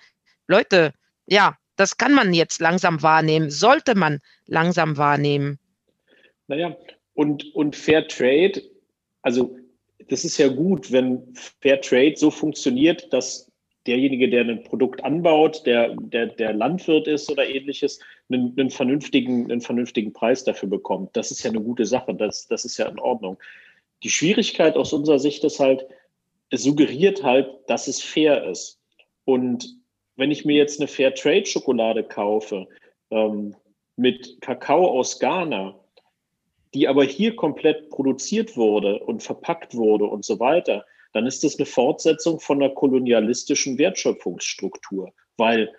Leute, 0.48 0.94
ja, 1.26 1.58
das 1.76 1.98
kann 1.98 2.14
man 2.14 2.34
jetzt 2.34 2.62
langsam 2.62 3.02
wahrnehmen, 3.02 3.50
sollte 3.50 3.96
man 3.96 4.20
langsam 4.46 4.98
wahrnehmen. 4.98 5.60
Naja, 6.48 6.76
und, 7.14 7.54
und 7.56 7.76
Fair 7.76 8.08
Trade, 8.08 8.62
also 9.22 9.58
das 10.10 10.26
ist 10.26 10.38
ja 10.38 10.48
gut, 10.48 10.92
wenn 10.92 11.34
Fair 11.62 11.80
Trade 11.82 12.14
so 12.16 12.32
funktioniert, 12.32 13.12
dass 13.14 13.52
derjenige, 13.86 14.30
der 14.30 14.42
ein 14.42 14.64
Produkt 14.64 15.04
anbaut, 15.04 15.66
der, 15.66 15.96
der, 15.96 16.28
der 16.28 16.54
Landwirt 16.54 17.08
ist 17.08 17.30
oder 17.30 17.48
ähnliches, 17.48 18.00
einen, 18.30 18.54
einen, 18.58 18.70
vernünftigen, 18.70 19.52
einen 19.52 19.62
vernünftigen 19.62 20.14
Preis 20.14 20.44
dafür 20.44 20.70
bekommt. 20.70 21.16
Das 21.16 21.32
ist 21.32 21.44
ja 21.44 21.50
eine 21.50 21.62
gute 21.62 21.86
Sache, 21.86 22.14
das, 22.16 22.48
das 22.48 22.66
ist 22.66 22.78
ja 22.78 22.88
in 22.88 23.00
Ordnung. 23.00 23.38
Die 24.04 24.10
Schwierigkeit 24.10 24.76
aus 24.76 24.94
unserer 24.94 25.20
Sicht 25.20 25.44
ist 25.44 25.60
halt, 25.60 25.86
es 26.50 26.64
suggeriert 26.64 27.24
halt, 27.24 27.50
dass 27.68 27.88
es 27.88 28.02
fair 28.02 28.48
ist. 28.50 28.80
Und 29.26 29.76
wenn 30.16 30.32
ich 30.32 30.46
mir 30.46 30.56
jetzt 30.56 30.80
eine 30.80 30.88
Fair 30.88 31.14
Trade 31.14 31.46
Schokolade 31.46 32.04
kaufe 32.04 32.68
ähm, 33.12 33.56
mit 33.96 34.40
Kakao 34.42 34.88
aus 34.88 35.20
Ghana, 35.20 35.80
die 36.74 36.88
aber 36.88 37.04
hier 37.04 37.36
komplett 37.36 37.90
produziert 37.90 38.58
wurde 38.58 39.00
und 39.00 39.24
verpackt 39.24 39.76
wurde 39.76 40.06
und 40.06 40.26
so 40.26 40.40
weiter, 40.40 40.86
dann 41.14 41.28
ist 41.28 41.44
das 41.44 41.58
eine 41.58 41.66
Fortsetzung 41.66 42.40
von 42.40 42.62
einer 42.62 42.74
kolonialistischen 42.74 43.78
Wertschöpfungsstruktur, 43.78 45.14
weil 45.38 45.72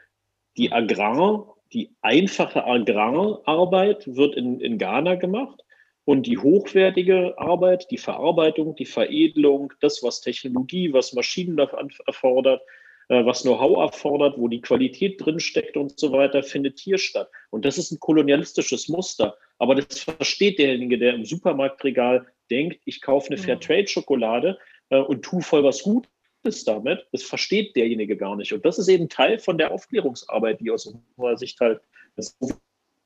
die 0.57 0.72
Agrar, 0.72 1.57
die 1.72 1.90
einfache 2.02 2.64
Agrararbeit 2.64 4.14
wird 4.14 4.37
in, 4.37 4.61
in 4.61 4.78
Ghana 4.78 5.16
gemacht 5.16 5.61
und 6.04 6.26
die 6.26 6.38
hochwertige 6.38 7.37
Arbeit, 7.38 7.90
die 7.90 7.98
Verarbeitung, 7.98 8.76
die 8.76 8.87
Veredelung, 8.87 9.72
das, 9.80 10.02
was 10.02 10.20
Technologie, 10.20 10.92
was 10.92 11.12
Maschinen 11.14 11.59
erfordert, 11.59 12.62
äh, 13.09 13.24
was 13.24 13.42
Know-how 13.42 13.78
erfordert, 13.78 14.38
wo 14.38 14.48
die 14.48 14.61
Qualität 14.61 15.24
drinsteckt 15.24 15.76
und 15.76 15.98
so 15.98 16.12
weiter, 16.12 16.42
findet 16.42 16.78
hier 16.78 16.98
statt. 16.98 17.28
Und 17.50 17.64
das 17.64 17.78
ist 17.78 17.90
ein 17.90 18.00
kolonialistisches 18.00 18.88
Muster. 18.88 19.37
Aber 19.58 19.74
das 19.74 20.00
versteht 20.00 20.58
derjenige, 20.58 20.98
der 20.98 21.14
im 21.14 21.24
Supermarktregal 21.24 22.26
denkt, 22.50 22.80
ich 22.84 23.00
kaufe 23.00 23.28
eine 23.28 23.38
Fairtrade-Schokolade 23.38 24.58
äh, 24.90 24.98
und 24.98 25.22
tue 25.22 25.42
voll 25.42 25.64
was 25.64 25.82
Gutes 25.82 26.64
damit. 26.64 27.06
Das 27.12 27.22
versteht 27.22 27.76
derjenige 27.76 28.16
gar 28.16 28.36
nicht. 28.36 28.52
Und 28.52 28.64
das 28.64 28.78
ist 28.78 28.88
eben 28.88 29.08
Teil 29.08 29.38
von 29.38 29.58
der 29.58 29.72
Aufklärungsarbeit, 29.72 30.60
die 30.60 30.70
aus 30.70 30.86
unserer 30.86 31.36
Sicht 31.36 31.60
halt 31.60 31.80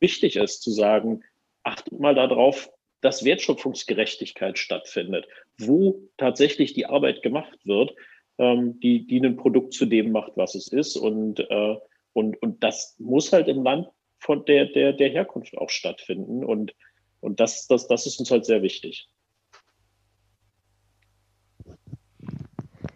wichtig 0.01 0.37
ist, 0.37 0.63
zu 0.63 0.71
sagen, 0.71 1.23
achtet 1.63 1.99
mal 1.99 2.15
darauf, 2.15 2.71
dass 3.01 3.25
Wertschöpfungsgerechtigkeit 3.25 4.59
stattfindet, 4.59 5.29
wo 5.59 6.03
tatsächlich 6.17 6.73
die 6.73 6.87
Arbeit 6.87 7.23
gemacht 7.23 7.59
wird, 7.65 7.95
ähm, 8.39 8.81
die, 8.81 9.07
die 9.07 9.21
ein 9.21 9.37
Produkt 9.37 9.73
zu 9.73 9.87
dem 9.87 10.11
macht, 10.11 10.33
was 10.35 10.55
es 10.55 10.69
ist. 10.69 10.97
Und, 10.97 11.41
äh, 11.41 11.77
und, 12.13 12.43
und 12.43 12.63
das 12.65 12.97
muss 12.99 13.33
halt 13.33 13.49
im 13.49 13.63
Land 13.63 13.89
von 14.19 14.45
der, 14.45 14.67
der, 14.67 14.93
der 14.93 15.09
Herkunft 15.11 15.57
auch 15.57 15.71
stattfinden. 15.71 16.45
Und, 16.45 16.75
und 17.21 17.41
das, 17.41 17.67
das, 17.67 17.87
das 17.89 18.07
ist 18.07 18.19
uns 18.19 18.31
halt 18.31 18.45
sehr 18.45 18.63
wichtig. 18.63 19.09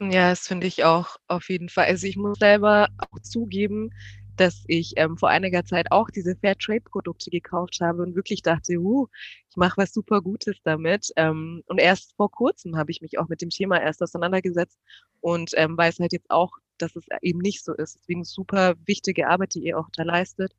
Ja, 0.01 0.31
das 0.31 0.49
finde 0.49 0.67
ich 0.67 0.85
auch 0.85 1.17
auf 1.29 1.49
jeden 1.49 1.69
Fall. 1.69 1.87
Also 1.87 2.07
ich 2.07 2.17
muss 2.17 2.39
selber 2.39 2.89
auch 2.99 3.21
zugeben, 3.21 3.91
dass 4.37 4.65
ich 4.67 4.95
ähm, 4.97 5.17
vor 5.17 5.29
einiger 5.29 5.65
Zeit 5.65 5.93
auch 5.93 6.09
diese 6.11 6.35
Fairtrade-Produkte 6.37 7.31
gekauft 7.31 7.79
habe 7.81 8.03
und 8.03 8.17
wirklich 8.17 8.43
dachte, 8.43 8.79
uh, 8.79 9.07
ich 9.51 9.57
mache 9.57 9.77
was 9.77 9.93
super 9.93 10.21
Gutes 10.23 10.57
damit. 10.65 11.13
Ähm, 11.17 11.63
und 11.67 11.79
erst 11.79 12.17
vor 12.17 12.31
kurzem 12.31 12.77
habe 12.77 12.91
ich 12.91 13.03
mich 13.03 13.19
auch 13.19 13.29
mit 13.29 13.43
dem 13.43 13.51
Thema 13.51 13.81
erst 13.81 14.03
auseinandergesetzt 14.03 14.79
und 15.21 15.53
ähm, 15.57 15.77
weiß 15.77 16.01
halt 16.01 16.13
jetzt 16.13 16.31
auch, 16.31 16.51
dass 16.79 16.97
es 16.97 17.05
eben 17.21 17.39
nicht 17.39 17.63
so 17.63 17.75
ist. 17.75 17.97
Deswegen 18.01 18.25
super 18.25 18.75
wichtige 18.87 19.29
Arbeit, 19.29 19.55
die 19.55 19.65
ihr 19.65 19.79
auch 19.79 19.89
da 19.95 20.03
leistet. 20.03 20.53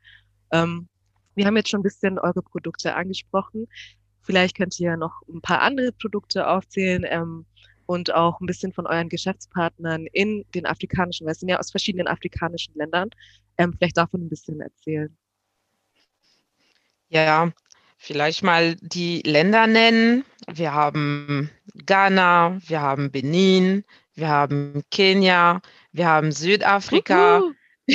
Ähm, 0.54 0.88
wir 1.36 1.46
haben 1.46 1.58
jetzt 1.58 1.70
schon 1.70 1.82
ein 1.82 1.84
bisschen 1.84 2.18
eure 2.20 2.42
Produkte 2.42 2.96
angesprochen. 2.96 3.68
Vielleicht 4.22 4.56
könnt 4.56 4.80
ihr 4.80 4.96
noch 4.96 5.22
ein 5.28 5.42
paar 5.42 5.62
andere 5.62 5.92
Produkte 5.92 6.48
aufzählen. 6.48 7.04
Ähm, 7.06 7.46
und 7.86 8.14
auch 8.14 8.40
ein 8.40 8.46
bisschen 8.46 8.74
von 8.74 8.88
euren 8.88 9.10
Geschäftspartnern 9.10 10.06
in 10.08 10.46
den 10.54 10.66
afrikanischen, 10.66 11.26
weil 11.26 11.34
es 11.34 11.40
sind 11.40 11.50
ja 11.50 11.60
aus 11.60 11.72
verschiedenen 11.72 12.08
afrikanischen 12.08 12.74
Ländern, 12.76 13.10
ähm, 13.58 13.74
vielleicht 13.78 13.98
davon 13.98 14.22
ein 14.26 14.30
bisschen 14.30 14.62
erzählen. 14.62 15.16
Ja, 17.10 17.52
vielleicht 17.98 18.44
mal 18.44 18.76
die 18.76 19.22
Länder 19.22 19.68
nennen. 19.68 20.26
Wir 20.52 20.74
haben 20.74 21.50
Ghana, 21.86 22.58
wir 22.66 22.82
haben 22.82 23.12
Benin, 23.12 23.84
wir 24.16 24.30
haben 24.30 24.84
Kenia, 24.90 25.62
wir 25.92 26.08
haben 26.08 26.32
Südafrika. 26.32 27.44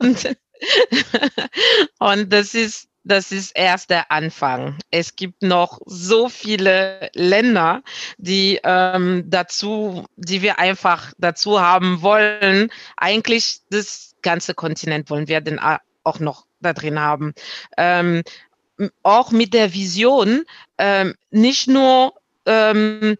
und, 0.00 0.36
und 1.98 2.32
das 2.32 2.54
ist 2.54 2.90
das 3.02 3.32
ist 3.32 3.52
erst 3.56 3.90
der 3.90 4.12
Anfang. 4.12 4.78
Es 4.90 5.16
gibt 5.16 5.42
noch 5.42 5.80
so 5.86 6.28
viele 6.28 7.10
Länder, 7.14 7.82
die 8.18 8.60
ähm, 8.62 9.24
dazu, 9.26 10.06
die 10.16 10.42
wir 10.42 10.58
einfach 10.58 11.12
dazu 11.18 11.60
haben 11.60 12.02
wollen. 12.02 12.70
Eigentlich 12.96 13.60
das 13.70 14.14
ganze 14.22 14.54
Kontinent 14.54 15.08
wollen 15.08 15.28
wir 15.28 15.40
denn 15.40 15.58
auch 16.04 16.20
noch 16.20 16.46
da 16.60 16.74
drin 16.74 17.00
haben. 17.00 17.32
Ähm, 17.78 18.22
auch 19.02 19.30
mit 19.30 19.54
der 19.54 19.72
Vision, 19.72 20.44
ähm, 20.78 21.14
nicht 21.30 21.68
nur 21.68 22.14
ähm, 22.46 23.16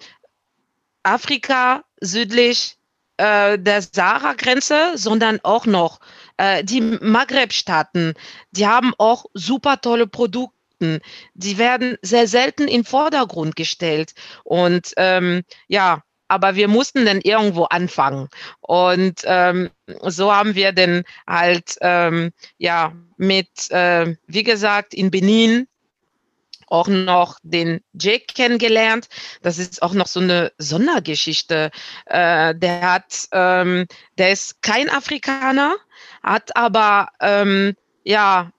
Afrika 1.02 1.84
südlich 2.00 2.76
äh, 3.16 3.58
der 3.58 3.82
Sahara-Grenze, 3.82 4.92
sondern 4.96 5.40
auch 5.42 5.66
noch 5.66 6.00
äh, 6.40 6.64
die 6.64 6.80
Maghreb-Staaten, 6.80 8.14
die 8.52 8.66
haben 8.66 8.94
auch 8.98 9.26
super 9.34 9.80
tolle 9.80 10.06
Produkte. 10.06 11.00
Die 11.34 11.58
werden 11.58 11.98
sehr 12.00 12.26
selten 12.26 12.66
in 12.66 12.84
Vordergrund 12.84 13.54
gestellt. 13.54 14.14
Und 14.44 14.94
ähm, 14.96 15.42
ja, 15.68 16.02
aber 16.28 16.54
wir 16.54 16.68
mussten 16.68 17.04
dann 17.04 17.20
irgendwo 17.20 17.64
anfangen. 17.64 18.28
Und 18.60 19.20
ähm, 19.24 19.68
so 20.04 20.32
haben 20.32 20.54
wir 20.54 20.72
dann 20.72 21.02
halt, 21.26 21.76
ähm, 21.82 22.30
ja, 22.56 22.94
mit, 23.18 23.70
äh, 23.70 24.14
wie 24.26 24.42
gesagt, 24.42 24.94
in 24.94 25.10
Benin 25.10 25.66
auch 26.68 26.88
noch 26.88 27.36
den 27.42 27.80
Jake 27.92 28.26
kennengelernt. 28.32 29.08
Das 29.42 29.58
ist 29.58 29.82
auch 29.82 29.92
noch 29.92 30.06
so 30.06 30.20
eine 30.20 30.52
Sondergeschichte. 30.56 31.70
Äh, 32.06 32.54
der 32.54 32.80
hat, 32.80 33.28
ähm, 33.32 33.86
der 34.16 34.32
ist 34.32 34.62
kein 34.62 34.88
Afrikaner, 34.88 35.74
hat 36.22 36.56
aber 36.56 37.08
ähm, 37.20 37.74
ja 38.04 38.50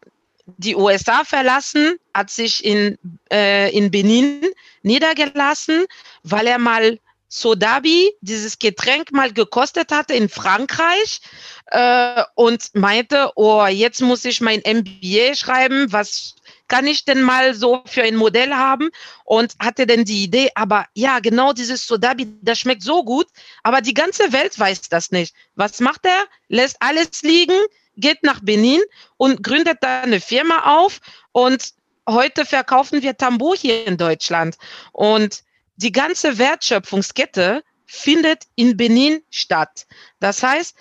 die 0.58 0.76
USA 0.76 1.24
verlassen, 1.24 1.97
hat 2.13 2.30
sich 2.30 2.63
in, 2.65 2.97
äh, 3.32 3.76
in 3.76 3.91
Benin 3.91 4.41
niedergelassen, 4.84 5.86
weil 6.24 6.47
er 6.47 6.58
mal 6.58 7.00
Sodabi, 7.34 8.12
dieses 8.19 8.60
Getränk 8.60 9.13
mal 9.13 9.32
gekostet 9.32 9.93
hatte 9.93 10.13
in 10.13 10.28
Frankreich 10.28 11.21
äh, 11.67 12.24
und 12.36 12.76
meinte, 12.76 13.32
oh, 13.36 13.65
jetzt 13.67 14.02
muss 14.02 14.26
ich 14.26 14.41
mein 14.41 14.62
MBA 14.65 15.36
schreiben, 15.36 15.93
was 15.93 16.36
kann 16.71 16.88
ich 16.88 17.03
denn 17.03 17.21
mal 17.21 17.53
so 17.53 17.81
für 17.86 18.03
ein 18.03 18.15
Modell 18.15 18.53
haben? 18.53 18.91
Und 19.25 19.55
hatte 19.60 19.86
denn 19.86 20.05
die 20.05 20.23
Idee, 20.23 20.51
aber 20.55 20.86
ja, 20.93 21.19
genau 21.19 21.51
dieses 21.51 21.86
Sodabi, 21.86 22.27
das 22.41 22.60
schmeckt 22.60 22.81
so 22.81 23.03
gut, 23.03 23.27
aber 23.62 23.81
die 23.81 23.93
ganze 23.93 24.31
Welt 24.31 24.57
weiß 24.57 24.88
das 24.88 25.12
nicht. 25.12 25.36
Was 25.55 25.81
macht 25.81 26.05
er? 26.05 26.23
Lässt 26.47 26.77
alles 26.79 27.23
liegen, 27.23 27.60
geht 27.97 28.23
nach 28.23 28.39
Benin 28.41 28.81
und 29.17 29.43
gründet 29.43 29.79
da 29.81 30.03
eine 30.03 30.21
Firma 30.21 30.77
auf 30.77 31.01
und 31.34 31.73
heute 32.07 32.45
verkaufen 32.45 33.01
wir 33.01 33.17
Tambo 33.17 33.53
hier 33.53 33.86
in 33.86 33.97
Deutschland. 33.97 34.55
Und 34.93 35.43
die 35.75 35.91
ganze 35.91 36.38
Wertschöpfungskette 36.38 37.63
findet 37.86 38.43
in 38.55 38.77
Benin 38.77 39.21
statt. 39.29 39.88
Das 40.21 40.41
heißt, 40.41 40.73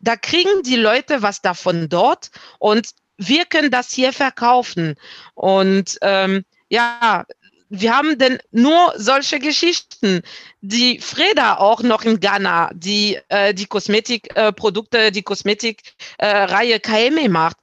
da 0.00 0.16
kriegen 0.16 0.64
die 0.64 0.76
Leute 0.76 1.22
was 1.22 1.42
davon 1.42 1.88
dort 1.88 2.32
und 2.58 2.90
wir 3.18 3.44
können 3.44 3.70
das 3.70 3.92
hier 3.92 4.12
verkaufen. 4.12 4.94
Und 5.34 5.98
ähm, 6.00 6.44
ja, 6.68 7.26
wir 7.68 7.94
haben 7.94 8.16
denn 8.16 8.38
nur 8.50 8.94
solche 8.96 9.38
Geschichten. 9.38 10.22
Die 10.60 11.00
Freda 11.00 11.58
auch 11.58 11.82
noch 11.82 12.04
in 12.04 12.20
Ghana, 12.20 12.70
die 12.72 13.18
äh, 13.28 13.52
die 13.52 13.66
Kosmetikprodukte, 13.66 14.98
äh, 14.98 15.10
die 15.10 15.22
Kosmetikreihe 15.22 16.74
äh, 16.74 16.78
KME 16.78 17.28
macht. 17.28 17.58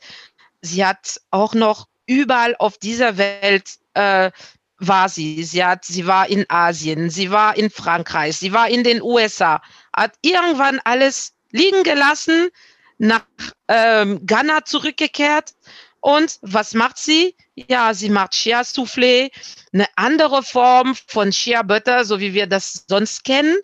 Sie 0.62 0.86
hat 0.86 1.20
auch 1.32 1.54
noch 1.54 1.88
überall 2.06 2.56
auf 2.60 2.78
dieser 2.78 3.18
Welt 3.18 3.78
äh, 3.94 4.32
war 4.78 5.10
sie. 5.10 5.44
Sie 5.44 5.64
hat, 5.64 5.86
sie 5.86 6.06
war 6.06 6.30
in 6.30 6.46
Asien, 6.50 7.10
sie 7.10 7.32
war 7.32 7.58
in 7.58 7.70
Frankreich, 7.70 8.38
sie 8.38 8.54
war 8.54 8.70
in 8.70 8.84
den 8.84 9.02
USA, 9.02 9.62
hat 9.96 10.14
irgendwann 10.22 10.80
alles 10.84 11.34
liegen 11.52 11.84
gelassen, 11.84 12.50
nach 12.98 13.26
ähm, 13.68 14.26
Ghana 14.26 14.66
zurückgekehrt. 14.66 15.54
Und 16.00 16.38
was 16.42 16.76
macht 16.76 16.98
sie? 16.98 17.36
Ja, 17.56 17.94
sie 17.96 18.10
macht 18.10 18.34
Chia 18.34 18.62
Soufflé, 18.62 19.32
eine 19.74 19.88
andere 19.96 20.44
Form 20.44 20.96
von 21.08 21.32
Chia 21.32 21.64
Butter, 21.64 22.06
so 22.06 22.20
wie 22.20 22.34
wir 22.34 22.46
das 22.46 22.86
sonst 22.88 23.24
kennen. 23.24 23.58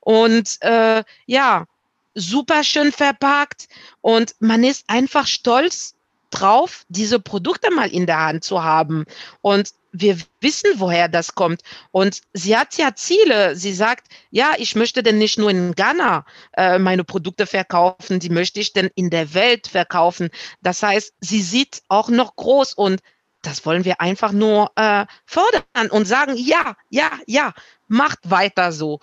Und 0.00 0.58
äh, 0.60 1.02
ja, 1.26 1.66
super 2.14 2.62
schön 2.62 2.92
verpackt. 2.92 3.68
Und 4.00 4.36
man 4.38 4.62
ist 4.62 4.84
einfach 4.86 5.26
stolz 5.26 5.96
drauf, 6.30 6.84
diese 6.88 7.18
Produkte 7.18 7.70
mal 7.70 7.90
in 7.90 8.06
der 8.06 8.20
Hand 8.20 8.44
zu 8.44 8.62
haben. 8.62 9.04
Und 9.40 9.70
wir 9.92 10.18
wissen, 10.40 10.70
woher 10.76 11.08
das 11.08 11.34
kommt. 11.34 11.62
Und 11.90 12.20
sie 12.32 12.56
hat 12.56 12.76
ja 12.76 12.94
Ziele. 12.94 13.56
Sie 13.56 13.72
sagt, 13.72 14.08
ja, 14.30 14.52
ich 14.58 14.76
möchte 14.76 15.02
denn 15.02 15.18
nicht 15.18 15.38
nur 15.38 15.50
in 15.50 15.74
Ghana 15.74 16.24
äh, 16.56 16.78
meine 16.78 17.04
Produkte 17.04 17.46
verkaufen, 17.46 18.20
die 18.20 18.30
möchte 18.30 18.60
ich 18.60 18.72
denn 18.72 18.90
in 18.94 19.10
der 19.10 19.34
Welt 19.34 19.66
verkaufen. 19.66 20.30
Das 20.62 20.82
heißt, 20.82 21.14
sie 21.20 21.42
sieht 21.42 21.82
auch 21.88 22.08
noch 22.08 22.36
groß 22.36 22.74
und 22.74 23.00
das 23.42 23.64
wollen 23.64 23.84
wir 23.84 24.00
einfach 24.00 24.32
nur 24.32 24.72
äh, 24.76 25.06
fördern 25.24 25.90
und 25.90 26.06
sagen, 26.06 26.34
ja, 26.36 26.76
ja, 26.90 27.10
ja, 27.26 27.54
macht 27.86 28.18
weiter 28.24 28.72
so. 28.72 29.00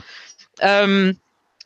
Ähm, 0.60 1.20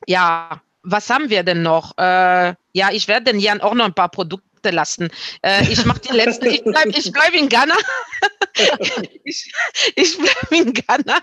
ja, 0.07 0.61
was 0.83 1.09
haben 1.09 1.29
wir 1.29 1.43
denn 1.43 1.61
noch? 1.61 1.97
Äh, 1.97 2.55
ja, 2.73 2.89
ich 2.91 3.07
werde 3.07 3.31
den 3.31 3.39
Jan 3.39 3.61
auch 3.61 3.73
noch 3.73 3.85
ein 3.85 3.93
paar 3.93 4.09
Produkte 4.09 4.48
Produkte 4.59 4.71
lassen. 4.71 5.09
Äh, 5.41 5.71
ich 5.71 5.85
mache 5.85 5.99
die 5.99 6.13
letzten, 6.13 6.47
ich 6.47 6.63
bleibe 6.63 6.89
ich 6.89 7.11
bleib 7.11 7.33
in 7.33 7.49
Ghana. 7.49 7.75
ich 9.23 9.51
ich 9.95 10.17
bleibe 10.17 10.55
in 10.55 10.73
Ghana 10.73 11.21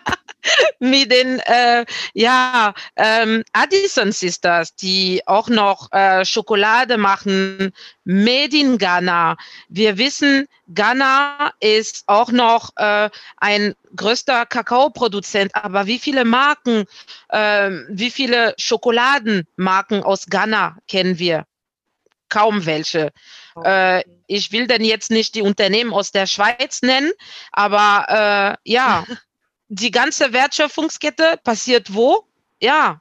mit 0.79 1.11
den 1.11 1.41
äh, 1.41 1.85
ja, 2.15 2.75
ähm, 2.97 3.45
Addison 3.53 4.13
Sisters, 4.13 4.75
die 4.75 5.23
auch 5.27 5.49
noch 5.49 5.93
äh, 5.93 6.25
Schokolade 6.25 6.97
machen, 6.99 7.73
made 8.05 8.57
in 8.57 8.79
Ghana. 8.79 9.37
Wir 9.69 9.99
wissen, 9.99 10.47
Ghana 10.73 11.53
ist 11.61 12.05
auch 12.07 12.31
noch 12.31 12.71
äh, 12.77 13.11
ein 13.39 13.75
größter 13.95 14.47
Kakaoproduzent, 14.47 15.55
aber 15.55 15.87
wie 15.87 15.99
viele 15.99 16.25
Marken, 16.25 16.85
äh, 17.29 17.71
wie 17.89 18.11
viele 18.11 18.55
Schokoladenmarken 18.59 20.03
aus 20.03 20.27
Ghana 20.27 20.77
kennen 20.87 21.19
wir? 21.19 21.47
Kaum 22.29 22.67
welche. 22.67 23.13
Äh, 23.63 24.03
ich 24.27 24.53
will 24.53 24.67
denn 24.67 24.85
jetzt 24.85 25.11
nicht 25.11 25.35
die 25.35 25.43
Unternehmen 25.43 25.93
aus 25.93 26.11
der 26.11 26.27
Schweiz 26.27 26.83
nennen, 26.83 27.13
aber 27.53 28.59
äh, 28.65 28.71
ja, 28.71 29.05
die 29.69 29.91
ganze 29.91 30.33
Wertschöpfungskette 30.33 31.39
passiert 31.43 31.95
wo? 31.95 32.25
Ja, 32.61 33.01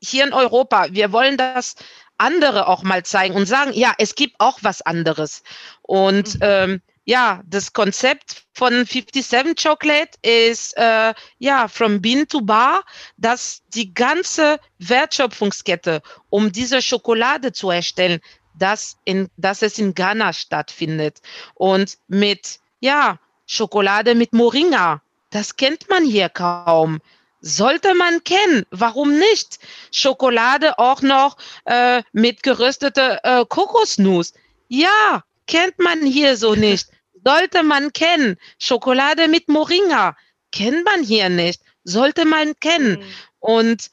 hier 0.00 0.24
in 0.24 0.32
Europa. 0.32 0.88
Wir 0.90 1.12
wollen 1.12 1.36
das 1.36 1.76
andere 2.18 2.68
auch 2.68 2.82
mal 2.82 3.04
zeigen 3.04 3.34
und 3.34 3.46
sagen, 3.46 3.72
ja, 3.74 3.94
es 3.98 4.14
gibt 4.14 4.36
auch 4.38 4.58
was 4.62 4.82
anderes. 4.82 5.42
Und 5.82 6.34
mhm. 6.36 6.40
ähm, 6.42 6.82
ja, 7.04 7.42
das 7.46 7.72
Konzept 7.72 8.44
von 8.52 8.84
57 8.84 9.56
Chocolate 9.60 10.18
ist 10.22 10.76
äh, 10.76 11.14
ja 11.38 11.66
from 11.66 12.00
Bean 12.00 12.28
to 12.28 12.40
Bar, 12.40 12.84
dass 13.16 13.62
die 13.74 13.92
ganze 13.92 14.60
Wertschöpfungskette, 14.78 16.00
um 16.30 16.52
diese 16.52 16.80
Schokolade 16.80 17.52
zu 17.52 17.70
erstellen, 17.70 18.20
dass, 18.54 18.96
in, 19.04 19.28
dass 19.36 19.62
es 19.62 19.78
in 19.78 19.94
Ghana 19.94 20.32
stattfindet. 20.32 21.20
Und 21.54 21.98
mit 22.08 22.60
ja, 22.80 23.18
Schokolade 23.46 24.14
mit 24.14 24.32
Moringa, 24.32 25.02
das 25.30 25.56
kennt 25.56 25.88
man 25.88 26.04
hier 26.04 26.28
kaum. 26.28 27.00
Sollte 27.40 27.94
man 27.94 28.22
kennen. 28.24 28.64
Warum 28.70 29.18
nicht? 29.18 29.58
Schokolade 29.90 30.78
auch 30.78 31.02
noch 31.02 31.36
äh, 31.64 32.02
mit 32.12 32.42
gerösteter 32.42 33.20
äh, 33.24 33.44
Kokosnuss. 33.46 34.32
Ja, 34.68 35.24
kennt 35.46 35.78
man 35.78 36.04
hier 36.04 36.36
so 36.36 36.54
nicht. 36.68 36.88
Sollte 37.24 37.62
man 37.62 37.92
kennen. 37.92 38.36
Schokolade 38.58 39.28
mit 39.28 39.48
Moringa. 39.48 40.16
Kennt 40.52 40.84
man 40.84 41.02
hier 41.02 41.28
nicht. 41.28 41.62
Sollte 41.84 42.24
man 42.24 42.58
kennen. 42.60 43.00
Mhm. 43.00 43.04
Und 43.40 43.90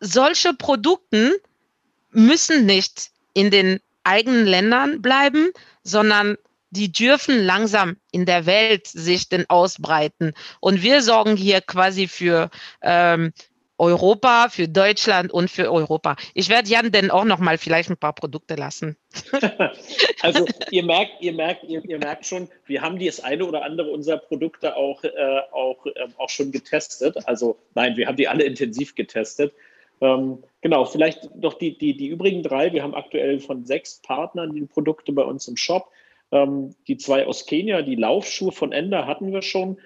solche 0.00 0.54
Produkte 0.54 1.40
müssen 2.10 2.66
nicht 2.66 3.10
in 3.34 3.50
den 3.50 3.80
eigenen 4.08 4.46
Ländern 4.46 5.02
bleiben, 5.02 5.50
sondern 5.82 6.36
die 6.70 6.92
dürfen 6.92 7.44
langsam 7.44 7.96
in 8.10 8.26
der 8.26 8.46
Welt 8.46 8.86
sich 8.86 9.28
denn 9.28 9.46
ausbreiten. 9.48 10.34
Und 10.60 10.82
wir 10.82 11.02
sorgen 11.02 11.36
hier 11.36 11.60
quasi 11.60 12.08
für 12.08 12.50
ähm, 12.82 13.32
Europa, 13.78 14.48
für 14.50 14.68
Deutschland 14.68 15.32
und 15.32 15.50
für 15.50 15.72
Europa. 15.72 16.16
Ich 16.34 16.48
werde 16.48 16.68
Jan 16.68 16.90
denn 16.90 17.10
auch 17.10 17.24
noch 17.24 17.38
mal 17.38 17.58
vielleicht 17.58 17.90
ein 17.90 17.96
paar 17.96 18.12
Produkte 18.12 18.56
lassen. 18.56 18.96
also 20.20 20.46
ihr 20.70 20.82
merkt, 20.82 21.12
ihr 21.20 21.32
merkt, 21.32 21.62
ihr, 21.64 21.84
ihr, 21.84 21.98
merkt 21.98 22.26
schon, 22.26 22.48
wir 22.66 22.82
haben 22.82 22.98
das 22.98 23.20
eine 23.20 23.46
oder 23.46 23.62
andere 23.62 23.90
unserer 23.90 24.18
Produkte 24.18 24.76
auch, 24.76 25.04
äh, 25.04 25.10
auch, 25.52 25.86
äh, 25.86 26.08
auch 26.16 26.28
schon 26.28 26.50
getestet. 26.50 27.16
Also 27.26 27.56
nein, 27.74 27.96
wir 27.96 28.08
haben 28.08 28.16
die 28.16 28.26
alle 28.26 28.44
intensiv 28.44 28.96
getestet. 28.96 29.54
Ähm, 30.00 30.42
genau, 30.60 30.84
vielleicht 30.84 31.34
noch 31.36 31.54
die, 31.54 31.76
die, 31.76 31.96
die 31.96 32.08
übrigen 32.08 32.42
drei. 32.42 32.72
Wir 32.72 32.82
haben 32.82 32.94
aktuell 32.94 33.40
von 33.40 33.64
sechs 33.64 34.00
Partnern 34.02 34.54
die 34.54 34.66
Produkte 34.66 35.12
bei 35.12 35.22
uns 35.22 35.48
im 35.48 35.56
Shop. 35.56 35.90
Ähm, 36.30 36.74
die 36.86 36.96
zwei 36.96 37.26
aus 37.26 37.46
Kenia, 37.46 37.82
die 37.82 37.96
Laufschuhe 37.96 38.52
von 38.52 38.72
Ender 38.72 39.06
hatten 39.06 39.32
wir 39.32 39.42
schon. 39.42 39.78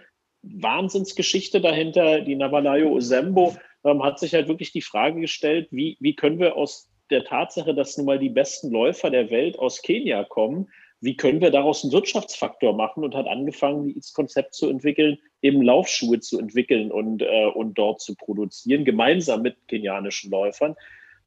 Wahnsinnsgeschichte 0.43 1.61
dahinter. 1.61 2.21
Die 2.21 2.35
Navalayo 2.35 2.91
Osembo 2.93 3.57
ähm, 3.85 4.03
hat 4.03 4.19
sich 4.19 4.35
halt 4.35 4.49
wirklich 4.49 4.73
die 4.73 4.83
Frage 4.83 5.21
gestellt, 5.21 5.69
wie, 5.71 5.97
wie 6.01 6.15
können 6.15 6.39
wir 6.39 6.57
aus 6.57 6.91
der 7.11 7.25
Tatsache, 7.25 7.75
dass 7.75 7.97
nun 7.97 8.07
mal 8.07 8.19
die 8.19 8.31
besten 8.31 8.71
Läufer 8.71 9.11
der 9.11 9.31
Welt 9.31 9.59
aus 9.59 9.83
Kenia 9.83 10.25
kommen, 10.25 10.69
wie 11.03 11.17
können 11.17 11.41
wir 11.41 11.51
daraus 11.51 11.83
einen 11.83 11.93
Wirtschaftsfaktor 11.93 12.75
machen 12.75 13.03
und 13.03 13.17
hat 13.17 13.27
angefangen, 13.27 13.93
das 13.97 14.13
Konzept 14.13 14.55
zu 14.55 14.71
entwickeln, 14.71 15.19
eben 15.43 15.61
Laufschuhe 15.61 16.21
zu 16.21 16.39
entwickeln 16.39 16.93
und, 16.93 17.23
äh, 17.23 17.47
und 17.53 17.77
dort 17.77 18.01
zu 18.01 18.15
produzieren, 18.15 18.85
gemeinsam 18.85 19.43
mit 19.43 19.57
kenianischen 19.67 20.31
Läufern. 20.31 20.77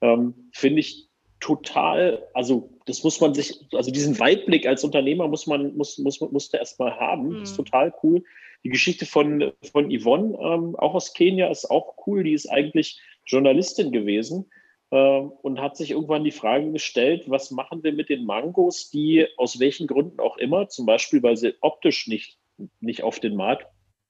Ähm, 0.01 0.33
Finde 0.53 0.79
ich 0.79 1.09
total, 1.41 2.25
also 2.33 2.69
das 2.85 3.03
muss 3.03 3.19
man 3.19 3.33
sich, 3.33 3.65
also 3.73 3.91
diesen 3.91 4.17
Weitblick 4.17 4.65
als 4.65 4.85
Unternehmer 4.85 5.27
muss 5.27 5.45
man, 5.45 5.75
muss, 5.75 5.97
muss, 5.97 6.21
musste 6.21 6.55
erstmal 6.55 6.97
haben. 6.97 7.27
Mhm. 7.27 7.39
Das 7.41 7.49
ist 7.49 7.57
total 7.57 7.93
cool. 8.01 8.23
Die 8.63 8.69
Geschichte 8.69 9.05
von, 9.05 9.51
von 9.73 9.91
Yvonne, 9.91 10.38
ähm, 10.41 10.77
auch 10.77 10.95
aus 10.95 11.13
Kenia, 11.13 11.49
ist 11.49 11.69
auch 11.69 11.95
cool. 12.07 12.23
Die 12.23 12.33
ist 12.33 12.47
eigentlich 12.47 12.97
Journalistin 13.25 13.91
gewesen 13.91 14.49
und 14.99 15.62
hat 15.62 15.77
sich 15.77 15.91
irgendwann 15.91 16.23
die 16.23 16.31
Frage 16.31 16.71
gestellt, 16.71 17.23
was 17.27 17.51
machen 17.51 17.84
wir 17.84 17.93
mit 17.93 18.10
den 18.10 18.25
Mangos, 18.25 18.89
die 18.89 19.27
aus 19.38 19.60
welchen 19.60 19.88
Gründen 19.88 20.19
auch 20.19 20.38
immer, 20.38 20.69
zum 20.69 20.86
Beispiel, 20.86 21.21
weil 21.23 21.38
sie 21.38 21.55
optisch 21.62 22.08
nicht, 22.08 22.38
nicht 22.79 23.03
auf 23.03 23.19
den 23.19 23.36
Markt, 23.36 23.67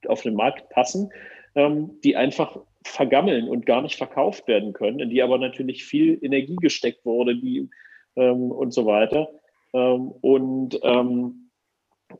auf 0.07 0.21
den 0.21 0.35
Markt 0.35 0.69
passen, 0.69 1.11
ähm, 1.55 1.99
die 2.03 2.15
einfach 2.15 2.59
vergammeln 2.83 3.47
und 3.47 3.65
gar 3.65 3.81
nicht 3.81 3.95
verkauft 3.95 4.47
werden 4.47 4.73
können, 4.73 4.99
in 4.99 5.09
die 5.09 5.23
aber 5.23 5.37
natürlich 5.37 5.85
viel 5.85 6.19
Energie 6.21 6.57
gesteckt 6.57 7.05
wurde, 7.05 7.35
die 7.35 7.69
ähm, 8.15 8.51
und 8.51 8.71
so 8.71 8.85
weiter. 8.85 9.29
Ähm, 9.73 10.11
und, 10.21 10.79
ähm, 10.83 11.49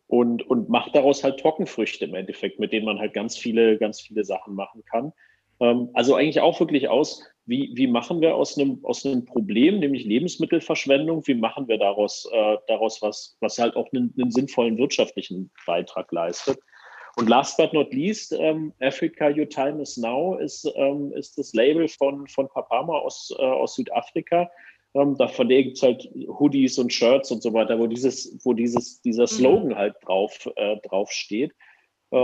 und, 0.07 0.49
und 0.49 0.69
macht 0.69 0.95
daraus 0.95 1.23
halt 1.23 1.39
Trockenfrüchte 1.39 2.05
im 2.05 2.15
Endeffekt, 2.15 2.59
mit 2.59 2.73
denen 2.73 2.85
man 2.85 2.99
halt 2.99 3.13
ganz 3.13 3.37
viele, 3.37 3.77
ganz 3.77 4.01
viele 4.01 4.23
Sachen 4.23 4.55
machen 4.55 4.83
kann. 4.85 5.13
Ähm, 5.59 5.89
also 5.93 6.15
eigentlich 6.15 6.41
auch 6.41 6.59
wirklich 6.59 6.89
aus, 6.89 7.23
wie, 7.45 7.71
wie 7.75 7.87
machen 7.87 8.21
wir 8.21 8.35
aus 8.35 8.57
einem, 8.57 8.79
aus 8.83 9.05
einem 9.05 9.25
Problem, 9.25 9.79
nämlich 9.79 10.05
Lebensmittelverschwendung, 10.05 11.25
wie 11.27 11.35
machen 11.35 11.67
wir 11.67 11.77
daraus, 11.77 12.27
äh, 12.31 12.57
daraus 12.67 13.01
was, 13.01 13.37
was 13.39 13.59
halt 13.59 13.75
auch 13.75 13.91
einen, 13.93 14.13
einen 14.19 14.31
sinnvollen 14.31 14.77
wirtschaftlichen 14.77 15.51
Beitrag 15.65 16.11
leistet. 16.11 16.59
Und 17.17 17.29
last 17.29 17.57
but 17.57 17.71
not 17.71 17.93
least, 17.93 18.33
ähm, 18.33 18.73
Africa 18.81 19.29
Your 19.29 19.47
Time 19.47 19.81
is 19.81 19.95
Now 19.95 20.37
ist, 20.37 20.69
ähm, 20.75 21.13
ist 21.13 21.37
das 21.37 21.53
Label 21.53 21.87
von, 21.87 22.27
von 22.27 22.49
Papama 22.49 22.97
aus, 22.97 23.33
äh, 23.37 23.43
aus 23.43 23.75
Südafrika. 23.75 24.49
Ähm, 24.95 25.15
da, 25.17 25.27
von 25.27 25.47
der 25.47 25.63
gibt 25.63 25.77
es 25.77 25.83
halt 25.83 26.09
Hoodies 26.27 26.77
und 26.77 26.91
Shirts 26.91 27.31
und 27.31 27.41
so 27.41 27.53
weiter, 27.53 27.79
wo 27.79 27.87
dieses, 27.87 28.37
wo 28.43 28.53
dieses, 28.53 29.01
dieser 29.01 29.23
mhm. 29.23 29.27
Slogan 29.27 29.67
mhm. 29.69 29.75
halt 29.75 29.95
drauf, 30.03 30.49
äh, 30.55 30.77
drauf 30.87 31.11
steht. 31.11 31.51
Äh, 32.11 32.17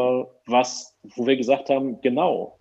was, 0.48 0.98
wo 1.16 1.26
wir 1.26 1.38
gesagt 1.38 1.70
haben, 1.70 2.02
genau, 2.02 2.60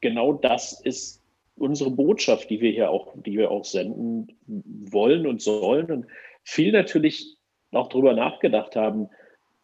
genau 0.00 0.34
das 0.34 0.80
ist 0.80 1.22
unsere 1.58 1.90
Botschaft, 1.90 2.50
die 2.50 2.60
wir 2.60 2.70
hier 2.70 2.90
auch, 2.90 3.14
die 3.14 3.36
wir 3.36 3.50
auch 3.50 3.64
senden 3.64 4.28
wollen 4.46 5.26
und 5.26 5.42
sollen. 5.42 5.90
Und 5.90 6.06
viel 6.42 6.72
natürlich 6.72 7.36
auch 7.72 7.88
darüber 7.88 8.14
nachgedacht 8.14 8.76
haben, 8.76 9.08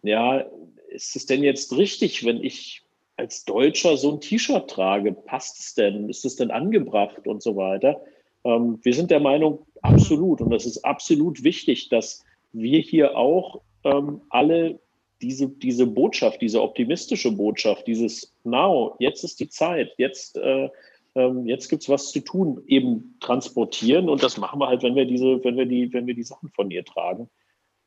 ja, 0.02 0.44
ist 0.88 1.16
es 1.16 1.26
denn 1.26 1.42
jetzt 1.42 1.76
richtig, 1.76 2.24
wenn 2.24 2.42
ich 2.42 2.82
als 3.16 3.44
Deutscher 3.44 3.96
so 3.96 4.12
ein 4.12 4.20
T-Shirt 4.20 4.68
trage? 4.68 5.12
Passt 5.12 5.60
es 5.60 5.74
denn? 5.74 6.08
Ist 6.08 6.24
es 6.24 6.36
denn 6.36 6.50
angebracht 6.50 7.26
und 7.26 7.42
so 7.42 7.56
weiter? 7.56 8.00
Ähm, 8.44 8.78
wir 8.82 8.94
sind 8.94 9.10
der 9.10 9.20
Meinung, 9.20 9.66
absolut. 9.82 10.40
Und 10.40 10.50
das 10.50 10.66
ist 10.66 10.84
absolut 10.84 11.42
wichtig, 11.42 11.88
dass 11.88 12.24
wir 12.52 12.80
hier 12.80 13.16
auch 13.16 13.62
ähm, 13.84 14.22
alle 14.30 14.78
diese, 15.22 15.48
diese 15.48 15.86
Botschaft, 15.86 16.42
diese 16.42 16.62
optimistische 16.62 17.32
Botschaft, 17.32 17.86
dieses 17.86 18.34
Now, 18.44 18.94
jetzt 18.98 19.24
ist 19.24 19.40
die 19.40 19.48
Zeit, 19.48 19.92
jetzt, 19.96 20.36
äh, 20.36 20.68
ähm, 21.14 21.46
jetzt 21.46 21.68
gibt 21.68 21.82
es 21.82 21.88
was 21.88 22.10
zu 22.12 22.20
tun, 22.20 22.62
eben 22.66 23.16
transportieren. 23.20 24.08
Und 24.08 24.22
das 24.22 24.36
machen 24.36 24.60
wir 24.60 24.68
halt, 24.68 24.82
wenn 24.82 24.96
wir 24.96 25.04
diese, 25.04 25.42
wenn 25.44 25.56
wir 25.56 25.66
die, 25.66 25.92
wenn 25.92 26.06
wir 26.06 26.14
die 26.14 26.22
Sachen 26.22 26.50
von 26.50 26.70
ihr 26.70 26.84
tragen. 26.84 27.28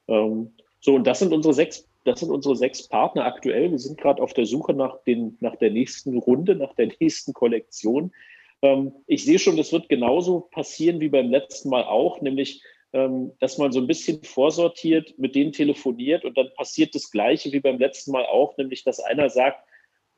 Ähm, 0.08 0.54
so, 0.80 0.96
und 0.96 1.06
das 1.06 1.20
sind 1.20 1.34
unsere 1.34 1.54
sechs 1.54 1.88
das 2.08 2.22
sind 2.22 2.32
unsere 2.32 2.56
sechs 2.56 2.88
Partner 2.88 3.26
aktuell. 3.26 3.70
Wir 3.70 3.80
sind 3.80 4.00
gerade 4.00 4.24
auf 4.24 4.34
der 4.34 4.46
Suche 4.46 4.74
nach, 4.74 5.04
den, 5.04 5.38
nach 5.42 5.58
der 5.58 5.72
nächsten 5.72 6.18
Runde, 6.18 6.56
nach 6.56 6.74
der 6.74 6.90
nächsten 7.00 7.34
Kollektion. 7.34 8.14
Ähm, 8.62 8.94
ich 9.08 9.26
sehe 9.26 9.40
schon, 9.40 9.58
das 9.58 9.74
wird 9.74 9.90
genauso 9.90 10.40
passieren 10.40 11.02
wie 11.02 11.10
beim 11.10 11.30
letzten 11.30 11.70
Mal 11.70 11.84
auch, 11.84 12.22
nämlich, 12.22 12.64
ähm, 12.94 13.34
dass 13.40 13.58
man 13.58 13.74
so 13.74 13.82
ein 13.82 13.88
bisschen 13.88 14.24
vorsortiert, 14.24 15.20
mit 15.20 15.36
denen 15.36 15.52
telefoniert 15.52 16.24
und 16.24 16.38
dann 16.38 16.50
passiert 16.56 16.96
das 16.96 17.12
Gleiche 17.12 17.52
wie 17.52 17.60
beim 17.60 17.78
letzten 17.78 18.12
Mal 18.12 18.26
auch, 18.26 18.56
nämlich, 18.58 18.86
dass 18.86 19.02
einer 19.02 19.30
sagt, 19.30 19.68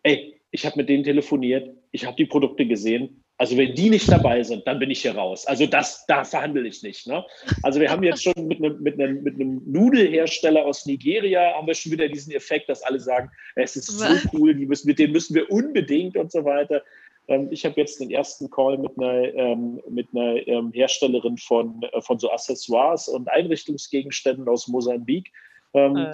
ey, 0.04 0.39
ich 0.52 0.66
habe 0.66 0.78
mit 0.78 0.90
denen 0.90 1.04
telefoniert, 1.04 1.70
ich 1.92 2.06
habe 2.06 2.16
die 2.16 2.26
Produkte 2.26 2.66
gesehen, 2.66 3.24
also 3.40 3.56
wenn 3.56 3.74
die 3.74 3.90
nicht 3.90 4.12
dabei 4.12 4.44
sind, 4.44 4.68
dann 4.68 4.80
bin 4.80 4.92
ich 4.92 5.02
hier 5.02 5.16
raus. 5.16 5.48
Also 5.48 5.66
das, 5.66 6.06
da 6.08 6.26
verhandle 6.26 6.68
ich 6.68 6.84
nicht. 6.84 7.08
Ne? 7.08 7.24
Also 7.64 7.80
wir 7.80 7.90
haben 7.90 8.04
jetzt 8.04 8.22
schon 8.22 8.34
mit 8.48 8.62
einem, 8.62 8.82
mit, 8.82 9.00
einem, 9.00 9.24
mit 9.24 9.36
einem 9.36 9.62
Nudelhersteller 9.66 10.66
aus 10.66 10.86
Nigeria 10.86 11.54
haben 11.54 11.66
wir 11.66 11.74
schon 11.74 11.94
wieder 11.94 12.10
diesen 12.10 12.34
Effekt, 12.34 12.68
dass 12.68 12.84
alle 12.84 13.00
sagen, 13.00 13.32
es 13.56 13.78
ist 13.78 13.88
so 13.88 14.06
cool, 14.34 14.54
müssen, 14.56 14.88
mit 14.88 15.00
denen 15.00 15.14
müssen 15.14 15.36
wir 15.36 15.50
unbedingt 15.50 16.18
und 16.18 16.34
so 16.34 16.44
weiter. 16.44 16.84
Ähm, 17.30 17.48
ich 17.50 17.64
habe 17.64 17.80
jetzt 17.80 18.02
den 18.02 18.12
ersten 18.12 18.50
Call 18.50 18.78
mit 18.78 18.92
einer, 18.98 19.34
ähm, 19.34 19.82
mit 19.90 20.10
einer 20.14 20.46
ähm, 20.46 20.74
Herstellerin 20.74 21.38
von, 21.38 21.82
äh, 21.94 22.02
von 22.02 22.20
so 22.20 22.30
Accessoires 22.32 23.08
und 23.08 23.30
Einrichtungsgegenständen 23.30 24.50
aus 24.50 24.68
Mosambik, 24.68 25.32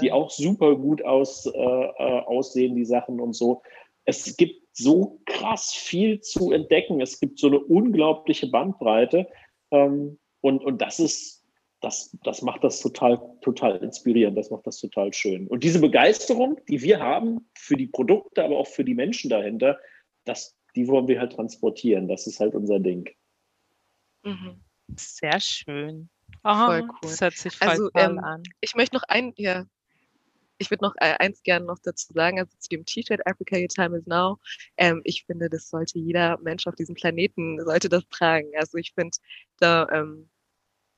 die 0.02 0.12
auch 0.12 0.30
super 0.32 0.76
gut 0.76 1.02
aus, 1.06 1.46
äh, 1.46 1.58
äh, 1.58 2.20
aussehen, 2.26 2.76
die 2.76 2.84
Sachen 2.84 3.22
und 3.22 3.32
so. 3.32 3.62
Es 4.06 4.38
gibt 4.38 4.66
so 4.74 5.22
krass 5.26 5.74
viel 5.74 6.20
zu 6.22 6.52
entdecken. 6.52 7.02
Es 7.02 7.20
gibt 7.20 7.40
so 7.40 7.48
eine 7.48 7.60
unglaubliche 7.60 8.48
Bandbreite. 8.48 9.28
Ähm, 9.72 10.20
und, 10.42 10.64
und 10.64 10.82
das 10.82 11.00
ist, 11.00 11.44
das, 11.82 12.16
das 12.24 12.42
macht 12.42 12.64
das 12.64 12.80
total, 12.82 13.20
total 13.42 13.78
inspirierend, 13.78 14.38
das 14.38 14.50
macht 14.50 14.68
das 14.68 14.80
total 14.80 15.14
schön. 15.14 15.48
Und 15.48 15.64
diese 15.64 15.80
Begeisterung, 15.80 16.60
die 16.68 16.82
wir 16.82 17.00
haben 17.00 17.50
für 17.58 17.76
die 17.76 17.88
Produkte, 17.88 18.44
aber 18.44 18.58
auch 18.58 18.68
für 18.68 18.84
die 18.84 18.96
Menschen 18.96 19.30
dahinter, 19.30 19.80
das, 20.26 20.56
die 20.76 20.88
wollen 20.88 21.08
wir 21.08 21.20
halt 21.20 21.34
transportieren. 21.34 22.08
Das 22.08 22.28
ist 22.28 22.40
halt 22.40 22.54
unser 22.54 22.80
Ding. 22.80 23.10
Mhm. 24.24 24.62
Sehr 24.96 25.40
schön. 25.40 26.10
Oh, 26.44 26.66
voll 26.66 26.82
cool. 26.82 26.98
Das 27.02 27.22
hört 27.22 27.34
sich 27.34 27.56
voll 27.56 27.70
also, 27.70 27.90
ähm, 27.96 28.20
an. 28.20 28.44
Ich 28.62 28.76
möchte 28.76 28.96
noch 28.96 29.04
ein, 29.08 29.34
ja, 29.38 29.66
ich 30.58 30.70
würde 30.72 30.84
noch 30.84 30.96
äh, 30.98 31.16
eins 31.20 31.44
gerne 31.44 31.66
noch 31.66 31.80
dazu 31.80 32.14
sagen, 32.14 32.40
also 32.40 32.56
zu 32.58 32.70
dem 32.70 32.86
T-Shirt 32.86 33.26
Africa 33.28 33.58
Your 33.58 33.68
Time 33.68 33.98
is 33.98 34.06
Now. 34.06 34.40
Ähm, 34.78 35.02
ich 35.04 35.26
finde, 35.26 35.50
das 35.50 35.70
sollte 35.70 36.00
jeder 36.00 36.38
Mensch 36.40 36.68
auf 36.68 36.76
diesem 36.76 36.96
Planeten 36.96 37.64
sollte 37.64 37.90
das 37.90 38.08
tragen. 38.10 38.52
Also 38.58 38.78
ich 38.78 38.94
finde, 38.94 39.18
da 39.60 39.88
ähm, 39.92 40.30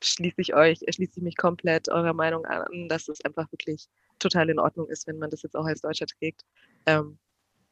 schließe 0.03 0.41
ich 0.41 0.55
euch, 0.55 0.79
schließe 0.79 1.13
ich 1.17 1.23
mich 1.23 1.37
komplett 1.37 1.89
eurer 1.89 2.13
Meinung 2.13 2.45
an, 2.45 2.87
dass 2.89 3.07
es 3.07 3.23
einfach 3.25 3.51
wirklich 3.51 3.87
total 4.19 4.49
in 4.49 4.59
Ordnung 4.59 4.89
ist, 4.89 5.07
wenn 5.07 5.17
man 5.19 5.29
das 5.29 5.43
jetzt 5.43 5.55
auch 5.55 5.65
als 5.65 5.81
Deutscher 5.81 6.07
trägt. 6.07 6.43
Ähm, 6.85 7.19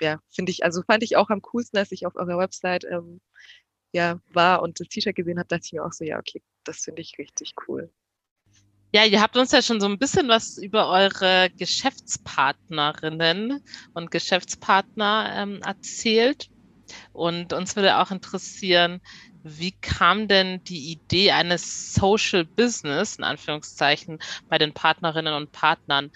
ja, 0.02 0.20
finde 0.30 0.52
ich, 0.52 0.64
also 0.66 0.82
fand 0.84 1.04
ich 1.04 1.18
auch 1.18 1.30
am 1.30 1.42
coolsten, 1.42 1.78
als 1.78 1.92
ich 1.92 2.06
auf 2.06 2.16
eurer 2.16 2.38
Website 2.38 2.86
ähm, 2.86 3.22
ja, 3.94 4.20
war 4.34 4.62
und 4.62 4.80
das 4.80 4.90
T-Shirt 4.90 5.16
gesehen 5.16 5.40
habe, 5.40 5.48
dachte 5.48 5.66
ich 5.66 5.74
mir 5.74 5.86
auch 5.86 5.94
so, 5.94 6.04
ja, 6.04 6.20
okay, 6.20 6.42
das 6.66 6.80
finde 6.80 7.02
ich 7.02 7.18
richtig 7.18 7.54
cool. 7.68 7.92
Ja, 8.96 9.04
ihr 9.04 9.22
habt 9.22 9.36
uns 9.36 9.52
ja 9.52 9.62
schon 9.62 9.82
so 9.82 9.88
ein 9.88 10.00
bisschen 10.00 10.30
was 10.30 10.56
über 10.56 10.88
eure 10.88 11.50
Geschäftspartnerinnen 11.58 13.60
und 13.94 14.10
Geschäftspartner 14.10 15.34
ähm, 15.36 15.60
erzählt. 15.66 16.48
Und 17.12 17.52
uns 17.52 17.76
würde 17.76 17.98
auch 17.98 18.12
interessieren, 18.12 19.02
wie 19.44 19.74
kam 19.82 20.30
denn 20.30 20.64
die 20.64 20.94
Idee 20.94 21.34
eines 21.34 21.94
Social 21.94 22.46
Business, 22.46 23.18
in 23.18 23.26
Anführungszeichen, 23.26 24.18
bei 24.48 24.58
den 24.60 24.74
Partnerinnen 24.74 25.34
und 25.34 25.52
Partnern 25.52 26.10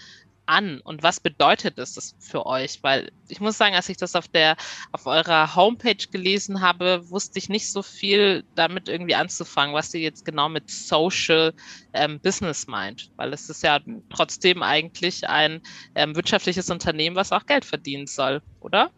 an 0.50 0.80
und 0.80 1.02
was 1.02 1.20
bedeutet 1.20 1.78
es 1.78 2.16
für 2.18 2.44
euch? 2.44 2.82
Weil 2.82 3.12
ich 3.28 3.40
muss 3.40 3.56
sagen, 3.56 3.74
als 3.74 3.88
ich 3.88 3.96
das 3.96 4.16
auf 4.16 4.28
der 4.28 4.56
auf 4.92 5.06
eurer 5.06 5.54
Homepage 5.54 6.08
gelesen 6.10 6.60
habe, 6.60 7.08
wusste 7.08 7.38
ich 7.38 7.48
nicht 7.48 7.70
so 7.70 7.82
viel 7.82 8.44
damit 8.56 8.88
irgendwie 8.88 9.14
anzufangen, 9.14 9.74
was 9.74 9.94
ihr 9.94 10.00
jetzt 10.00 10.24
genau 10.24 10.48
mit 10.48 10.68
Social 10.68 11.54
ähm, 11.94 12.20
Business 12.20 12.66
meint, 12.66 13.10
weil 13.16 13.32
es 13.32 13.48
ist 13.48 13.62
ja 13.62 13.78
trotzdem 14.10 14.62
eigentlich 14.62 15.28
ein 15.28 15.62
ähm, 15.94 16.16
wirtschaftliches 16.16 16.68
Unternehmen, 16.68 17.16
was 17.16 17.32
auch 17.32 17.46
Geld 17.46 17.64
verdienen 17.64 18.06
soll, 18.06 18.42
oder? 18.60 18.90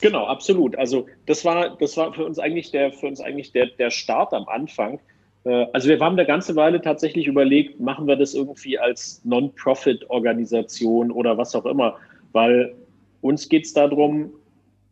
Genau, 0.00 0.26
absolut. 0.26 0.76
Also 0.76 1.08
das 1.26 1.44
war 1.44 1.76
das 1.76 1.96
war 1.96 2.14
für 2.14 2.24
uns 2.24 2.38
eigentlich 2.38 2.70
der 2.70 2.92
für 2.92 3.06
uns 3.08 3.20
eigentlich 3.20 3.50
der 3.50 3.66
der 3.66 3.90
Start 3.90 4.32
am 4.32 4.48
Anfang 4.48 5.00
also 5.44 5.88
wir 5.88 5.98
haben 6.00 6.18
eine 6.18 6.26
ganze 6.26 6.56
Weile 6.56 6.80
tatsächlich 6.80 7.26
überlegt, 7.26 7.80
machen 7.80 8.06
wir 8.06 8.16
das 8.16 8.34
irgendwie 8.34 8.78
als 8.78 9.22
Non-Profit-Organisation 9.24 11.10
oder 11.10 11.38
was 11.38 11.54
auch 11.54 11.64
immer, 11.64 11.96
weil 12.32 12.74
uns 13.20 13.48
geht 13.48 13.64
es 13.64 13.72
darum, 13.72 14.30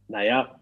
naja, 0.09 0.57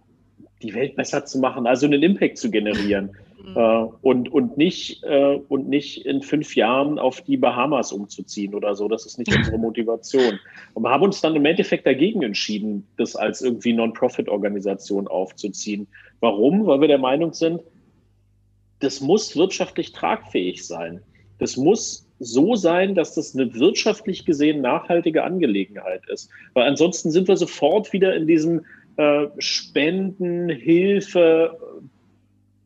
die 0.63 0.75
Welt 0.75 0.97
besser 0.97 1.25
zu 1.25 1.39
machen, 1.39 1.67
also 1.67 1.87
einen 1.87 2.03
Impact 2.03 2.39
zu 2.39 2.51
generieren 2.51 3.11
mhm. 3.43 3.57
äh, 3.57 3.85
und, 4.03 4.33
und, 4.33 4.57
nicht, 4.57 5.03
äh, 5.05 5.39
und 5.49 5.69
nicht 5.69 6.07
in 6.07 6.23
fünf 6.23 6.57
Jahren 6.57 6.99
auf 6.99 7.21
die 7.21 7.37
Bahamas 7.37 7.93
umzuziehen 7.93 8.55
oder 8.55 8.75
so. 8.75 8.89
Das 8.89 9.07
ist 9.07 9.19
nicht 9.19 9.33
unsere 9.37 9.59
Motivation. 9.59 10.39
Und 10.73 10.83
wir 10.83 10.91
haben 10.91 11.03
uns 11.03 11.21
dann 11.21 11.37
im 11.37 11.45
Endeffekt 11.45 11.87
dagegen 11.87 12.23
entschieden, 12.23 12.87
das 12.97 13.17
als 13.17 13.43
irgendwie 13.43 13.73
Non-Profit-Organisation 13.73 15.07
aufzuziehen. 15.09 15.87
Warum? 16.21 16.67
Weil 16.67 16.81
wir 16.81 16.89
der 16.89 16.99
Meinung 16.99 17.33
sind, 17.33 17.61
das 18.81 19.01
muss 19.01 19.37
wirtschaftlich 19.37 19.93
tragfähig 19.93 20.67
sein. 20.67 21.01
Das 21.39 21.57
muss 21.57 22.07
so 22.21 22.55
sein, 22.55 22.95
dass 22.95 23.15
das 23.15 23.35
eine 23.35 23.55
wirtschaftlich 23.55 24.25
gesehen 24.25 24.61
nachhaltige 24.61 25.25
Angelegenheit 25.25 26.03
ist. 26.09 26.31
Weil 26.55 26.67
ansonsten 26.69 27.11
sind 27.11 27.29
wir 27.29 27.37
sofort 27.37 27.93
wieder 27.93 28.15
in 28.15 28.27
diesem 28.27 28.65
äh, 28.97 29.27
Spenden, 29.39 30.49
Hilfe, 30.49 31.59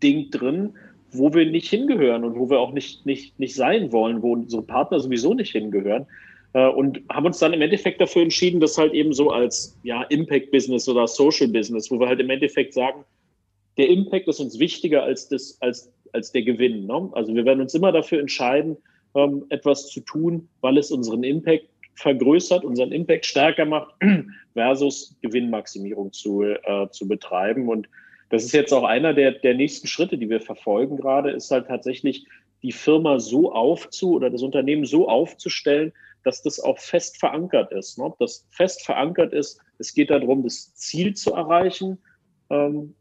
Ding 0.03 0.31
drin, 0.31 0.75
wo 1.11 1.33
wir 1.33 1.47
nicht 1.47 1.69
hingehören 1.69 2.25
und 2.25 2.39
wo 2.39 2.51
wir 2.51 2.61
auch 2.61 2.73
nicht, 2.73 3.07
nicht, 3.07 3.39
nicht 3.39 3.55
sein 3.55 3.93
wollen, 3.93 4.23
wo 4.23 4.33
unsere 4.33 4.63
Partner 4.63 5.01
sowieso 5.01 5.35
nicht 5.35 5.53
hingehören. 5.53 6.07
Äh, 6.53 6.69
und 6.69 7.01
haben 7.11 7.27
uns 7.27 7.39
dann 7.39 7.53
im 7.53 7.63
Endeffekt 7.63 8.01
dafür 8.01 8.23
entschieden, 8.23 8.61
das 8.61 8.77
halt 8.77 8.93
eben 8.93 9.13
so 9.13 9.31
als 9.31 9.79
ja, 9.83 10.03
Impact-Business 10.03 10.89
oder 10.89 11.07
Social-Business, 11.07 11.91
wo 11.91 11.99
wir 11.99 12.09
halt 12.09 12.21
im 12.21 12.31
Endeffekt 12.31 12.75
sagen, 12.75 13.05
der 13.79 13.89
Impact 13.89 14.29
ist 14.29 14.41
uns 14.41 14.59
wichtiger 14.59 15.05
als, 15.05 15.29
das, 15.29 15.57
als 15.61 15.93
als 16.13 16.33
der 16.33 16.43
Gewinn. 16.43 16.87
Ne? 16.87 17.11
Also 17.13 17.35
wir 17.35 17.45
werden 17.45 17.61
uns 17.61 17.75
immer 17.75 17.93
dafür 17.93 18.21
entscheiden, 18.21 18.77
ähm, 19.15 19.45
etwas 19.49 19.89
zu 19.89 20.01
tun, 20.01 20.49
weil 20.61 20.79
es 20.79 20.91
unseren 20.91 21.23
Impact 21.23 21.67
vergrößert, 21.95 22.65
unseren 22.65 22.93
Impact 22.93 23.27
stärker 23.27 23.65
macht, 23.65 23.95
versus 24.55 25.17
Gewinnmaximierung 25.23 26.13
zu, 26.13 26.43
äh, 26.43 26.89
zu 26.91 27.09
betreiben. 27.09 27.69
Und 27.69 27.89
das 28.31 28.45
ist 28.45 28.53
jetzt 28.53 28.73
auch 28.73 28.85
einer 28.85 29.15
der, 29.15 29.33
der 29.33 29.55
nächsten 29.55 29.87
Schritte, 29.87 30.19
die 30.19 30.29
wir 30.29 30.41
verfolgen 30.41 30.97
gerade, 30.97 31.31
ist 31.31 31.51
halt 31.51 31.67
tatsächlich 31.67 32.27
die 32.63 32.73
Firma 32.73 33.19
so 33.19 33.53
aufzu 33.53 34.15
oder 34.15 34.31
das 34.31 34.43
Unternehmen 34.43 34.85
so 34.85 35.09
aufzustellen, 35.09 35.93
dass 36.25 36.43
das 36.43 36.61
auch 36.61 36.79
fest 36.79 37.19
verankert 37.19 37.73
ist. 37.73 37.99
Ne? 37.99 38.13
Das 38.19 38.47
fest 38.51 38.85
verankert 38.85 39.33
ist, 39.33 39.61
es 39.79 39.95
geht 39.95 40.11
darum, 40.11 40.43
das 40.43 40.75
Ziel 40.75 41.15
zu 41.15 41.33
erreichen 41.33 41.99
ähm, 42.51 42.95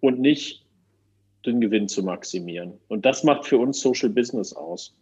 und 0.00 0.20
nicht 0.20 0.64
den 1.46 1.60
Gewinn 1.60 1.88
zu 1.88 2.02
maximieren. 2.02 2.78
Und 2.88 3.04
das 3.04 3.24
macht 3.24 3.46
für 3.46 3.58
uns 3.58 3.80
Social 3.80 4.10
Business 4.10 4.52
aus. 4.52 4.94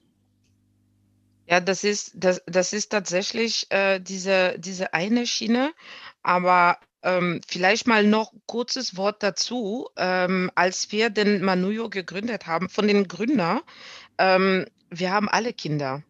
Ja, 1.47 1.61
das 1.61 1.83
ist, 1.83 2.13
das, 2.15 2.43
das 2.47 2.73
ist 2.73 2.91
tatsächlich 2.91 3.67
äh, 3.71 3.99
diese, 3.99 4.57
diese 4.59 4.95
eine 4.95 5.27
Schiene. 5.27 5.73
Aber 6.23 6.79
ähm, 7.03 7.41
vielleicht 7.47 7.87
mal 7.87 8.05
noch 8.05 8.33
kurzes 8.47 8.97
Wort 8.97 9.23
dazu. 9.23 9.89
Ähm, 9.97 10.51
als 10.55 10.93
wir 10.93 11.11
den 11.11 11.43
Manuyo 11.43 11.89
gegründet 11.89 12.47
haben, 12.47 12.69
von 12.69 12.87
den 12.87 13.09
Gründern, 13.09 13.61
ähm, 14.19 14.67
wir 14.91 15.11
haben 15.11 15.29
alle 15.29 15.53
Kinder. 15.53 16.03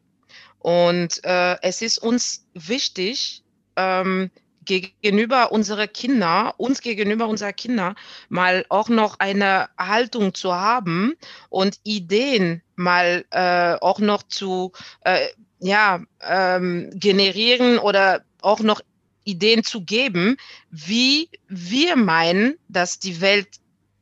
Und 0.59 1.25
äh, 1.25 1.57
es 1.63 1.81
ist 1.81 1.99
uns 1.99 2.47
wichtig, 2.53 3.43
ähm, 3.77 4.31
gegenüber 4.65 5.53
unserer 5.53 5.87
Kinder, 5.87 6.55
uns 6.59 6.81
gegenüber 6.81 7.29
unserer 7.29 7.53
Kinder 7.53 7.95
mal 8.29 8.65
auch 8.69 8.89
noch 8.89 9.19
eine 9.19 9.69
Haltung 9.79 10.35
zu 10.35 10.55
haben 10.55 11.15
und 11.49 11.81
Ideen 11.83 12.63
mal 12.77 13.25
äh, 13.31 13.75
auch 13.81 13.99
noch 13.99 14.23
zu 14.23 14.73
äh, 15.03 15.29
ja, 15.61 16.01
ähm, 16.23 16.91
generieren 16.95 17.79
oder 17.79 18.25
auch 18.43 18.61
noch 18.61 18.81
Ideen 19.25 19.63
zu 19.63 19.83
geben, 19.83 20.37
wie 20.71 21.29
wir 21.49 21.97
meinen, 21.97 22.57
dass 22.69 22.99
die 22.99 23.21
Welt 23.21 23.49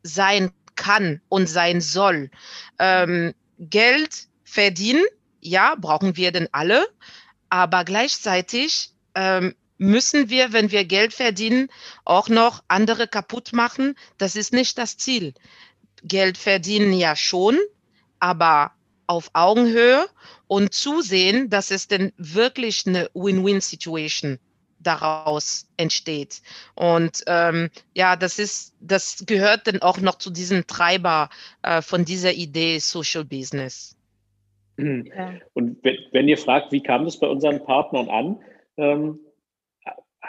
sein 0.03 0.53
kann 0.77 1.21
und 1.29 1.49
sein 1.49 1.81
soll. 1.81 2.31
Ähm, 2.79 3.35
Geld 3.59 4.29
verdienen, 4.45 5.05
ja, 5.41 5.75
brauchen 5.77 6.17
wir 6.17 6.33
denn 6.33 6.49
alle, 6.53 6.87
aber 7.49 7.85
gleichzeitig 7.85 8.91
ähm, 9.15 9.55
müssen 9.79 10.29
wir, 10.29 10.53
wenn 10.53 10.71
wir 10.71 10.85
Geld 10.85 11.15
verdienen, 11.15 11.69
auch 12.05 12.29
noch 12.29 12.63
andere 12.69 13.09
kaputt 13.09 13.53
machen. 13.53 13.95
Das 14.19 14.37
ist 14.37 14.53
nicht 14.53 14.77
das 14.77 14.97
Ziel. 14.97 15.35
Geld 16.05 16.37
verdienen 16.37 16.93
ja 16.93 17.17
schon, 17.17 17.57
aber 18.21 18.73
auf 19.07 19.31
Augenhöhe 19.33 20.07
und 20.47 20.75
zusehen, 20.75 21.49
dass 21.49 21.71
es 21.71 21.89
denn 21.89 22.13
wirklich 22.17 22.87
eine 22.87 23.09
Win-Win-Situation 23.15 24.39
daraus 24.81 25.67
entsteht. 25.77 26.43
Und 26.75 27.25
ähm, 27.27 27.71
ja, 27.95 28.17
das 28.17 28.39
ist, 28.39 28.75
das 28.81 29.25
gehört 29.27 29.67
dann 29.67 29.83
auch 29.83 29.99
noch 29.99 30.19
zu 30.19 30.31
diesem 30.31 30.67
Treiber 30.67 31.31
äh, 31.63 31.83
von 31.83 32.05
dieser 32.05 32.33
Idee 32.33 32.79
Social 32.79 33.25
Business. 33.25 33.97
Und 35.55 35.79
wenn, 35.83 35.99
wenn, 36.13 36.29
ihr 36.29 36.39
fragt, 36.39 36.71
wie 36.71 36.83
kam 36.83 37.05
das 37.05 37.19
bei 37.19 37.27
unseren 37.27 37.65
Partnern 37.65 38.09
an, 38.09 38.41
ähm, 38.77 39.19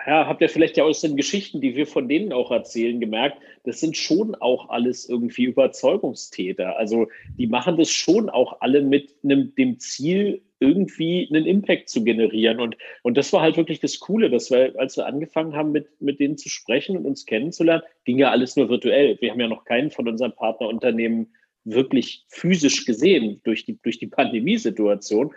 ja, 0.05 0.27
habt 0.27 0.41
ihr 0.41 0.49
vielleicht 0.49 0.77
ja 0.77 0.83
aus 0.83 1.01
den 1.01 1.15
Geschichten, 1.15 1.61
die 1.61 1.75
wir 1.75 1.87
von 1.87 2.07
denen 2.07 2.31
auch 2.31 2.51
erzählen, 2.51 2.99
gemerkt, 2.99 3.39
das 3.63 3.79
sind 3.79 3.97
schon 3.97 4.35
auch 4.35 4.69
alles 4.69 5.09
irgendwie 5.09 5.45
Überzeugungstäter. 5.45 6.77
Also 6.77 7.07
die 7.37 7.47
machen 7.47 7.77
das 7.77 7.89
schon 7.91 8.29
auch 8.29 8.61
alle 8.61 8.81
mit 8.81 9.15
einem, 9.23 9.53
dem 9.55 9.79
Ziel, 9.79 10.41
irgendwie 10.59 11.27
einen 11.29 11.45
Impact 11.45 11.89
zu 11.89 12.03
generieren. 12.03 12.59
Und, 12.59 12.77
und 13.01 13.17
das 13.17 13.31
war 13.31 13.41
halt 13.41 13.57
wirklich 13.57 13.79
das 13.79 13.99
Coole, 13.99 14.29
dass 14.29 14.51
wir, 14.51 14.73
als 14.77 14.97
wir 14.97 15.05
angefangen 15.05 15.55
haben, 15.55 15.71
mit, 15.71 16.01
mit 16.01 16.19
denen 16.19 16.37
zu 16.37 16.49
sprechen 16.49 16.97
und 16.97 17.05
uns 17.05 17.25
kennenzulernen, 17.25 17.83
ging 18.03 18.19
ja 18.19 18.29
alles 18.29 18.55
nur 18.55 18.69
virtuell. 18.69 19.17
Wir 19.21 19.31
haben 19.31 19.39
ja 19.39 19.47
noch 19.47 19.63
keinen 19.63 19.89
von 19.89 20.07
unseren 20.07 20.35
Partnerunternehmen 20.35 21.33
wirklich 21.63 22.25
physisch 22.27 22.85
gesehen 22.85 23.41
durch 23.43 23.65
die, 23.65 23.79
durch 23.81 23.99
die 23.99 24.07
Pandemiesituation. 24.07 25.33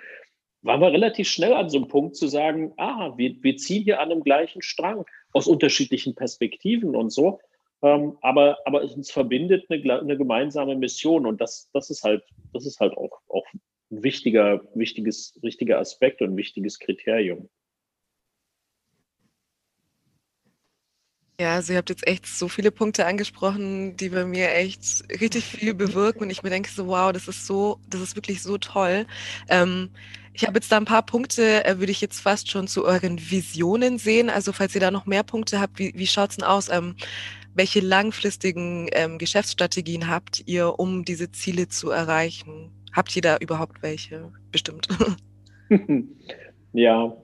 Waren 0.63 0.81
wir 0.81 0.93
relativ 0.93 1.29
schnell 1.29 1.55
an 1.55 1.69
so 1.69 1.79
einem 1.79 1.89
Punkt 1.89 2.17
zu 2.17 2.29
sagen, 2.29 2.73
ah, 2.77 3.13
wir, 3.17 3.35
wir 3.43 3.57
ziehen 3.57 3.83
hier 3.83 4.01
an 4.01 4.11
einem 4.11 4.23
gleichen 4.23 4.63
Strang 4.63 5.05
aus 5.33 5.49
unterschiedlichen 5.49 6.15
Perspektiven 6.15 6.95
und 6.95 7.11
so. 7.11 7.41
Ähm, 7.83 8.17
aber, 8.21 8.59
aber 8.65 8.85
es 8.85 8.95
uns 8.95 9.11
verbindet 9.11 9.67
eine, 9.69 10.01
eine 10.01 10.17
gemeinsame 10.17 10.77
Mission 10.77 11.27
und 11.27 11.41
das, 11.41 11.69
das 11.73 11.91
ist 11.91 12.05
halt, 12.05 12.23
das 12.53 12.65
ist 12.65 12.79
halt 12.79 12.97
auch, 12.97 13.21
auch 13.29 13.45
ein 13.53 13.61
wichtiger, 14.03 14.63
wichtiges, 14.75 15.37
wichtiger 15.43 15.79
Aspekt 15.81 16.23
und 16.23 16.31
ein 16.31 16.37
wichtiges 16.37 16.79
Kriterium. 16.79 17.49
Ja, 21.41 21.55
also 21.55 21.73
ihr 21.73 21.79
habt 21.79 21.91
jetzt 21.91 22.07
echt 22.07 22.27
so 22.27 22.49
viele 22.49 22.71
Punkte 22.71 23.07
angesprochen, 23.07 23.97
die 23.97 24.11
bei 24.11 24.25
mir 24.25 24.55
echt 24.55 25.03
richtig 25.21 25.45
viel 25.45 25.75
bewirken 25.75 26.23
und 26.23 26.31
ich 26.31 26.43
mir 26.43 26.51
denke 26.51 26.71
so, 26.71 26.87
wow, 26.87 27.13
das 27.13 27.27
ist 27.27 27.47
so, 27.47 27.79
das 27.89 28.01
ist 28.01 28.17
wirklich 28.17 28.43
so 28.43 28.59
toll. 28.59 29.07
Ähm, 29.49 29.91
ich 30.35 30.47
habe 30.47 30.57
jetzt 30.59 30.71
da 30.71 30.77
ein 30.77 30.85
paar 30.85 31.05
Punkte, 31.05 31.65
äh, 31.65 31.79
würde 31.79 31.93
ich 31.93 32.01
jetzt 32.01 32.21
fast 32.21 32.51
schon 32.51 32.69
zu 32.69 32.85
euren 32.85 33.19
Visionen 33.19 33.99
sehen. 33.99 34.31
Also 34.31 34.53
falls 34.53 34.75
ihr 34.75 34.81
da 34.81 34.91
noch 34.91 35.07
mehr 35.07 35.23
Punkte 35.23 35.61
habt, 35.61 35.79
wie, 35.79 35.93
wie 35.97 36.07
schaut 36.07 36.31
es 36.31 36.37
denn 36.37 36.47
aus? 36.47 36.69
Ähm, 36.69 36.95
welche 37.55 37.81
langfristigen 37.81 38.89
ähm, 38.93 39.19
Geschäftsstrategien 39.19 40.09
habt 40.09 40.43
ihr, 40.47 40.79
um 40.79 41.05
diese 41.05 41.33
Ziele 41.33 41.69
zu 41.69 41.91
erreichen? 41.91 42.71
Habt 42.93 43.15
ihr 43.17 43.23
da 43.23 43.37
überhaupt 43.39 43.83
welche? 43.83 44.33
Bestimmt. 44.51 44.89
ja, 46.73 47.17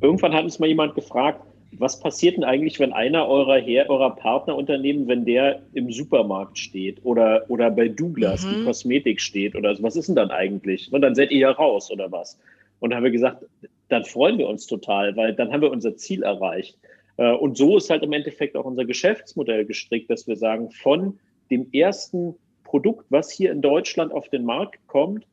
irgendwann 0.00 0.34
hat 0.34 0.44
uns 0.44 0.58
mal 0.58 0.66
jemand 0.68 0.94
gefragt, 0.94 1.42
was 1.78 1.98
passiert 2.00 2.36
denn 2.36 2.44
eigentlich, 2.44 2.78
wenn 2.78 2.92
einer 2.92 3.26
eurer, 3.26 3.56
Her 3.56 3.88
eurer 3.88 4.14
Partnerunternehmen, 4.14 5.08
wenn 5.08 5.24
der 5.24 5.62
im 5.72 5.90
Supermarkt 5.90 6.58
steht 6.58 7.04
oder, 7.04 7.44
oder 7.48 7.70
bei 7.70 7.88
Douglas 7.88 8.44
mhm. 8.44 8.50
die 8.50 8.64
Kosmetik 8.64 9.20
steht 9.20 9.56
oder 9.56 9.74
so, 9.74 9.82
was 9.82 9.96
ist 9.96 10.08
denn 10.08 10.16
dann 10.16 10.30
eigentlich? 10.30 10.92
Und 10.92 11.00
dann 11.02 11.14
seid 11.14 11.30
ihr 11.30 11.38
ja 11.38 11.50
raus 11.50 11.90
oder 11.90 12.10
was? 12.12 12.38
Und 12.80 12.90
dann 12.90 12.98
haben 12.98 13.04
wir 13.04 13.10
gesagt, 13.10 13.44
dann 13.88 14.04
freuen 14.04 14.38
wir 14.38 14.48
uns 14.48 14.66
total, 14.66 15.16
weil 15.16 15.34
dann 15.34 15.52
haben 15.52 15.62
wir 15.62 15.70
unser 15.70 15.96
Ziel 15.96 16.22
erreicht. 16.22 16.78
Äh, 17.16 17.32
und 17.32 17.56
so 17.56 17.76
ist 17.76 17.90
halt 17.90 18.02
im 18.02 18.12
Endeffekt 18.12 18.56
auch 18.56 18.64
unser 18.64 18.84
Geschäftsmodell 18.84 19.64
gestrickt, 19.64 20.10
dass 20.10 20.26
wir 20.26 20.36
sagen, 20.36 20.70
von 20.70 21.18
dem 21.50 21.68
ersten 21.72 22.34
Produkt, 22.64 23.06
was 23.10 23.30
hier 23.30 23.52
in 23.52 23.60
Deutschland 23.60 24.12
auf 24.12 24.28
den 24.28 24.44
Markt 24.44 24.78
kommt, 24.86 25.26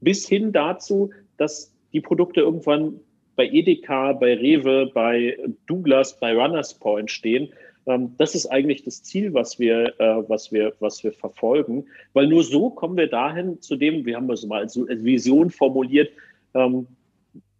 bis 0.00 0.28
hin 0.28 0.52
dazu, 0.52 1.10
dass 1.36 1.74
die 1.92 2.00
Produkte 2.00 2.40
irgendwann 2.40 3.00
bei 3.38 3.48
Edeka, 3.48 4.14
bei 4.14 4.34
Rewe, 4.34 4.90
bei 4.92 5.38
Douglas, 5.68 6.18
bei 6.18 6.34
Runners 6.34 6.74
Point 6.74 7.08
stehen. 7.08 7.52
Ähm, 7.86 8.16
das 8.18 8.34
ist 8.34 8.46
eigentlich 8.46 8.82
das 8.82 9.04
Ziel, 9.04 9.32
was 9.32 9.60
wir, 9.60 9.94
äh, 10.00 10.28
was 10.28 10.50
wir, 10.50 10.74
was 10.80 11.04
wir 11.04 11.12
verfolgen, 11.12 11.86
weil 12.14 12.26
nur 12.26 12.42
so 12.42 12.70
kommen 12.70 12.96
wir 12.96 13.06
dahin 13.06 13.60
zu 13.60 13.76
dem, 13.76 14.04
wir 14.04 14.16
haben 14.16 14.28
es 14.30 14.44
mal 14.44 14.62
als 14.62 14.76
Vision 14.76 15.50
formuliert, 15.50 16.10
ähm, 16.54 16.88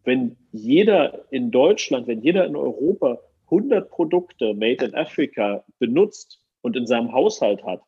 wenn 0.03 0.37
jeder 0.51 1.25
in 1.31 1.53
Deutschland, 1.53 2.09
wenn 2.09 2.23
jeder 2.23 2.45
in 2.47 2.57
Europa 2.57 3.21
100 3.49 3.89
Produkte 3.89 4.55
made 4.55 4.85
in 4.85 4.97
Africa 4.97 5.63
benutzt 5.79 6.41
und 6.61 6.75
in 6.77 6.89
seinem 6.89 7.13
Haushalt 7.13 7.63
hat, 7.63 7.83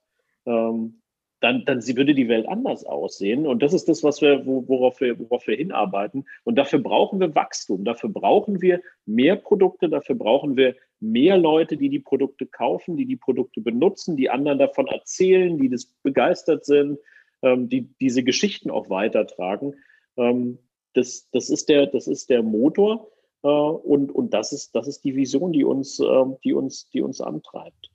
ähm, 0.46 0.99
dann, 1.40 1.64
dann 1.64 1.86
würde 1.86 2.14
die 2.14 2.28
Welt 2.28 2.48
anders 2.48 2.84
aussehen. 2.84 3.46
Und 3.46 3.62
das 3.62 3.72
ist 3.72 3.88
das, 3.88 4.04
was 4.04 4.20
wir, 4.20 4.44
worauf 4.46 5.00
wir, 5.00 5.18
worauf 5.18 5.46
wir 5.46 5.56
hinarbeiten. 5.56 6.26
Und 6.44 6.56
dafür 6.56 6.78
brauchen 6.78 7.18
wir 7.18 7.34
Wachstum. 7.34 7.84
Dafür 7.84 8.10
brauchen 8.10 8.60
wir 8.60 8.80
mehr 9.06 9.36
Produkte. 9.36 9.88
Dafür 9.88 10.16
brauchen 10.16 10.56
wir 10.56 10.76
mehr 11.00 11.38
Leute, 11.38 11.78
die 11.78 11.88
die 11.88 11.98
Produkte 11.98 12.46
kaufen, 12.46 12.96
die 12.96 13.06
die 13.06 13.16
Produkte 13.16 13.62
benutzen, 13.62 14.16
die 14.16 14.28
anderen 14.28 14.58
davon 14.58 14.86
erzählen, 14.86 15.56
die 15.56 15.70
das 15.70 15.86
begeistert 16.02 16.66
sind, 16.66 16.98
ähm, 17.42 17.70
die 17.70 17.88
diese 18.00 18.22
Geschichten 18.22 18.70
auch 18.70 18.90
weitertragen. 18.90 19.74
Ähm, 20.18 20.58
das, 20.92 21.30
das, 21.32 21.48
ist 21.48 21.70
der, 21.70 21.86
das 21.86 22.06
ist 22.06 22.28
der 22.28 22.42
Motor. 22.42 23.10
Äh, 23.42 23.48
und 23.48 24.12
und 24.12 24.34
das, 24.34 24.52
ist, 24.52 24.74
das 24.74 24.86
ist 24.86 25.04
die 25.04 25.16
Vision, 25.16 25.52
die 25.52 25.64
uns, 25.64 25.98
äh, 26.00 26.24
die 26.44 26.52
uns, 26.52 26.90
die 26.90 27.00
uns 27.00 27.22
antreibt. 27.22 27.89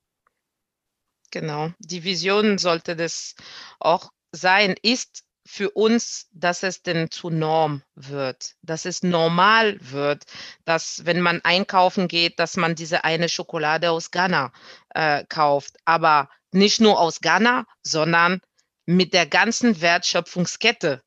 Genau, 1.31 1.71
die 1.79 2.03
Vision 2.03 2.57
sollte 2.57 2.95
das 2.95 3.35
auch 3.79 4.11
sein, 4.31 4.75
ist 4.81 5.23
für 5.47 5.69
uns, 5.71 6.27
dass 6.31 6.63
es 6.63 6.81
denn 6.81 7.11
zu 7.11 7.29
Norm 7.29 7.83
wird, 7.93 8.55
dass 8.63 8.85
es 8.85 9.03
normal 9.03 9.77
wird, 9.79 10.23
dass 10.65 11.05
wenn 11.05 11.21
man 11.21 11.41
einkaufen 11.41 12.07
geht, 12.07 12.39
dass 12.39 12.57
man 12.57 12.73
diese 12.73 13.03
eine 13.03 13.29
Schokolade 13.29 13.91
aus 13.91 14.09
Ghana 14.09 14.51
äh, 14.95 15.23
kauft, 15.29 15.77
aber 15.85 16.29
nicht 16.51 16.81
nur 16.81 16.99
aus 16.99 17.21
Ghana, 17.21 17.65
sondern 17.83 18.39
mit 18.87 19.13
der 19.13 19.27
ganzen 19.27 19.81
Wertschöpfungskette 19.81 21.03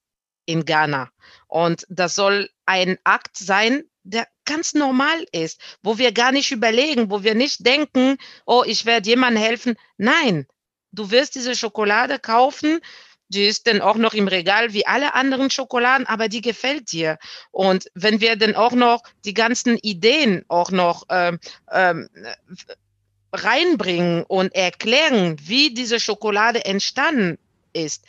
in 0.47 0.65
Ghana. 0.65 1.11
Und 1.49 1.85
das 1.89 2.15
soll 2.15 2.49
ein 2.65 2.99
Akt 3.05 3.37
sein, 3.37 3.85
der 4.09 4.27
ganz 4.45 4.75
normal 4.75 5.25
ist, 5.33 5.61
wo 5.83 5.99
wir 5.99 6.13
gar 6.13 6.33
nicht 6.33 6.51
überlegen, 6.51 7.11
wo 7.11 7.23
wir 7.23 7.35
nicht 7.35 7.67
denken, 7.67 8.17
oh, 8.47 8.65
ich 8.67 8.87
werde 8.87 9.09
jemandem 9.09 9.43
helfen. 9.43 9.77
Nein, 9.99 10.47
du 10.93 11.11
wirst 11.11 11.35
diese 11.35 11.55
Schokolade 11.55 12.19
kaufen, 12.19 12.81
die 13.29 13.45
ist 13.45 13.67
dann 13.67 13.83
auch 13.83 13.97
noch 13.97 14.15
im 14.15 14.27
Regal 14.27 14.73
wie 14.73 14.87
alle 14.87 15.13
anderen 15.15 15.51
Schokoladen, 15.51 16.07
aber 16.07 16.29
die 16.29 16.41
gefällt 16.41 16.91
dir. 16.93 17.19
Und 17.51 17.91
wenn 17.95 18.23
wir 18.23 18.37
dann 18.37 18.57
auch 18.57 18.73
noch 18.73 19.03
die 19.27 19.35
ganzen 19.35 19.77
Ideen 19.77 20.47
auch 20.49 20.71
noch 20.71 21.05
ähm, 21.11 21.39
ähm, 21.71 22.09
reinbringen 23.33 24.25
und 24.25 24.55
erklären, 24.55 25.37
wie 25.43 25.75
diese 25.75 26.01
Schokolade 26.01 26.65
entstanden 26.65 27.39
ist, 27.75 28.07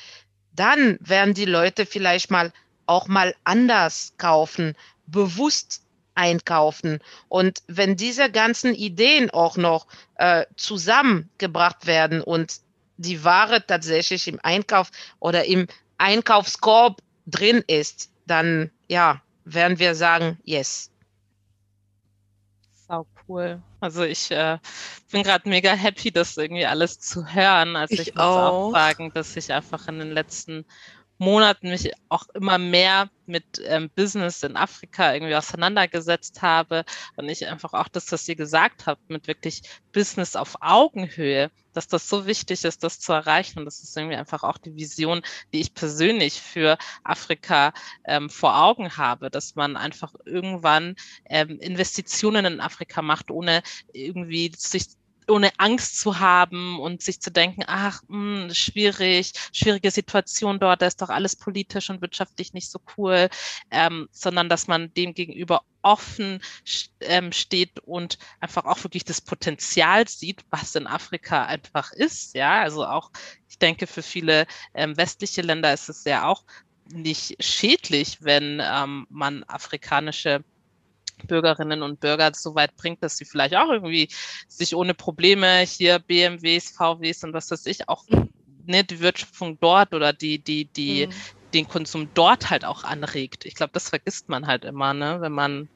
dann 0.53 0.97
werden 1.01 1.33
die 1.33 1.45
Leute 1.45 1.85
vielleicht 1.85 2.31
mal 2.31 2.53
auch 2.85 3.07
mal 3.07 3.35
anders 3.43 4.13
kaufen, 4.17 4.75
bewusst 5.05 5.83
einkaufen. 6.19 6.99
Und 7.29 7.59
wenn 7.67 7.95
diese 7.95 8.29
ganzen 8.29 8.75
Ideen 8.75 9.29
auch 9.29 9.55
noch 9.55 9.87
äh, 10.15 10.45
zusammengebracht 10.57 11.87
werden 11.87 12.21
und 12.21 12.57
die 12.97 13.23
Ware 13.23 13.65
tatsächlich 13.65 14.27
im 14.27 14.39
Einkauf 14.43 14.91
oder 15.19 15.45
im 15.45 15.67
Einkaufskorb 15.97 17.01
drin 17.25 17.63
ist, 17.67 18.11
dann 18.27 18.69
ja, 18.89 19.21
werden 19.45 19.79
wir 19.79 19.95
sagen, 19.95 20.37
yes. 20.43 20.91
Sau 22.87 23.07
cool. 23.27 23.61
Also 23.79 24.03
ich 24.03 24.29
äh, 24.31 24.57
bin 25.11 25.23
gerade 25.23 25.47
mega 25.47 25.71
happy, 25.71 26.11
das 26.11 26.35
irgendwie 26.35 26.65
alles 26.65 26.99
zu 26.99 27.25
hören. 27.25 27.77
Also 27.77 27.93
ich, 27.93 28.09
ich 28.09 28.15
muss 28.15 28.23
auch. 28.23 28.67
auch 28.67 28.71
sagen, 28.73 29.11
dass 29.13 29.37
ich 29.37 29.53
einfach 29.53 29.87
in 29.87 29.99
den 29.99 30.11
letzten 30.11 30.65
Monaten 31.19 31.69
mich 31.69 31.91
auch 32.09 32.27
immer 32.33 32.57
mehr 32.57 33.09
mit 33.25 33.61
ähm, 33.65 33.89
Business 33.95 34.41
in 34.41 34.55
Afrika 34.55 35.13
irgendwie 35.13 35.35
auseinandergesetzt 35.35 36.41
habe 36.41 36.83
und 37.15 37.29
ich 37.29 37.45
einfach 37.45 37.73
auch 37.73 37.87
das, 37.87 38.11
was 38.11 38.27
ihr 38.27 38.35
gesagt 38.35 38.87
habt, 38.87 39.09
mit 39.09 39.27
wirklich 39.27 39.61
Business 39.91 40.35
auf 40.35 40.55
Augenhöhe, 40.61 41.51
dass 41.73 41.87
das 41.87 42.09
so 42.09 42.25
wichtig 42.25 42.63
ist, 42.63 42.83
das 42.83 42.99
zu 42.99 43.13
erreichen. 43.13 43.59
Und 43.59 43.65
das 43.65 43.83
ist 43.83 43.95
irgendwie 43.95 44.15
einfach 44.15 44.43
auch 44.43 44.57
die 44.57 44.75
Vision, 44.75 45.21
die 45.53 45.59
ich 45.61 45.73
persönlich 45.73 46.41
für 46.41 46.77
Afrika 47.03 47.73
ähm, 48.05 48.29
vor 48.29 48.59
Augen 48.61 48.97
habe, 48.97 49.29
dass 49.29 49.55
man 49.55 49.77
einfach 49.77 50.13
irgendwann 50.25 50.95
ähm, 51.25 51.59
Investitionen 51.59 52.45
in 52.45 52.61
Afrika 52.61 53.01
macht, 53.01 53.29
ohne 53.29 53.61
irgendwie 53.93 54.51
sich 54.57 54.87
ohne 55.29 55.51
Angst 55.57 55.99
zu 55.99 56.19
haben 56.19 56.79
und 56.79 57.01
sich 57.01 57.21
zu 57.21 57.31
denken, 57.31 57.63
ach, 57.67 58.01
mh, 58.07 58.43
hm, 58.43 58.53
schwierig, 58.53 59.33
schwierige 59.53 59.91
Situation 59.91 60.59
dort, 60.59 60.81
da 60.81 60.87
ist 60.87 61.01
doch 61.01 61.09
alles 61.09 61.35
politisch 61.35 61.89
und 61.89 62.01
wirtschaftlich 62.01 62.53
nicht 62.53 62.69
so 62.69 62.79
cool, 62.97 63.29
ähm, 63.71 64.07
sondern 64.11 64.49
dass 64.49 64.67
man 64.67 64.93
dem 64.93 65.13
gegenüber 65.13 65.61
offen 65.81 66.41
ähm, 67.01 67.31
steht 67.31 67.79
und 67.79 68.17
einfach 68.39 68.65
auch 68.65 68.83
wirklich 68.83 69.05
das 69.05 69.21
Potenzial 69.21 70.07
sieht, 70.07 70.41
was 70.49 70.75
in 70.75 70.87
Afrika 70.87 71.45
einfach 71.45 71.91
ist. 71.93 72.35
Ja, 72.35 72.61
also 72.61 72.85
auch, 72.85 73.11
ich 73.47 73.57
denke, 73.57 73.87
für 73.87 74.03
viele 74.03 74.45
ähm, 74.73 74.97
westliche 74.97 75.41
Länder 75.41 75.73
ist 75.73 75.89
es 75.89 76.03
ja 76.03 76.27
auch 76.27 76.43
nicht 76.91 77.35
schädlich, 77.43 78.17
wenn 78.21 78.61
ähm, 78.63 79.05
man 79.09 79.43
afrikanische 79.43 80.43
Bürgerinnen 81.27 81.81
und 81.81 81.99
Bürger 81.99 82.31
so 82.33 82.55
weit 82.55 82.75
bringt, 82.75 83.03
dass 83.03 83.17
sie 83.17 83.25
vielleicht 83.25 83.55
auch 83.55 83.69
irgendwie 83.69 84.09
sich 84.47 84.75
ohne 84.75 84.93
Probleme 84.93 85.59
hier 85.59 85.99
BMWs, 85.99 86.71
VWs 86.71 87.23
und 87.23 87.33
was 87.33 87.51
weiß 87.51 87.65
ich 87.65 87.87
auch 87.89 88.05
ne, 88.65 88.83
die 88.83 88.99
Wirtschaftung 88.99 89.57
dort 89.59 89.93
oder 89.93 90.13
die, 90.13 90.39
die, 90.39 90.65
die, 90.65 91.07
mhm. 91.07 91.13
den 91.53 91.67
Konsum 91.67 92.09
dort 92.13 92.49
halt 92.49 92.63
auch 92.63 92.83
anregt. 92.83 93.45
Ich 93.45 93.55
glaube, 93.55 93.71
das 93.73 93.89
vergisst 93.89 94.29
man 94.29 94.47
halt 94.47 94.63
immer, 94.63 94.93
ne, 94.93 95.17
wenn 95.19 95.31
man 95.31 95.69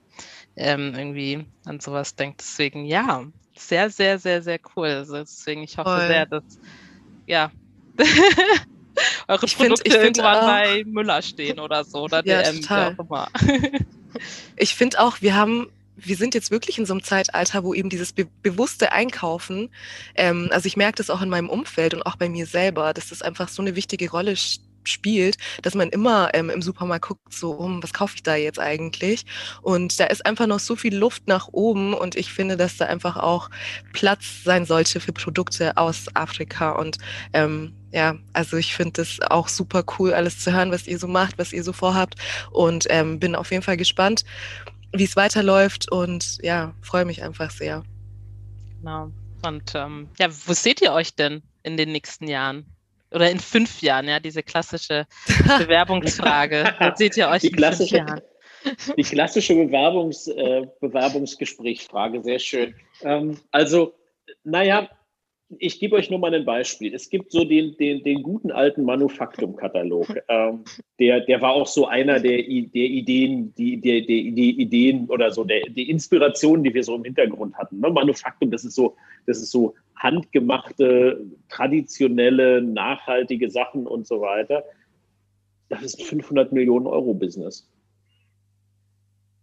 ähm, 0.56 0.94
irgendwie 0.96 1.46
an 1.66 1.80
sowas 1.80 2.16
denkt. 2.16 2.42
Deswegen, 2.42 2.86
ja, 2.86 3.26
sehr, 3.56 3.90
sehr, 3.90 4.20
sehr, 4.20 4.42
sehr 4.42 4.60
cool. 4.76 4.88
Also 4.88 5.18
deswegen, 5.18 5.64
ich 5.64 5.78
hoffe 5.78 5.98
Voll. 5.98 6.08
sehr, 6.08 6.26
dass, 6.26 6.44
ja. 7.26 7.52
eure 9.28 9.46
Ich 9.46 9.56
find- 9.56 9.70
Produkte 9.70 9.88
ich 9.88 9.94
find 9.94 10.18
irgendwann 10.18 10.38
auch- 10.38 10.48
bei 10.48 10.84
Müller 10.86 11.22
stehen 11.22 11.60
oder 11.60 11.84
so 11.84 12.04
oder 12.04 12.26
Ja, 12.26 12.42
DM, 12.44 12.62
total. 12.62 12.96
auch 12.98 13.06
immer. 13.06 13.28
Ich 14.58 14.76
finde 14.76 15.00
auch, 15.00 15.22
wir 15.22 15.36
haben, 15.36 15.68
wir 15.96 16.16
sind 16.16 16.36
jetzt 16.36 16.52
wirklich 16.52 16.78
in 16.78 16.86
so 16.86 16.94
einem 16.94 17.02
Zeitalter, 17.04 17.64
wo 17.64 17.74
eben 17.74 17.90
dieses 17.90 18.14
be 18.14 18.28
bewusste 18.44 18.92
Einkaufen, 18.92 19.70
ähm, 20.16 20.50
also 20.52 20.68
ich 20.68 20.78
merke 20.78 20.98
das 20.98 21.10
auch 21.10 21.22
in 21.24 21.30
meinem 21.30 21.50
Umfeld 21.50 21.96
und 21.96 22.04
auch 22.06 22.16
bei 22.16 22.30
mir 22.30 22.46
selber, 22.46 22.94
dass 22.94 23.10
das 23.10 23.24
einfach 23.24 23.50
so 23.50 23.64
eine 23.64 23.76
wichtige 23.76 24.12
Rolle 24.12 24.34
sch- 24.34 24.60
spielt, 24.90 25.38
dass 25.62 25.76
man 25.76 25.90
immer 25.90 26.30
ähm, 26.34 26.50
im 26.50 26.62
Supermarkt 26.62 27.08
guckt, 27.08 27.34
so, 27.34 27.52
um, 27.52 27.82
was 27.84 27.94
kaufe 27.94 28.16
ich 28.16 28.24
da 28.24 28.36
jetzt 28.36 28.60
eigentlich? 28.60 29.26
Und 29.62 30.00
da 30.00 30.06
ist 30.06 30.26
einfach 30.26 30.48
noch 30.48 30.60
so 30.60 30.76
viel 30.76 30.96
Luft 30.96 31.28
nach 31.28 31.50
oben 31.52 31.94
und 31.94 32.16
ich 32.16 32.32
finde, 32.32 32.58
dass 32.58 32.78
da 32.78 32.86
einfach 32.86 33.18
auch 33.18 33.50
Platz 33.94 34.44
sein 34.44 34.66
sollte 34.66 35.00
für 35.00 35.14
Produkte 35.14 35.78
aus 35.78 36.06
Afrika 36.14 36.72
und 36.72 36.98
ähm, 37.34 37.74
ja, 37.92 38.16
also 38.34 38.58
ich 38.58 38.76
finde 38.76 38.94
das 38.94 39.20
auch 39.30 39.48
super 39.48 39.84
cool, 40.00 40.14
alles 40.14 40.40
zu 40.40 40.52
hören, 40.52 40.72
was 40.72 40.88
ihr 40.88 40.98
so 40.98 41.08
macht, 41.08 41.38
was 41.38 41.54
ihr 41.54 41.64
so 41.64 41.74
vorhabt 41.74 42.16
und 42.52 42.88
ähm, 42.90 43.20
bin 43.20 43.36
auf 43.36 43.52
jeden 43.52 43.64
Fall 43.64 43.78
gespannt, 43.78 44.26
wie 44.92 45.04
es 45.04 45.16
weiterläuft 45.16 45.92
und 45.92 46.40
ja, 46.42 46.74
freue 46.82 47.06
mich 47.06 47.24
einfach 47.24 47.52
sehr. 47.52 47.84
Genau. 48.80 49.12
Und 49.46 49.74
ähm, 49.76 50.10
ja, 50.18 50.28
wo 50.46 50.54
seht 50.54 50.82
ihr 50.82 50.94
euch 50.94 51.16
denn 51.16 51.44
in 51.64 51.78
den 51.78 51.92
nächsten 51.92 52.28
Jahren? 52.28 52.66
Oder 53.14 53.30
in 53.30 53.40
fünf 53.40 53.82
Jahren, 53.82 54.08
ja, 54.08 54.20
diese 54.20 54.44
klassische 54.44 55.06
Bewerbungsfrage. 55.60 56.74
Wo 56.80 56.92
seht 56.96 57.18
ihr 57.18 57.28
euch 57.30 57.42
Die 57.42 57.48
in 57.48 57.54
fünf 57.54 57.58
klassische- 57.58 57.98
Jahren? 57.98 58.22
Die 58.98 59.04
klassische 59.04 59.56
Bewerbungs, 59.56 60.28
äh, 60.28 60.66
Bewerbungsgesprächsfrage, 60.80 62.24
sehr 62.24 62.40
schön. 62.40 62.74
Ähm, 63.02 63.38
also, 63.52 63.94
naja, 64.46 64.88
ich 65.60 65.80
gebe 65.80 65.96
euch 65.96 66.10
nur 66.10 66.20
mal 66.20 66.34
ein 66.34 66.46
Beispiel. 66.46 66.96
Es 66.96 67.10
gibt 67.10 67.32
so 67.32 67.44
den, 67.44 67.76
den, 67.78 68.04
den 68.04 68.24
guten 68.24 68.52
alten 68.52 68.84
Manufaktum-Katalog. 68.86 70.08
Ähm, 70.28 70.64
der, 71.00 71.20
der 71.22 71.42
war 71.42 71.52
auch 71.52 71.68
so 71.68 71.88
einer 71.88 72.20
der, 72.20 72.38
der 72.38 72.48
Ideen, 72.48 73.54
die, 73.56 73.80
der, 73.80 74.00
der, 74.02 74.08
die 74.08 74.62
Ideen 74.62 75.08
oder 75.10 75.32
so, 75.32 75.44
der, 75.44 75.62
die 75.70 75.90
Inspirationen, 75.90 76.64
die 76.64 76.74
wir 76.74 76.84
so 76.84 76.96
im 76.96 77.04
Hintergrund 77.04 77.56
hatten. 77.56 77.80
Ne? 77.80 77.90
Manufaktum, 77.90 78.50
das 78.50 78.64
ist 78.64 78.76
so, 78.76 78.96
das 79.28 79.38
ist 79.40 79.52
so 79.52 79.76
handgemachte, 79.96 81.26
traditionelle, 81.50 82.62
nachhaltige 82.62 83.50
Sachen 83.50 83.88
und 83.88 84.08
so 84.08 84.22
weiter. 84.22 84.64
Das 85.70 85.84
ist 85.84 86.00
ein 86.00 86.06
500 86.06 86.52
Millionen 86.52 86.88
Euro 86.88 87.14
Business. 87.14 87.70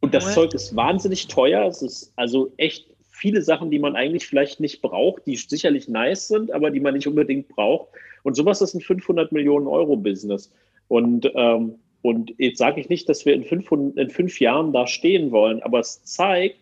Und 0.00 0.14
das? 0.14 0.34
Zeug 0.34 0.54
ist 0.54 0.74
wahnsinnig 0.74 1.28
teuer. 1.28 1.66
Es 1.66 1.82
ist 1.82 2.12
also 2.16 2.52
echt 2.56 2.86
viele 3.10 3.42
Sachen, 3.42 3.70
die 3.70 3.78
man 3.78 3.96
eigentlich 3.96 4.26
vielleicht 4.26 4.60
nicht 4.60 4.80
braucht, 4.80 5.26
die 5.26 5.36
sicherlich 5.36 5.88
nice 5.88 6.28
sind, 6.28 6.50
aber 6.52 6.70
die 6.70 6.80
man 6.80 6.94
nicht 6.94 7.06
unbedingt 7.06 7.48
braucht. 7.48 7.88
Und 8.22 8.34
sowas 8.34 8.62
ist 8.62 8.74
ein 8.74 8.80
500 8.80 9.30
Millionen 9.32 9.66
Euro 9.66 9.96
Business. 9.96 10.52
Und, 10.88 11.30
ähm, 11.34 11.74
und 12.02 12.32
jetzt 12.38 12.58
sage 12.58 12.80
ich 12.80 12.88
nicht, 12.88 13.08
dass 13.08 13.26
wir 13.26 13.34
in, 13.34 13.44
500, 13.44 13.96
in 13.98 14.10
fünf 14.10 14.40
Jahren 14.40 14.72
da 14.72 14.86
stehen 14.86 15.30
wollen, 15.30 15.62
aber 15.62 15.80
es 15.80 16.02
zeigt, 16.04 16.56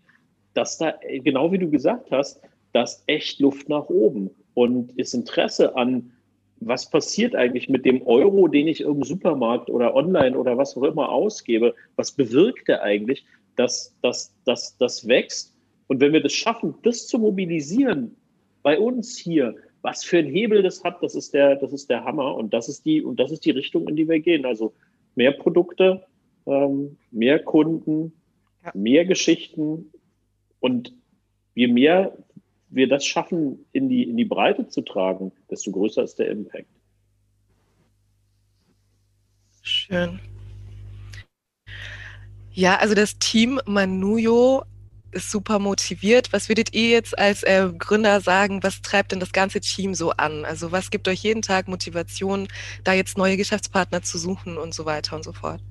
dass 0.55 0.79
da, 0.79 0.95
äh, 1.03 1.21
genau 1.21 1.53
wie 1.53 1.59
du 1.59 1.71
gesagt 1.71 2.11
hast, 2.11 2.41
dass 2.73 3.03
echt 3.07 3.41
Luft 3.41 3.69
nach 3.69 3.89
oben 3.89 4.31
und 4.55 4.93
ist 4.99 5.15
Interesse 5.15 5.77
an, 5.77 6.13
was 6.61 6.91
passiert 6.91 7.35
eigentlich 7.35 7.69
mit 7.69 7.85
dem 7.85 8.03
Euro, 8.07 8.49
den 8.49 8.67
ich 8.67 8.81
im 8.81 9.03
Supermarkt 9.05 9.71
oder 9.71 9.95
online 9.95 10.37
oder 10.37 10.59
was 10.59 10.77
auch 10.77 10.83
immer 10.83 11.11
ausgebe? 11.11 11.75
Was 11.97 12.13
bewirkt 12.13 12.69
der 12.69 12.83
eigentlich, 12.83 13.25
dass 13.57 13.95
das 14.03 14.35
dass, 14.45 14.77
dass 14.77 15.07
wächst? 15.07 15.55
Und 15.87 16.01
wenn 16.01 16.13
wir 16.13 16.21
das 16.21 16.33
schaffen, 16.33 16.75
das 16.83 17.07
zu 17.07 17.19
mobilisieren 17.19 18.17
bei 18.63 18.79
uns 18.79 19.17
hier, 19.17 19.55
was 19.83 20.05
für 20.05 20.19
ein 20.19 20.27
Hebel 20.27 20.63
das 20.63 20.83
hat, 20.83 21.03
das 21.03 21.15
ist 21.15 21.33
der, 21.33 21.57
das 21.57 21.73
ist 21.73 21.89
der 21.89 22.05
Hammer 22.05 22.35
und 22.35 22.53
das 22.53 22.69
ist 22.69 22.85
die 22.85 23.03
und 23.03 23.21
das 23.21 23.31
ist 23.31 23.45
die 23.45 23.53
Richtung, 23.53 23.89
in 23.89 23.97
die 23.97 24.09
wir 24.09 24.21
gehen. 24.21 24.45
Also 24.45 24.75
mehr 25.15 25.33
Produkte, 25.33 26.05
ähm, 26.47 26.99
mehr 27.11 27.39
Kunden, 27.39 28.13
mehr 28.75 29.05
Geschichten 29.05 29.93
und 30.61 30.93
je 31.55 31.69
mehr 31.69 32.17
wir 32.71 32.89
das 32.89 33.07
schaffen, 33.07 33.65
in 33.73 33.89
die, 33.89 34.03
in 34.05 34.17
die 34.17 34.25
Breite 34.25 34.69
zu 34.69 34.83
tragen, 34.83 35.33
desto 35.51 35.71
größer 35.73 36.03
ist 36.03 36.19
der 36.19 36.31
Impact. 36.31 36.69
Schön. 39.63 40.21
Ja, 42.53 42.77
also 42.77 42.95
das 42.95 43.19
Team 43.19 43.61
Manuyo 43.67 44.65
ist 45.13 45.31
super 45.31 45.59
motiviert. 45.59 46.33
Was 46.33 46.49
würdet 46.49 46.75
ihr 46.75 46.91
jetzt 46.91 47.19
als 47.19 47.43
äh, 47.43 47.71
Gründer 47.77 48.21
sagen, 48.21 48.63
was 48.63 48.83
treibt 48.83 49.13
denn 49.13 49.21
das 49.21 49.33
ganze 49.33 49.61
Team 49.61 49.95
so 49.95 50.11
an? 50.13 50.45
Also 50.45 50.73
was 50.73 50.91
gibt 50.91 51.09
euch 51.09 51.23
jeden 51.23 51.43
Tag 51.43 51.69
Motivation, 51.69 52.49
da 52.85 52.93
jetzt 52.93 53.17
neue 53.17 53.37
Geschäftspartner 53.37 54.03
zu 54.03 54.19
suchen 54.19 54.59
und 54.59 54.75
so 54.75 54.85
weiter 54.85 55.17
und 55.17 55.25
so 55.25 55.33
fort? 55.33 55.63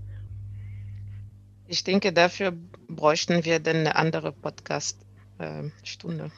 Ich 1.67 1.83
denke, 1.83 2.13
dafür 2.13 2.53
bräuchten 2.87 3.43
wir 3.43 3.59
dann 3.59 3.77
eine 3.77 3.95
andere 3.95 4.31
Podcast-Stunde. 5.37 6.31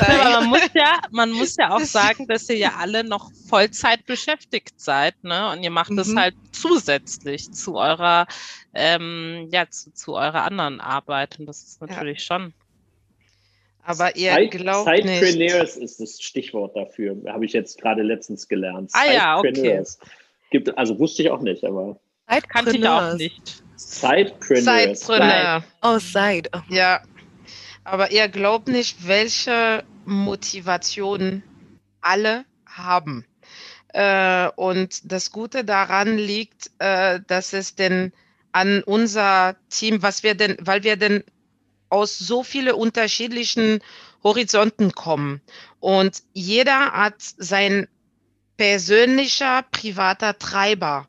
Aber 0.00 0.30
man 0.40 0.46
muss 0.48 0.60
ja, 0.74 0.98
man 1.10 1.32
muss 1.32 1.56
ja 1.56 1.74
auch 1.74 1.80
Das- 1.80 1.92
sagen, 1.92 2.26
dass 2.26 2.48
ihr 2.48 2.56
ja 2.56 2.72
alle 2.78 3.04
noch 3.04 3.30
Vollzeit 3.48 4.06
beschäftigt 4.06 4.80
seid, 4.80 5.22
ne? 5.24 5.50
Und 5.52 5.62
ihr 5.62 5.70
macht 5.70 5.90
das 5.96 6.08
Mhm. 6.08 6.18
halt 6.18 6.34
zusätzlich 6.52 7.52
zu 7.52 7.76
eurer, 7.76 8.26
ähm, 8.74 9.48
ja, 9.52 9.68
zu, 9.68 9.92
zu 9.92 10.14
eurer 10.14 10.42
anderen 10.44 10.80
Arbeit. 10.80 11.38
Und 11.38 11.46
das 11.46 11.62
ist 11.62 11.80
natürlich 11.80 12.22
schon. 12.22 12.52
Aber 13.86 14.16
ihr 14.16 14.32
Side- 14.34 14.48
glaubt 14.48 14.88
nicht. 15.04 15.06
Sidepreneurs 15.24 15.76
ist 15.76 16.00
das 16.00 16.20
Stichwort 16.22 16.74
dafür. 16.74 17.16
Habe 17.26 17.44
ich 17.44 17.52
jetzt 17.52 17.80
gerade 17.80 18.02
letztens 18.02 18.48
gelernt. 18.48 18.90
Ah 18.94 19.12
ja, 19.12 19.38
okay. 19.38 19.52
Sidepreneurs. 19.54 19.98
Gibt, 20.50 20.78
also 20.78 20.98
wusste 20.98 21.22
ich 21.22 21.30
auch 21.30 21.40
nicht, 21.40 21.64
aber 21.64 21.98
Kannte 22.48 22.76
ich 22.76 22.88
auch 22.88 23.14
nicht. 23.14 23.62
Sidepreneurs. 23.76 25.00
Sidepreneur. 25.00 25.64
Oh, 25.82 25.98
Side. 25.98 26.50
Oh. 26.54 26.60
Ja. 26.68 27.02
Aber 27.84 28.10
ihr 28.12 28.28
glaubt 28.28 28.68
nicht, 28.68 29.06
welche 29.06 29.84
Motivation 30.04 31.42
alle 32.00 32.44
haben. 32.66 33.26
Äh, 33.88 34.48
und 34.56 35.12
das 35.12 35.30
Gute 35.30 35.64
daran 35.64 36.16
liegt, 36.16 36.70
äh, 36.78 37.20
dass 37.26 37.52
es 37.52 37.74
denn 37.74 38.12
an 38.52 38.82
unser 38.84 39.56
Team, 39.68 40.02
was 40.02 40.22
wir 40.22 40.34
denn, 40.34 40.56
weil 40.60 40.82
wir 40.82 40.96
denn 40.96 41.24
aus 41.90 42.18
so 42.18 42.42
viele 42.42 42.76
unterschiedlichen 42.76 43.80
Horizonten 44.22 44.92
kommen 44.92 45.42
und 45.80 46.22
jeder 46.32 46.92
hat 46.92 47.16
sein 47.18 47.86
persönlicher, 48.56 49.62
privater 49.70 50.38
Treiber. 50.38 51.06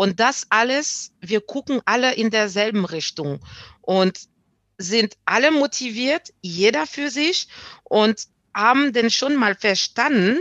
Und 0.00 0.18
das 0.18 0.46
alles, 0.48 1.12
wir 1.20 1.42
gucken 1.42 1.82
alle 1.84 2.14
in 2.14 2.30
derselben 2.30 2.86
Richtung 2.86 3.38
und 3.82 4.18
sind 4.78 5.18
alle 5.26 5.50
motiviert, 5.50 6.32
jeder 6.40 6.86
für 6.86 7.10
sich 7.10 7.48
und 7.84 8.28
haben 8.54 8.94
denn 8.94 9.10
schon 9.10 9.36
mal 9.36 9.54
verstanden, 9.54 10.40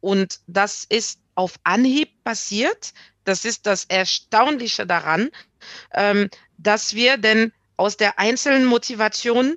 und 0.00 0.38
das 0.46 0.86
ist 0.88 1.18
auf 1.34 1.54
Anhieb 1.64 2.22
passiert, 2.22 2.92
das 3.24 3.44
ist 3.44 3.66
das 3.66 3.86
Erstaunliche 3.86 4.86
daran, 4.86 5.30
ähm, 5.94 6.30
dass 6.56 6.94
wir 6.94 7.16
denn 7.16 7.52
aus 7.76 7.96
der 7.96 8.20
einzelnen 8.20 8.66
Motivation 8.66 9.56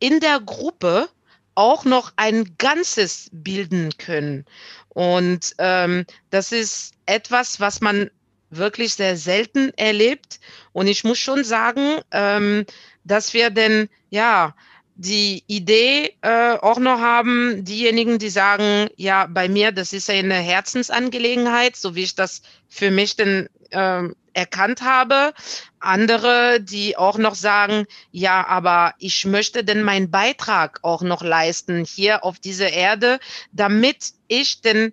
in 0.00 0.20
der 0.20 0.38
Gruppe 0.38 1.08
auch 1.54 1.86
noch 1.86 2.12
ein 2.16 2.56
Ganzes 2.58 3.30
bilden 3.32 3.96
können. 3.96 4.44
Und 4.90 5.54
ähm, 5.56 6.04
das 6.28 6.52
ist 6.52 6.92
etwas, 7.06 7.58
was 7.58 7.80
man 7.80 8.10
wirklich 8.56 8.94
sehr 8.94 9.16
selten 9.16 9.72
erlebt. 9.76 10.40
Und 10.72 10.86
ich 10.86 11.04
muss 11.04 11.18
schon 11.18 11.44
sagen, 11.44 12.00
ähm, 12.10 12.64
dass 13.04 13.34
wir 13.34 13.50
denn, 13.50 13.88
ja, 14.10 14.54
die 14.94 15.42
Idee 15.46 16.16
äh, 16.20 16.52
auch 16.58 16.78
noch 16.78 17.00
haben, 17.00 17.64
diejenigen, 17.64 18.18
die 18.18 18.28
sagen, 18.28 18.88
ja, 18.96 19.26
bei 19.26 19.48
mir, 19.48 19.72
das 19.72 19.92
ist 19.92 20.10
eine 20.10 20.34
Herzensangelegenheit, 20.34 21.76
so 21.76 21.94
wie 21.94 22.02
ich 22.02 22.14
das 22.14 22.42
für 22.68 22.90
mich 22.90 23.16
denn 23.16 23.48
ähm, 23.70 24.14
erkannt 24.34 24.82
habe. 24.82 25.32
Andere, 25.80 26.60
die 26.60 26.96
auch 26.96 27.18
noch 27.18 27.34
sagen, 27.34 27.86
ja, 28.10 28.46
aber 28.46 28.94
ich 28.98 29.24
möchte 29.24 29.64
denn 29.64 29.82
meinen 29.82 30.10
Beitrag 30.10 30.78
auch 30.82 31.02
noch 31.02 31.22
leisten 31.22 31.84
hier 31.84 32.24
auf 32.24 32.38
dieser 32.38 32.70
Erde, 32.70 33.18
damit 33.50 34.12
ich 34.28 34.60
denn 34.60 34.92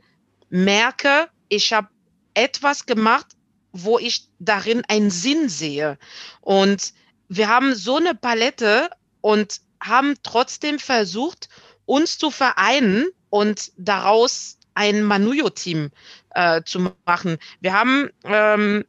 merke, 0.49 1.27
ich 1.49 1.73
habe 1.73 1.89
etwas 2.33 2.85
gemacht, 2.85 3.27
wo 3.71 3.99
ich 3.99 4.27
darin 4.39 4.83
einen 4.87 5.11
Sinn 5.11 5.49
sehe. 5.49 5.97
Und 6.41 6.93
wir 7.27 7.47
haben 7.47 7.75
so 7.75 7.97
eine 7.97 8.15
Palette 8.15 8.89
und 9.21 9.61
haben 9.81 10.15
trotzdem 10.23 10.79
versucht, 10.79 11.49
uns 11.85 12.17
zu 12.17 12.31
vereinen 12.31 13.07
und 13.29 13.71
daraus 13.77 14.57
ein 14.73 15.03
Manuyo-Team 15.03 15.91
äh, 16.31 16.63
zu 16.63 16.91
machen. 17.05 17.37
Wir 17.61 17.73
haben 17.73 18.09
ähm, 18.23 18.85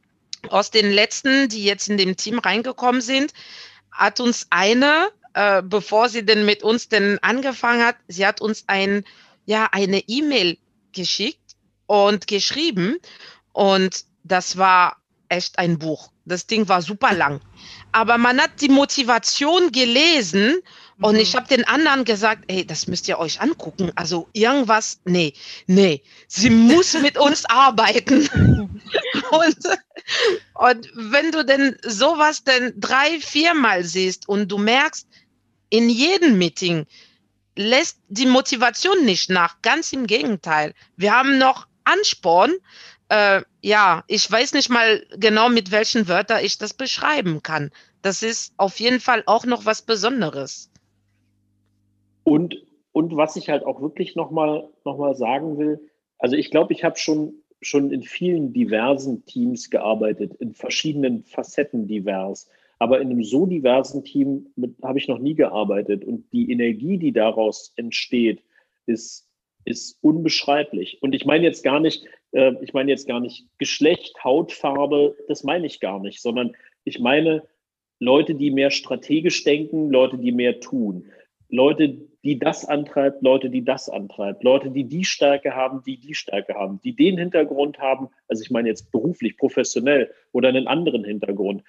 aus 0.49 0.71
den 0.71 0.91
letzten, 0.91 1.49
die 1.49 1.63
jetzt 1.63 1.89
in 1.89 1.97
dem 1.97 2.17
Team 2.17 2.39
reingekommen 2.39 3.01
sind, 3.01 3.33
hat 3.91 4.19
uns 4.19 4.47
eine, 4.49 5.09
äh, 5.33 5.61
bevor 5.61 6.09
sie 6.09 6.25
denn 6.25 6.45
mit 6.45 6.63
uns 6.63 6.89
denn 6.89 7.19
angefangen 7.21 7.85
hat, 7.85 7.97
sie 8.07 8.25
hat 8.25 8.41
uns 8.41 8.63
ein, 8.67 9.03
ja, 9.45 9.69
eine 9.71 9.99
E-Mail 10.07 10.57
geschickt 10.93 11.55
und 11.87 12.27
geschrieben. 12.27 12.97
Und 13.53 14.05
das 14.23 14.57
war 14.57 14.97
echt 15.29 15.57
ein 15.57 15.79
Buch. 15.79 16.11
Das 16.25 16.45
Ding 16.45 16.67
war 16.67 16.81
super 16.81 17.13
lang. 17.13 17.41
Aber 17.91 18.17
man 18.17 18.39
hat 18.39 18.61
die 18.61 18.69
Motivation 18.69 19.71
gelesen 19.71 20.59
und 20.99 21.15
ich 21.15 21.33
mhm. 21.33 21.37
habe 21.37 21.47
den 21.47 21.67
anderen 21.67 22.05
gesagt, 22.05 22.43
ey, 22.47 22.65
das 22.65 22.87
müsst 22.87 23.07
ihr 23.07 23.17
euch 23.17 23.41
angucken. 23.41 23.91
Also 23.95 24.27
irgendwas, 24.33 24.99
nee, 25.05 25.33
nee, 25.67 26.03
sie 26.27 26.49
muss 26.71 26.93
mit 26.93 27.17
uns 27.17 27.45
arbeiten. 27.45 28.29
und, 29.31 29.57
und 30.53 30.91
wenn 30.93 31.31
du 31.31 31.43
denn 31.43 31.77
sowas 31.83 32.43
denn 32.43 32.73
drei, 32.77 33.19
viermal 33.19 33.83
siehst 33.83 34.29
und 34.29 34.51
du 34.51 34.57
merkst, 34.57 35.07
in 35.69 35.89
jedem 35.89 36.37
Meeting 36.37 36.85
lässt 37.55 37.97
die 38.09 38.25
Motivation 38.25 39.05
nicht 39.05 39.29
nach, 39.29 39.61
ganz 39.61 39.91
im 39.93 40.05
Gegenteil. 40.05 40.73
Wir 40.97 41.13
haben 41.13 41.37
noch 41.37 41.67
Ansporn, 41.83 42.53
äh, 43.11 43.41
ja, 43.61 44.05
ich 44.07 44.31
weiß 44.31 44.53
nicht 44.53 44.69
mal 44.69 45.05
genau, 45.17 45.49
mit 45.49 45.71
welchen 45.71 46.07
Wörtern 46.07 46.45
ich 46.45 46.57
das 46.57 46.73
beschreiben 46.73 47.43
kann. 47.43 47.71
Das 48.01 48.23
ist 48.23 48.53
auf 48.55 48.79
jeden 48.79 49.01
Fall 49.01 49.23
auch 49.25 49.45
noch 49.45 49.65
was 49.65 49.81
Besonderes. 49.81 50.71
Und, 52.23 52.55
und 52.93 53.17
was 53.17 53.35
ich 53.35 53.49
halt 53.49 53.65
auch 53.65 53.81
wirklich 53.81 54.15
nochmal 54.15 54.69
noch 54.85 54.97
mal 54.97 55.13
sagen 55.13 55.57
will, 55.57 55.91
also 56.19 56.37
ich 56.37 56.51
glaube, 56.51 56.71
ich 56.71 56.85
habe 56.85 56.97
schon, 56.97 57.33
schon 57.61 57.91
in 57.91 58.03
vielen 58.03 58.53
diversen 58.53 59.25
Teams 59.25 59.69
gearbeitet, 59.69 60.35
in 60.35 60.53
verschiedenen 60.53 61.25
Facetten 61.25 61.87
divers. 61.87 62.49
Aber 62.79 63.01
in 63.01 63.09
einem 63.09 63.25
so 63.25 63.45
diversen 63.45 64.05
Team 64.05 64.47
habe 64.81 64.99
ich 64.99 65.09
noch 65.09 65.19
nie 65.19 65.35
gearbeitet. 65.35 66.05
Und 66.05 66.31
die 66.31 66.49
Energie, 66.49 66.97
die 66.97 67.11
daraus 67.11 67.73
entsteht, 67.75 68.41
ist, 68.85 69.27
ist 69.65 69.97
unbeschreiblich. 70.01 70.99
Und 71.01 71.13
ich 71.13 71.25
meine 71.25 71.43
jetzt 71.43 71.63
gar 71.63 71.81
nicht, 71.81 72.07
äh, 72.31 72.53
ich 72.61 72.73
meine 72.73 72.91
jetzt 72.91 73.07
gar 73.07 73.19
nicht 73.19 73.45
Geschlecht, 73.57 74.23
Hautfarbe, 74.23 75.15
das 75.27 75.43
meine 75.43 75.67
ich 75.67 75.79
gar 75.79 75.99
nicht, 75.99 76.21
sondern 76.21 76.53
ich 76.83 76.99
meine 76.99 77.43
Leute, 77.99 78.35
die 78.35 78.51
mehr 78.51 78.71
strategisch 78.71 79.43
denken, 79.43 79.89
Leute, 79.91 80.17
die 80.17 80.31
mehr 80.31 80.59
tun, 80.59 81.05
Leute, 81.49 81.97
die 82.23 82.39
das 82.39 82.65
antreibt, 82.65 83.21
Leute, 83.21 83.49
die 83.49 83.63
das 83.63 83.89
antreibt, 83.89 84.43
Leute, 84.43 84.71
die 84.71 84.85
die 84.85 85.03
Stärke 85.03 85.55
haben, 85.55 85.83
die 85.83 85.97
die 85.97 86.15
Stärke 86.15 86.55
haben, 86.55 86.79
die 86.81 86.95
den 86.95 87.17
Hintergrund 87.17 87.79
haben, 87.79 88.09
also 88.27 88.41
ich 88.41 88.51
meine 88.51 88.69
jetzt 88.69 88.91
beruflich, 88.91 89.37
professionell 89.37 90.11
oder 90.31 90.49
einen 90.49 90.67
anderen 90.67 91.03
Hintergrund, 91.03 91.63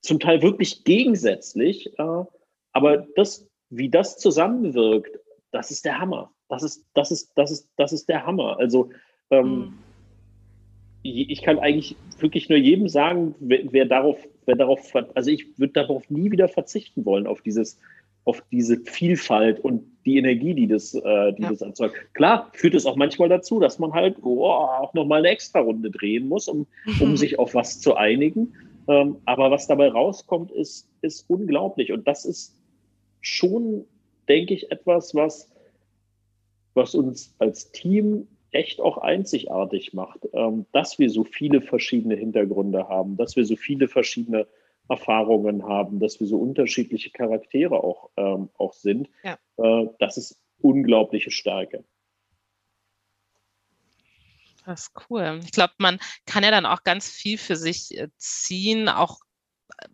zum 0.00 0.18
Teil 0.18 0.42
wirklich 0.42 0.84
gegensätzlich, 0.84 1.98
äh, 1.98 2.24
aber 2.72 3.06
das, 3.16 3.48
wie 3.68 3.88
das 3.88 4.18
zusammenwirkt, 4.18 5.18
das 5.52 5.70
ist 5.70 5.84
der 5.84 5.98
Hammer. 5.98 6.32
Das 6.48 6.62
ist, 6.62 6.84
das 6.94 7.10
ist, 7.10 7.32
das 7.36 7.50
ist, 7.50 7.70
das 7.76 7.92
ist 7.92 8.08
der 8.08 8.26
Hammer. 8.26 8.58
Also 8.58 8.90
ähm, 9.30 9.46
mhm 9.46 9.78
ich 11.02 11.42
kann 11.42 11.58
eigentlich 11.58 11.96
wirklich 12.18 12.48
nur 12.48 12.58
jedem 12.58 12.88
sagen, 12.88 13.34
wer, 13.40 13.60
wer 13.72 13.86
darauf, 13.86 14.18
wer 14.46 14.56
darauf, 14.56 14.94
also 15.14 15.30
ich 15.30 15.58
würde 15.58 15.72
darauf 15.72 16.10
nie 16.10 16.30
wieder 16.30 16.48
verzichten 16.48 17.04
wollen, 17.04 17.26
auf 17.26 17.40
dieses, 17.42 17.78
auf 18.24 18.42
diese 18.50 18.78
Vielfalt 18.84 19.60
und 19.60 19.82
die 20.04 20.18
Energie, 20.18 20.54
die 20.54 20.66
das, 20.66 20.94
äh, 20.94 21.32
die 21.32 21.42
ja. 21.42 21.50
das 21.50 21.62
erzeugt. 21.62 21.94
Klar 22.14 22.50
führt 22.52 22.74
es 22.74 22.86
auch 22.86 22.96
manchmal 22.96 23.28
dazu, 23.28 23.60
dass 23.60 23.78
man 23.78 23.92
halt 23.92 24.16
oh, 24.22 24.44
auch 24.44 24.92
nochmal 24.94 25.20
eine 25.20 25.28
extra 25.28 25.60
Runde 25.60 25.90
drehen 25.90 26.28
muss, 26.28 26.48
um, 26.48 26.66
um 27.00 27.16
sich 27.16 27.38
auf 27.38 27.54
was 27.54 27.80
zu 27.80 27.96
einigen. 27.96 28.54
Ähm, 28.88 29.16
aber 29.24 29.50
was 29.50 29.66
dabei 29.66 29.88
rauskommt, 29.88 30.50
ist, 30.52 30.88
ist 31.00 31.24
unglaublich. 31.28 31.92
Und 31.92 32.06
das 32.06 32.24
ist 32.24 32.58
schon, 33.20 33.84
denke 34.28 34.54
ich, 34.54 34.70
etwas, 34.70 35.14
was, 35.14 35.50
was 36.74 36.94
uns 36.94 37.34
als 37.38 37.70
Team 37.72 38.26
echt 38.52 38.80
auch 38.80 38.98
einzigartig 38.98 39.92
macht, 39.92 40.28
ähm, 40.32 40.66
dass 40.72 40.98
wir 40.98 41.10
so 41.10 41.24
viele 41.24 41.60
verschiedene 41.60 42.16
Hintergründe 42.16 42.88
haben, 42.88 43.16
dass 43.16 43.36
wir 43.36 43.44
so 43.44 43.56
viele 43.56 43.88
verschiedene 43.88 44.46
Erfahrungen 44.88 45.64
haben, 45.64 46.00
dass 46.00 46.18
wir 46.18 46.26
so 46.26 46.38
unterschiedliche 46.38 47.10
Charaktere 47.10 47.82
auch, 47.82 48.10
ähm, 48.16 48.50
auch 48.58 48.72
sind. 48.72 49.08
Ja. 49.22 49.38
Äh, 49.56 49.88
das 49.98 50.16
ist 50.16 50.40
unglaubliche 50.60 51.30
Stärke. 51.30 51.84
Das 54.66 54.82
ist 54.82 54.92
cool. 55.08 55.40
Ich 55.44 55.52
glaube, 55.52 55.72
man 55.78 55.98
kann 56.26 56.44
ja 56.44 56.50
dann 56.50 56.66
auch 56.66 56.82
ganz 56.82 57.08
viel 57.08 57.38
für 57.38 57.56
sich 57.56 57.96
äh, 57.96 58.08
ziehen, 58.16 58.88
auch 58.88 59.20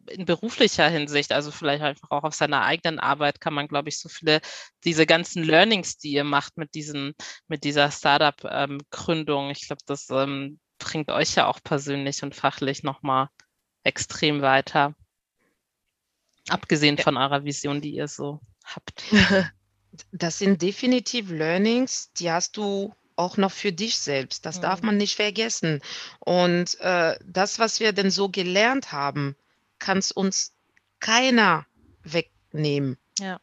in 0.08 0.24
beruflicher 0.24 0.88
Hinsicht, 0.88 1.32
also 1.32 1.50
vielleicht 1.50 1.82
einfach 1.82 2.10
auch 2.10 2.24
auf 2.24 2.34
seiner 2.34 2.62
eigenen 2.62 2.98
Arbeit, 2.98 3.40
kann 3.40 3.54
man, 3.54 3.68
glaube 3.68 3.88
ich, 3.88 3.98
so 3.98 4.08
viele, 4.08 4.40
diese 4.84 5.06
ganzen 5.06 5.42
Learnings, 5.42 5.98
die 5.98 6.12
ihr 6.12 6.24
macht 6.24 6.56
mit 6.56 6.74
diesen, 6.74 7.14
mit 7.48 7.64
dieser 7.64 7.90
Startup-Gründung, 7.90 9.50
ich 9.50 9.66
glaube, 9.66 9.82
das 9.86 10.08
ähm, 10.10 10.58
bringt 10.78 11.10
euch 11.10 11.34
ja 11.34 11.46
auch 11.46 11.60
persönlich 11.62 12.22
und 12.22 12.34
fachlich 12.34 12.82
nochmal 12.82 13.28
extrem 13.82 14.42
weiter. 14.42 14.94
Abgesehen 16.48 16.98
von 16.98 17.16
eurer 17.16 17.44
Vision, 17.44 17.80
die 17.80 17.94
ihr 17.94 18.08
so 18.08 18.40
habt. 18.64 19.04
Das 20.12 20.38
sind 20.38 20.60
definitiv 20.60 21.30
Learnings, 21.30 22.12
die 22.12 22.30
hast 22.30 22.58
du 22.58 22.94
auch 23.16 23.36
noch 23.38 23.50
für 23.50 23.72
dich 23.72 23.98
selbst. 23.98 24.44
Das 24.46 24.58
mhm. 24.58 24.62
darf 24.62 24.82
man 24.82 24.96
nicht 24.96 25.16
vergessen. 25.16 25.80
Und 26.20 26.78
äh, 26.80 27.18
das, 27.24 27.58
was 27.58 27.80
wir 27.80 27.92
denn 27.92 28.10
so 28.10 28.28
gelernt 28.28 28.92
haben, 28.92 29.36
kann 29.78 29.98
es 29.98 30.12
uns 30.12 30.52
keiner 31.00 31.66
wegnehmen. 32.02 32.98
Ja. 33.18 33.40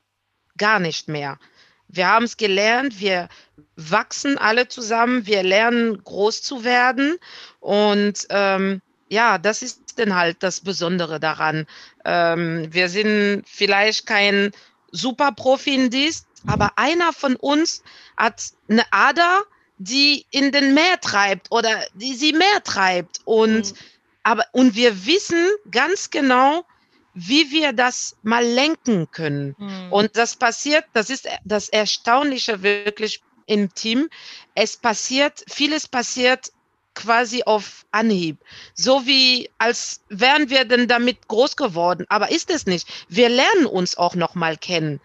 Gar 0.57 0.79
nicht 0.79 1.07
mehr. 1.07 1.39
Wir 1.87 2.07
haben 2.07 2.25
es 2.25 2.37
gelernt, 2.37 2.99
wir 2.99 3.29
wachsen 3.75 4.37
alle 4.37 4.67
zusammen, 4.67 5.27
wir 5.27 5.43
lernen 5.43 6.03
groß 6.03 6.41
zu 6.41 6.63
werden 6.63 7.17
und 7.59 8.25
ähm, 8.29 8.81
ja, 9.09 9.37
das 9.37 9.61
ist 9.61 9.99
dann 9.99 10.15
halt 10.15 10.37
das 10.41 10.61
Besondere 10.61 11.19
daran. 11.19 11.67
Ähm, 12.03 12.67
wir 12.71 12.89
sind 12.89 13.43
vielleicht 13.45 14.07
kein 14.07 14.51
Superprofi 14.91 15.75
in 15.75 15.89
dies, 15.91 16.25
aber 16.47 16.71
einer 16.77 17.13
von 17.13 17.35
uns 17.35 17.83
hat 18.17 18.43
eine 18.67 18.91
Ader, 18.91 19.43
die 19.77 20.25
in 20.31 20.51
den 20.51 20.73
Meer 20.73 20.99
treibt 20.99 21.51
oder 21.51 21.69
die 21.93 22.15
sie 22.15 22.33
mehr 22.33 22.63
treibt 22.63 23.21
und 23.25 23.71
mhm. 23.71 23.77
Aber, 24.23 24.45
und 24.51 24.75
wir 24.75 25.05
wissen 25.05 25.49
ganz 25.69 26.09
genau, 26.09 26.65
wie 27.13 27.51
wir 27.51 27.73
das 27.73 28.15
mal 28.23 28.43
lenken 28.43 29.11
können. 29.11 29.55
Mhm. 29.57 29.91
Und 29.91 30.17
das 30.17 30.35
passiert, 30.35 30.85
das 30.93 31.09
ist 31.09 31.27
das 31.43 31.69
Erstaunliche 31.69 32.63
wirklich 32.63 33.21
im 33.45 33.73
Team. 33.73 34.09
Es 34.55 34.77
passiert, 34.77 35.43
vieles 35.47 35.87
passiert 35.87 36.51
quasi 36.95 37.43
auf 37.43 37.85
Anhieb. 37.91 38.37
So 38.73 39.05
wie 39.05 39.49
als 39.57 40.01
wären 40.09 40.49
wir 40.49 40.65
denn 40.65 40.87
damit 40.87 41.27
groß 41.27 41.55
geworden. 41.55 42.05
Aber 42.09 42.31
ist 42.31 42.49
es 42.49 42.65
nicht. 42.65 42.87
Wir 43.09 43.29
lernen 43.29 43.65
uns 43.65 43.97
auch 43.97 44.15
noch 44.15 44.35
mal 44.35 44.57
kennen. 44.57 45.01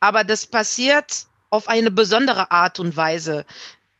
Aber 0.00 0.24
das 0.24 0.46
passiert 0.46 1.26
auf 1.50 1.68
eine 1.68 1.90
besondere 1.90 2.50
Art 2.50 2.80
und 2.80 2.96
Weise. 2.96 3.44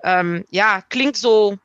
Ähm, 0.03 0.45
ja, 0.51 0.83
klingt 0.89 1.17
so, 1.17 1.59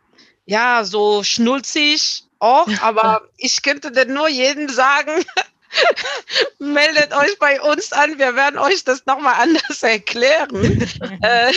ja, 0.45 0.83
so 0.83 1.23
schnulzig, 1.23 2.26
auch, 2.39 2.67
aber 2.81 3.23
ich 3.37 3.61
könnte 3.61 3.91
denn 3.91 4.13
nur 4.13 4.27
jedem 4.27 4.69
sagen, 4.69 5.23
meldet 6.59 7.13
euch 7.13 7.37
bei 7.39 7.61
uns 7.61 7.91
an, 7.91 8.17
wir 8.17 8.35
werden 8.35 8.59
euch 8.59 8.83
das 8.83 9.05
nochmal 9.05 9.35
anders 9.39 9.81
erklären. 9.83 10.87
Äh, 11.21 11.53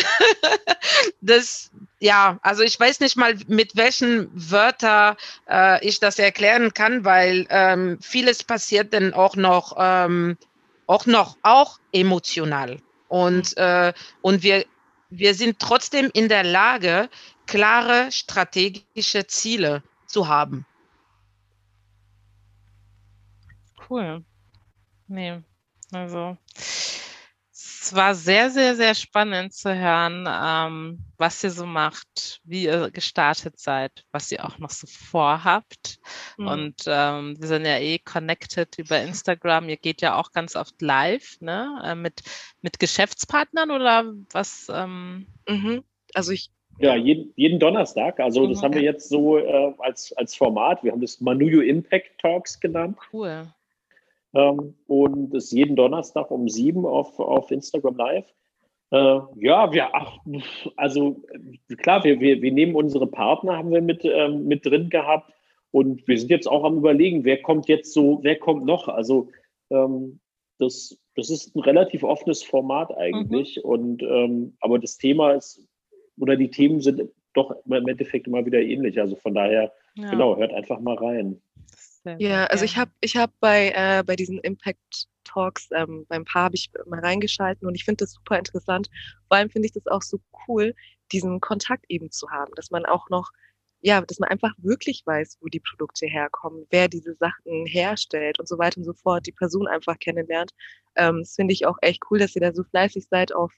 das, 1.20 1.70
ja, 1.98 2.38
also 2.42 2.62
ich 2.62 2.78
weiß 2.78 3.00
nicht 3.00 3.16
mal, 3.16 3.36
mit 3.46 3.76
welchen 3.76 4.30
Wörtern 4.34 5.16
äh, 5.48 5.84
ich 5.86 6.00
das 6.00 6.18
erklären 6.18 6.74
kann, 6.74 7.04
weil 7.04 7.46
ähm, 7.50 7.98
vieles 8.00 8.44
passiert 8.44 8.92
dann 8.92 9.14
auch 9.14 9.36
noch, 9.36 9.76
ähm, 9.78 10.36
auch 10.86 11.06
noch, 11.06 11.36
auch 11.42 11.78
emotional. 11.92 12.78
Und, 13.08 13.56
mhm. 13.56 13.62
äh, 13.62 13.92
und 14.22 14.42
wir, 14.42 14.64
wir 15.10 15.34
sind 15.34 15.58
trotzdem 15.58 16.10
in 16.12 16.28
der 16.28 16.44
Lage, 16.44 17.08
klare 17.46 18.12
strategische 18.12 19.26
Ziele 19.26 19.82
zu 20.06 20.28
haben. 20.28 20.64
Cool. 23.90 24.24
Nee, 25.08 25.40
also 25.92 26.36
es 27.90 27.96
war 27.96 28.14
sehr, 28.14 28.50
sehr, 28.50 28.76
sehr 28.76 28.94
spannend 28.94 29.52
zu 29.52 29.74
hören, 29.74 30.28
ähm, 30.30 31.00
was 31.18 31.42
ihr 31.42 31.50
so 31.50 31.66
macht, 31.66 32.40
wie 32.44 32.64
ihr 32.64 32.90
gestartet 32.90 33.58
seid, 33.58 34.04
was 34.12 34.30
ihr 34.30 34.44
auch 34.44 34.58
noch 34.58 34.70
so 34.70 34.86
vorhabt. 34.86 35.98
Mhm. 36.38 36.46
Und 36.46 36.84
ähm, 36.86 37.36
wir 37.40 37.48
sind 37.48 37.64
ja 37.64 37.78
eh 37.78 37.98
connected 37.98 38.78
über 38.78 39.00
Instagram. 39.00 39.68
Ihr 39.68 39.76
geht 39.76 40.02
ja 40.02 40.16
auch 40.16 40.30
ganz 40.30 40.54
oft 40.54 40.80
live, 40.80 41.40
ne? 41.40 41.82
Äh, 41.84 41.96
mit, 41.96 42.22
mit 42.62 42.78
Geschäftspartnern 42.78 43.72
oder 43.72 44.12
was? 44.32 44.68
Ähm? 44.72 45.26
Mhm. 45.48 45.82
Also 46.14 46.32
ich 46.32 46.50
ja, 46.78 46.94
jeden, 46.94 47.32
jeden 47.36 47.58
Donnerstag. 47.58 48.20
Also 48.20 48.46
das 48.46 48.58
mhm. 48.58 48.64
haben 48.64 48.74
wir 48.74 48.82
jetzt 48.82 49.08
so 49.08 49.36
äh, 49.36 49.74
als, 49.78 50.12
als 50.16 50.34
Format. 50.34 50.84
Wir 50.84 50.92
haben 50.92 51.00
das 51.00 51.20
Manuyo 51.20 51.60
Impact 51.60 52.18
Talks 52.20 52.58
genannt. 52.60 52.96
Cool. 53.12 53.52
Ähm, 54.34 54.74
und 54.86 55.34
ist 55.34 55.52
jeden 55.52 55.76
Donnerstag 55.76 56.30
um 56.30 56.48
sieben 56.48 56.86
auf, 56.86 57.18
auf 57.18 57.50
Instagram 57.50 57.96
Live. 57.96 58.26
Äh, 58.92 59.20
ja, 59.36 59.72
wir, 59.72 59.94
ach, 59.94 60.18
also 60.76 61.22
klar, 61.78 62.04
wir, 62.04 62.20
wir, 62.20 62.42
wir 62.42 62.52
nehmen 62.52 62.74
unsere 62.74 63.06
Partner, 63.06 63.56
haben 63.56 63.70
wir 63.70 63.82
mit, 63.82 64.04
ähm, 64.04 64.46
mit 64.46 64.66
drin 64.66 64.90
gehabt. 64.90 65.32
Und 65.72 66.06
wir 66.08 66.18
sind 66.18 66.30
jetzt 66.30 66.48
auch 66.48 66.64
am 66.64 66.78
überlegen, 66.78 67.24
wer 67.24 67.40
kommt 67.42 67.68
jetzt 67.68 67.92
so, 67.92 68.18
wer 68.22 68.36
kommt 68.36 68.64
noch? 68.64 68.88
Also 68.88 69.28
ähm, 69.70 70.20
das, 70.58 70.98
das 71.14 71.30
ist 71.30 71.54
ein 71.54 71.60
relativ 71.60 72.02
offenes 72.02 72.42
Format 72.42 72.96
eigentlich. 72.96 73.56
Mhm. 73.56 73.70
Und 73.70 74.02
ähm, 74.02 74.56
aber 74.60 74.78
das 74.78 74.98
Thema 74.98 75.32
ist, 75.32 75.64
oder 76.18 76.36
die 76.36 76.50
Themen 76.50 76.80
sind 76.80 77.10
doch 77.34 77.54
im 77.64 77.88
Endeffekt 77.88 78.26
immer 78.26 78.44
wieder 78.44 78.60
ähnlich. 78.60 79.00
Also 79.00 79.16
von 79.16 79.34
daher, 79.34 79.72
ja. 79.94 80.10
genau, 80.10 80.36
hört 80.36 80.52
einfach 80.52 80.80
mal 80.80 80.96
rein. 80.96 81.40
Ja, 82.18 82.46
also 82.46 82.64
ich 82.64 82.76
habe 82.76 82.90
ich 83.00 83.16
hab 83.16 83.30
bei, 83.40 83.72
äh, 83.74 84.02
bei 84.04 84.16
diesen 84.16 84.38
Impact 84.38 85.08
Talks 85.24 85.68
ähm, 85.72 86.06
beim 86.08 86.24
Paar 86.24 86.44
habe 86.44 86.54
ich 86.54 86.70
mal 86.86 87.00
reingeschalten 87.00 87.68
und 87.68 87.74
ich 87.74 87.84
finde 87.84 88.04
das 88.04 88.12
super 88.12 88.38
interessant. 88.38 88.88
Vor 89.28 89.36
allem 89.36 89.50
finde 89.50 89.66
ich 89.66 89.72
das 89.72 89.86
auch 89.86 90.02
so 90.02 90.20
cool, 90.48 90.74
diesen 91.12 91.40
Kontakt 91.40 91.84
eben 91.88 92.10
zu 92.10 92.30
haben, 92.30 92.52
dass 92.56 92.70
man 92.70 92.86
auch 92.86 93.08
noch, 93.10 93.30
ja, 93.80 94.00
dass 94.00 94.18
man 94.18 94.30
einfach 94.30 94.52
wirklich 94.58 95.02
weiß, 95.04 95.38
wo 95.40 95.46
die 95.46 95.60
Produkte 95.60 96.06
herkommen, 96.06 96.66
wer 96.70 96.88
diese 96.88 97.14
Sachen 97.14 97.66
herstellt 97.66 98.38
und 98.38 98.48
so 98.48 98.58
weiter 98.58 98.78
und 98.78 98.84
so 98.84 98.94
fort, 98.94 99.26
die 99.26 99.32
Person 99.32 99.66
einfach 99.68 99.98
kennenlernt. 99.98 100.52
Ähm, 100.96 101.20
das 101.20 101.34
finde 101.34 101.52
ich 101.52 101.66
auch 101.66 101.76
echt 101.82 102.02
cool, 102.10 102.18
dass 102.18 102.34
ihr 102.34 102.40
da 102.40 102.52
so 102.52 102.64
fleißig 102.64 103.06
seid 103.08 103.34
auf 103.34 103.52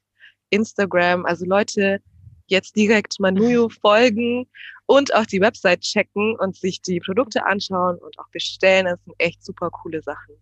Instagram. 0.50 1.24
Also 1.26 1.46
Leute, 1.46 2.00
jetzt 2.46 2.76
direkt 2.76 3.18
Manuyo 3.20 3.68
folgen 3.80 4.46
und 4.86 5.14
auch 5.14 5.26
die 5.26 5.40
Website 5.40 5.80
checken 5.80 6.36
und 6.38 6.56
sich 6.56 6.82
die 6.82 7.00
Produkte 7.00 7.46
anschauen 7.46 7.98
und 7.98 8.18
auch 8.18 8.28
bestellen. 8.30 8.86
Das 8.86 9.02
sind 9.04 9.14
echt 9.18 9.44
super 9.44 9.70
coole 9.70 10.02
Sachen. 10.02 10.36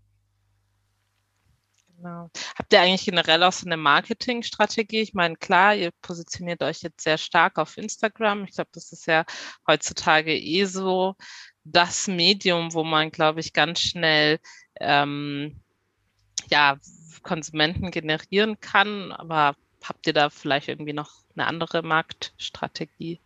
Genau. 2.01 2.31
Habt 2.57 2.73
ihr 2.73 2.81
eigentlich 2.81 3.05
generell 3.05 3.43
auch 3.43 3.53
so 3.53 3.67
eine 3.67 3.77
Marketingstrategie? 3.77 5.01
Ich 5.01 5.13
meine, 5.13 5.37
klar, 5.37 5.75
ihr 5.75 5.91
positioniert 6.01 6.63
euch 6.63 6.81
jetzt 6.81 7.03
sehr 7.03 7.19
stark 7.19 7.59
auf 7.59 7.77
Instagram. 7.77 8.45
Ich 8.45 8.53
glaube, 8.53 8.71
das 8.73 8.91
ist 8.93 9.07
ja 9.07 9.27
heutzutage 9.67 10.35
eh 10.35 10.65
so 10.65 11.15
das 11.65 12.09
Medium, 12.09 12.73
wo 12.73 12.85
man, 12.85 13.11
glaube 13.11 13.41
ich, 13.41 13.53
ganz 13.53 13.81
schnell 13.81 14.39
ähm, 14.81 15.61
ja, 16.49 16.79
Konsumenten 17.23 17.91
generieren 17.91 18.59
kann. 18.61 19.13
Aber 19.13 19.55
habt 19.85 20.07
ihr 20.07 20.15
da 20.15 20.31
vielleicht 20.31 20.69
irgendwie 20.69 20.95
noch 20.95 21.11
eine 21.35 21.47
andere 21.47 21.83
Marktstrategie? 21.83 23.21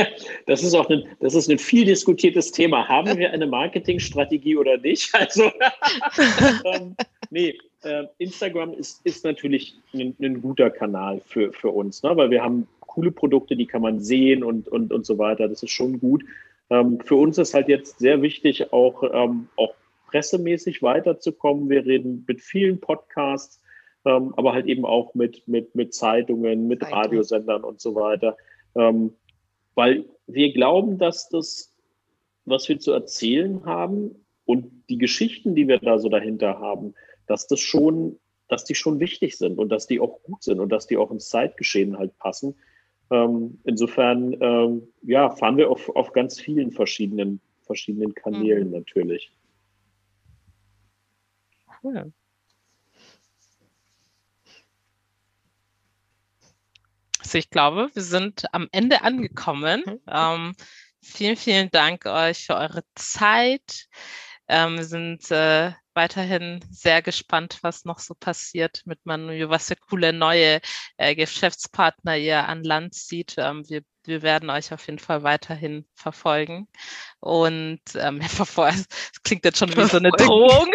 Ja, 0.00 0.06
das 0.46 0.62
ist 0.62 0.74
auch 0.74 0.88
ein, 0.90 1.04
das 1.20 1.34
ist 1.34 1.50
ein 1.50 1.58
viel 1.58 1.84
diskutiertes 1.84 2.52
Thema. 2.52 2.88
Haben 2.88 3.18
wir 3.18 3.30
eine 3.32 3.46
Marketingstrategie 3.46 4.56
oder 4.56 4.78
nicht? 4.78 5.12
Also, 5.20 5.44
ähm, 6.64 6.96
nee, 7.30 7.58
äh, 7.82 8.04
Instagram 8.18 8.72
ist, 8.72 9.04
ist 9.04 9.24
natürlich 9.24 9.76
ein, 9.92 10.16
ein, 10.20 10.40
guter 10.40 10.70
Kanal 10.70 11.20
für, 11.26 11.52
für 11.52 11.68
uns, 11.68 12.02
ne? 12.02 12.16
weil 12.16 12.30
wir 12.30 12.42
haben 12.42 12.66
coole 12.80 13.12
Produkte, 13.12 13.54
die 13.54 13.66
kann 13.66 13.82
man 13.82 14.00
sehen 14.00 14.42
und, 14.42 14.66
und, 14.68 14.92
und 14.92 15.04
so 15.06 15.18
weiter. 15.18 15.46
Das 15.48 15.62
ist 15.62 15.70
schon 15.70 16.00
gut. 16.00 16.24
Ähm, 16.70 17.00
für 17.04 17.16
uns 17.16 17.38
ist 17.38 17.54
halt 17.54 17.68
jetzt 17.68 17.98
sehr 17.98 18.22
wichtig, 18.22 18.72
auch, 18.72 19.02
ähm, 19.12 19.48
auch 19.56 19.74
pressemäßig 20.06 20.82
weiterzukommen. 20.82 21.68
Wir 21.68 21.84
reden 21.84 22.24
mit 22.26 22.40
vielen 22.40 22.80
Podcasts, 22.80 23.62
ähm, 24.04 24.34
aber 24.36 24.52
halt 24.52 24.66
eben 24.66 24.84
auch 24.84 25.14
mit, 25.14 25.46
mit, 25.46 25.74
mit 25.74 25.94
Zeitungen, 25.94 26.66
mit. 26.66 26.82
Radiosendern 26.90 27.62
und 27.62 27.80
so 27.80 27.94
weiter. 27.94 28.36
Ähm, 28.74 29.12
weil 29.74 30.04
wir 30.26 30.52
glauben, 30.52 30.98
dass 30.98 31.28
das, 31.28 31.74
was 32.44 32.68
wir 32.68 32.78
zu 32.78 32.92
erzählen 32.92 33.64
haben 33.64 34.26
und 34.44 34.84
die 34.88 34.98
Geschichten, 34.98 35.54
die 35.54 35.68
wir 35.68 35.78
da 35.78 35.98
so 35.98 36.08
dahinter 36.08 36.58
haben, 36.58 36.94
dass 37.26 37.46
das 37.46 37.60
schon, 37.60 38.18
dass 38.48 38.64
die 38.64 38.74
schon 38.74 39.00
wichtig 39.00 39.36
sind 39.36 39.58
und 39.58 39.68
dass 39.68 39.86
die 39.86 40.00
auch 40.00 40.22
gut 40.24 40.42
sind 40.42 40.60
und 40.60 40.70
dass 40.70 40.86
die 40.86 40.96
auch 40.96 41.10
ins 41.10 41.28
Zeitgeschehen 41.28 41.98
halt 41.98 42.16
passen. 42.18 42.56
Ähm, 43.10 43.60
insofern, 43.64 44.36
ähm, 44.40 44.88
ja, 45.02 45.30
fahren 45.30 45.56
wir 45.56 45.70
auf, 45.70 45.88
auf 45.90 46.12
ganz 46.12 46.40
vielen 46.40 46.72
verschiedenen, 46.72 47.40
verschiedenen 47.62 48.14
Kanälen 48.14 48.68
mhm. 48.68 48.74
natürlich. 48.74 49.32
Cool. 51.82 52.12
Ich 57.34 57.50
glaube, 57.50 57.90
wir 57.94 58.02
sind 58.02 58.44
am 58.52 58.68
Ende 58.72 59.02
angekommen. 59.02 59.82
Mhm. 59.86 60.00
Ähm, 60.10 60.54
vielen, 61.02 61.36
vielen 61.36 61.70
Dank 61.70 62.06
euch 62.06 62.46
für 62.46 62.56
eure 62.56 62.82
Zeit. 62.94 63.86
Ähm, 64.48 64.76
wir 64.76 64.84
sind 64.84 65.30
äh, 65.30 65.72
weiterhin 65.94 66.60
sehr 66.70 67.02
gespannt, 67.02 67.58
was 67.62 67.84
noch 67.84 67.98
so 68.00 68.14
passiert 68.14 68.82
mit 68.84 68.98
Manu, 69.04 69.48
was 69.48 69.68
für 69.68 69.76
coole 69.76 70.12
neue 70.12 70.60
äh, 70.96 71.14
Geschäftspartner 71.14 72.16
ihr 72.16 72.48
an 72.48 72.64
Land 72.64 72.94
zieht. 72.94 73.34
Ähm, 73.38 73.68
wir, 73.68 73.82
wir 74.04 74.22
werden 74.22 74.50
euch 74.50 74.72
auf 74.72 74.86
jeden 74.86 74.98
Fall 74.98 75.22
weiterhin 75.22 75.86
verfolgen. 75.94 76.68
Und 77.20 77.80
ähm, 77.94 78.20
es 78.22 78.88
klingt 79.22 79.44
jetzt 79.44 79.58
schon 79.58 79.76
wie 79.76 79.84
so 79.84 79.98
eine 79.98 80.10
Drohung. 80.10 80.72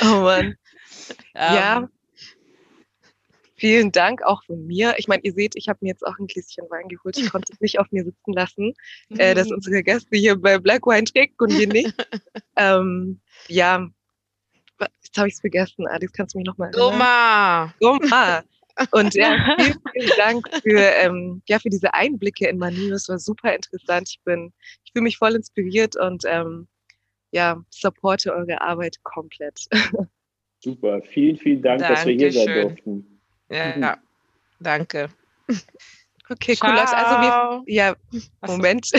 oh 0.02 0.20
Mann. 0.20 0.54
ja. 1.34 1.88
Vielen 3.62 3.92
Dank 3.92 4.24
auch 4.24 4.42
von 4.42 4.66
mir. 4.66 4.94
Ich 4.96 5.06
meine, 5.06 5.22
ihr 5.22 5.32
seht, 5.34 5.54
ich 5.54 5.68
habe 5.68 5.78
mir 5.82 5.90
jetzt 5.90 6.04
auch 6.04 6.18
ein 6.18 6.26
Gläschen 6.26 6.68
Wein 6.68 6.88
geholt. 6.88 7.16
Ich 7.16 7.30
konnte 7.30 7.52
es 7.52 7.60
nicht 7.60 7.78
auf 7.78 7.86
mir 7.92 8.02
sitzen 8.02 8.32
lassen, 8.32 8.74
mhm. 9.08 9.20
äh, 9.20 9.36
dass 9.36 9.52
unsere 9.52 9.84
Gäste 9.84 10.16
hier 10.16 10.34
bei 10.34 10.58
Black 10.58 10.84
Wine 10.84 11.04
trinken 11.04 11.36
und 11.38 11.56
wir 11.56 11.68
nicht. 11.68 11.94
ähm, 12.56 13.20
ja, 13.46 13.88
jetzt 14.80 15.16
habe 15.16 15.28
ich 15.28 15.34
es 15.34 15.40
vergessen. 15.40 15.86
Alex, 15.86 16.12
kannst 16.12 16.34
du 16.34 16.38
mich 16.38 16.46
nochmal 16.48 16.72
Goma! 16.72 17.72
Goma! 17.78 18.42
Und 18.90 19.14
ja, 19.14 19.54
vielen, 19.60 19.78
vielen 19.92 20.16
Dank 20.16 20.48
für, 20.64 20.80
ähm, 20.80 21.40
ja, 21.46 21.60
für 21.60 21.70
diese 21.70 21.94
Einblicke 21.94 22.48
in 22.48 22.58
Manu. 22.58 22.92
Es 22.92 23.08
war 23.08 23.20
super 23.20 23.54
interessant. 23.54 24.08
Ich 24.10 24.20
bin, 24.24 24.52
ich 24.84 24.90
fühle 24.90 25.04
mich 25.04 25.18
voll 25.18 25.36
inspiriert 25.36 25.94
und 25.94 26.24
ähm, 26.26 26.66
ja, 27.30 27.62
supporte 27.70 28.34
eure 28.34 28.60
Arbeit 28.60 28.96
komplett. 29.04 29.66
Super, 30.58 31.00
vielen, 31.02 31.36
vielen 31.36 31.62
Dank, 31.62 31.80
Dankeschön. 31.80 32.18
dass 32.18 32.20
wir 32.20 32.30
hier 32.30 32.32
sein 32.32 32.68
durften. 32.68 33.11
Ja, 33.48 33.76
mhm. 33.76 33.96
danke. 34.60 35.08
Okay, 36.30 36.54
Ciao. 36.54 36.70
cool. 36.70 36.78
Also 36.78 37.20
wir, 37.20 37.62
ja, 37.66 37.96
Moment. 38.46 38.86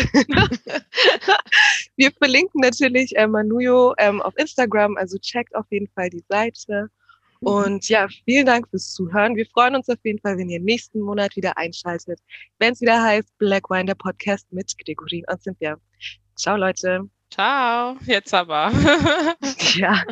wir 1.96 2.12
verlinken 2.12 2.62
natürlich 2.62 3.16
äh, 3.16 3.26
Manuyo 3.26 3.96
ähm, 3.98 4.22
auf 4.22 4.38
Instagram, 4.38 4.98
also 4.98 5.18
checkt 5.18 5.56
auf 5.56 5.66
jeden 5.72 5.88
Fall 5.96 6.10
die 6.10 6.24
Seite. 6.30 6.90
Mhm. 7.42 7.48
Und 7.48 7.90
ja, 7.90 8.08
vielen 8.26 8.46
Dank 8.46 8.70
fürs 8.70 8.94
Zuhören. 8.94 9.36
Wir 9.36 9.46
freuen 9.48 9.76
uns 9.76 9.90
auf 9.90 9.98
jeden 10.04 10.20
Fall, 10.20 10.38
wenn 10.38 10.50
ihr 10.50 10.60
nächsten 10.60 11.00
Monat 11.00 11.36
wieder 11.36 11.58
einschaltet, 11.58 12.20
wenn 12.60 12.74
es 12.74 12.82
wieder 12.82 13.02
heißt 13.02 13.38
Black 13.38 13.70
Wine, 13.70 13.86
der 13.86 13.96
Podcast 13.96 14.52
mit 14.52 14.74
Gregorin 14.86 15.24
und 15.28 15.42
Cynthia. 15.42 15.78
Ciao, 16.36 16.58
Leute. 16.58 17.10
Ciao, 17.32 17.98
jetzt 18.06 18.34
aber. 18.34 18.72
ja. 19.76 20.04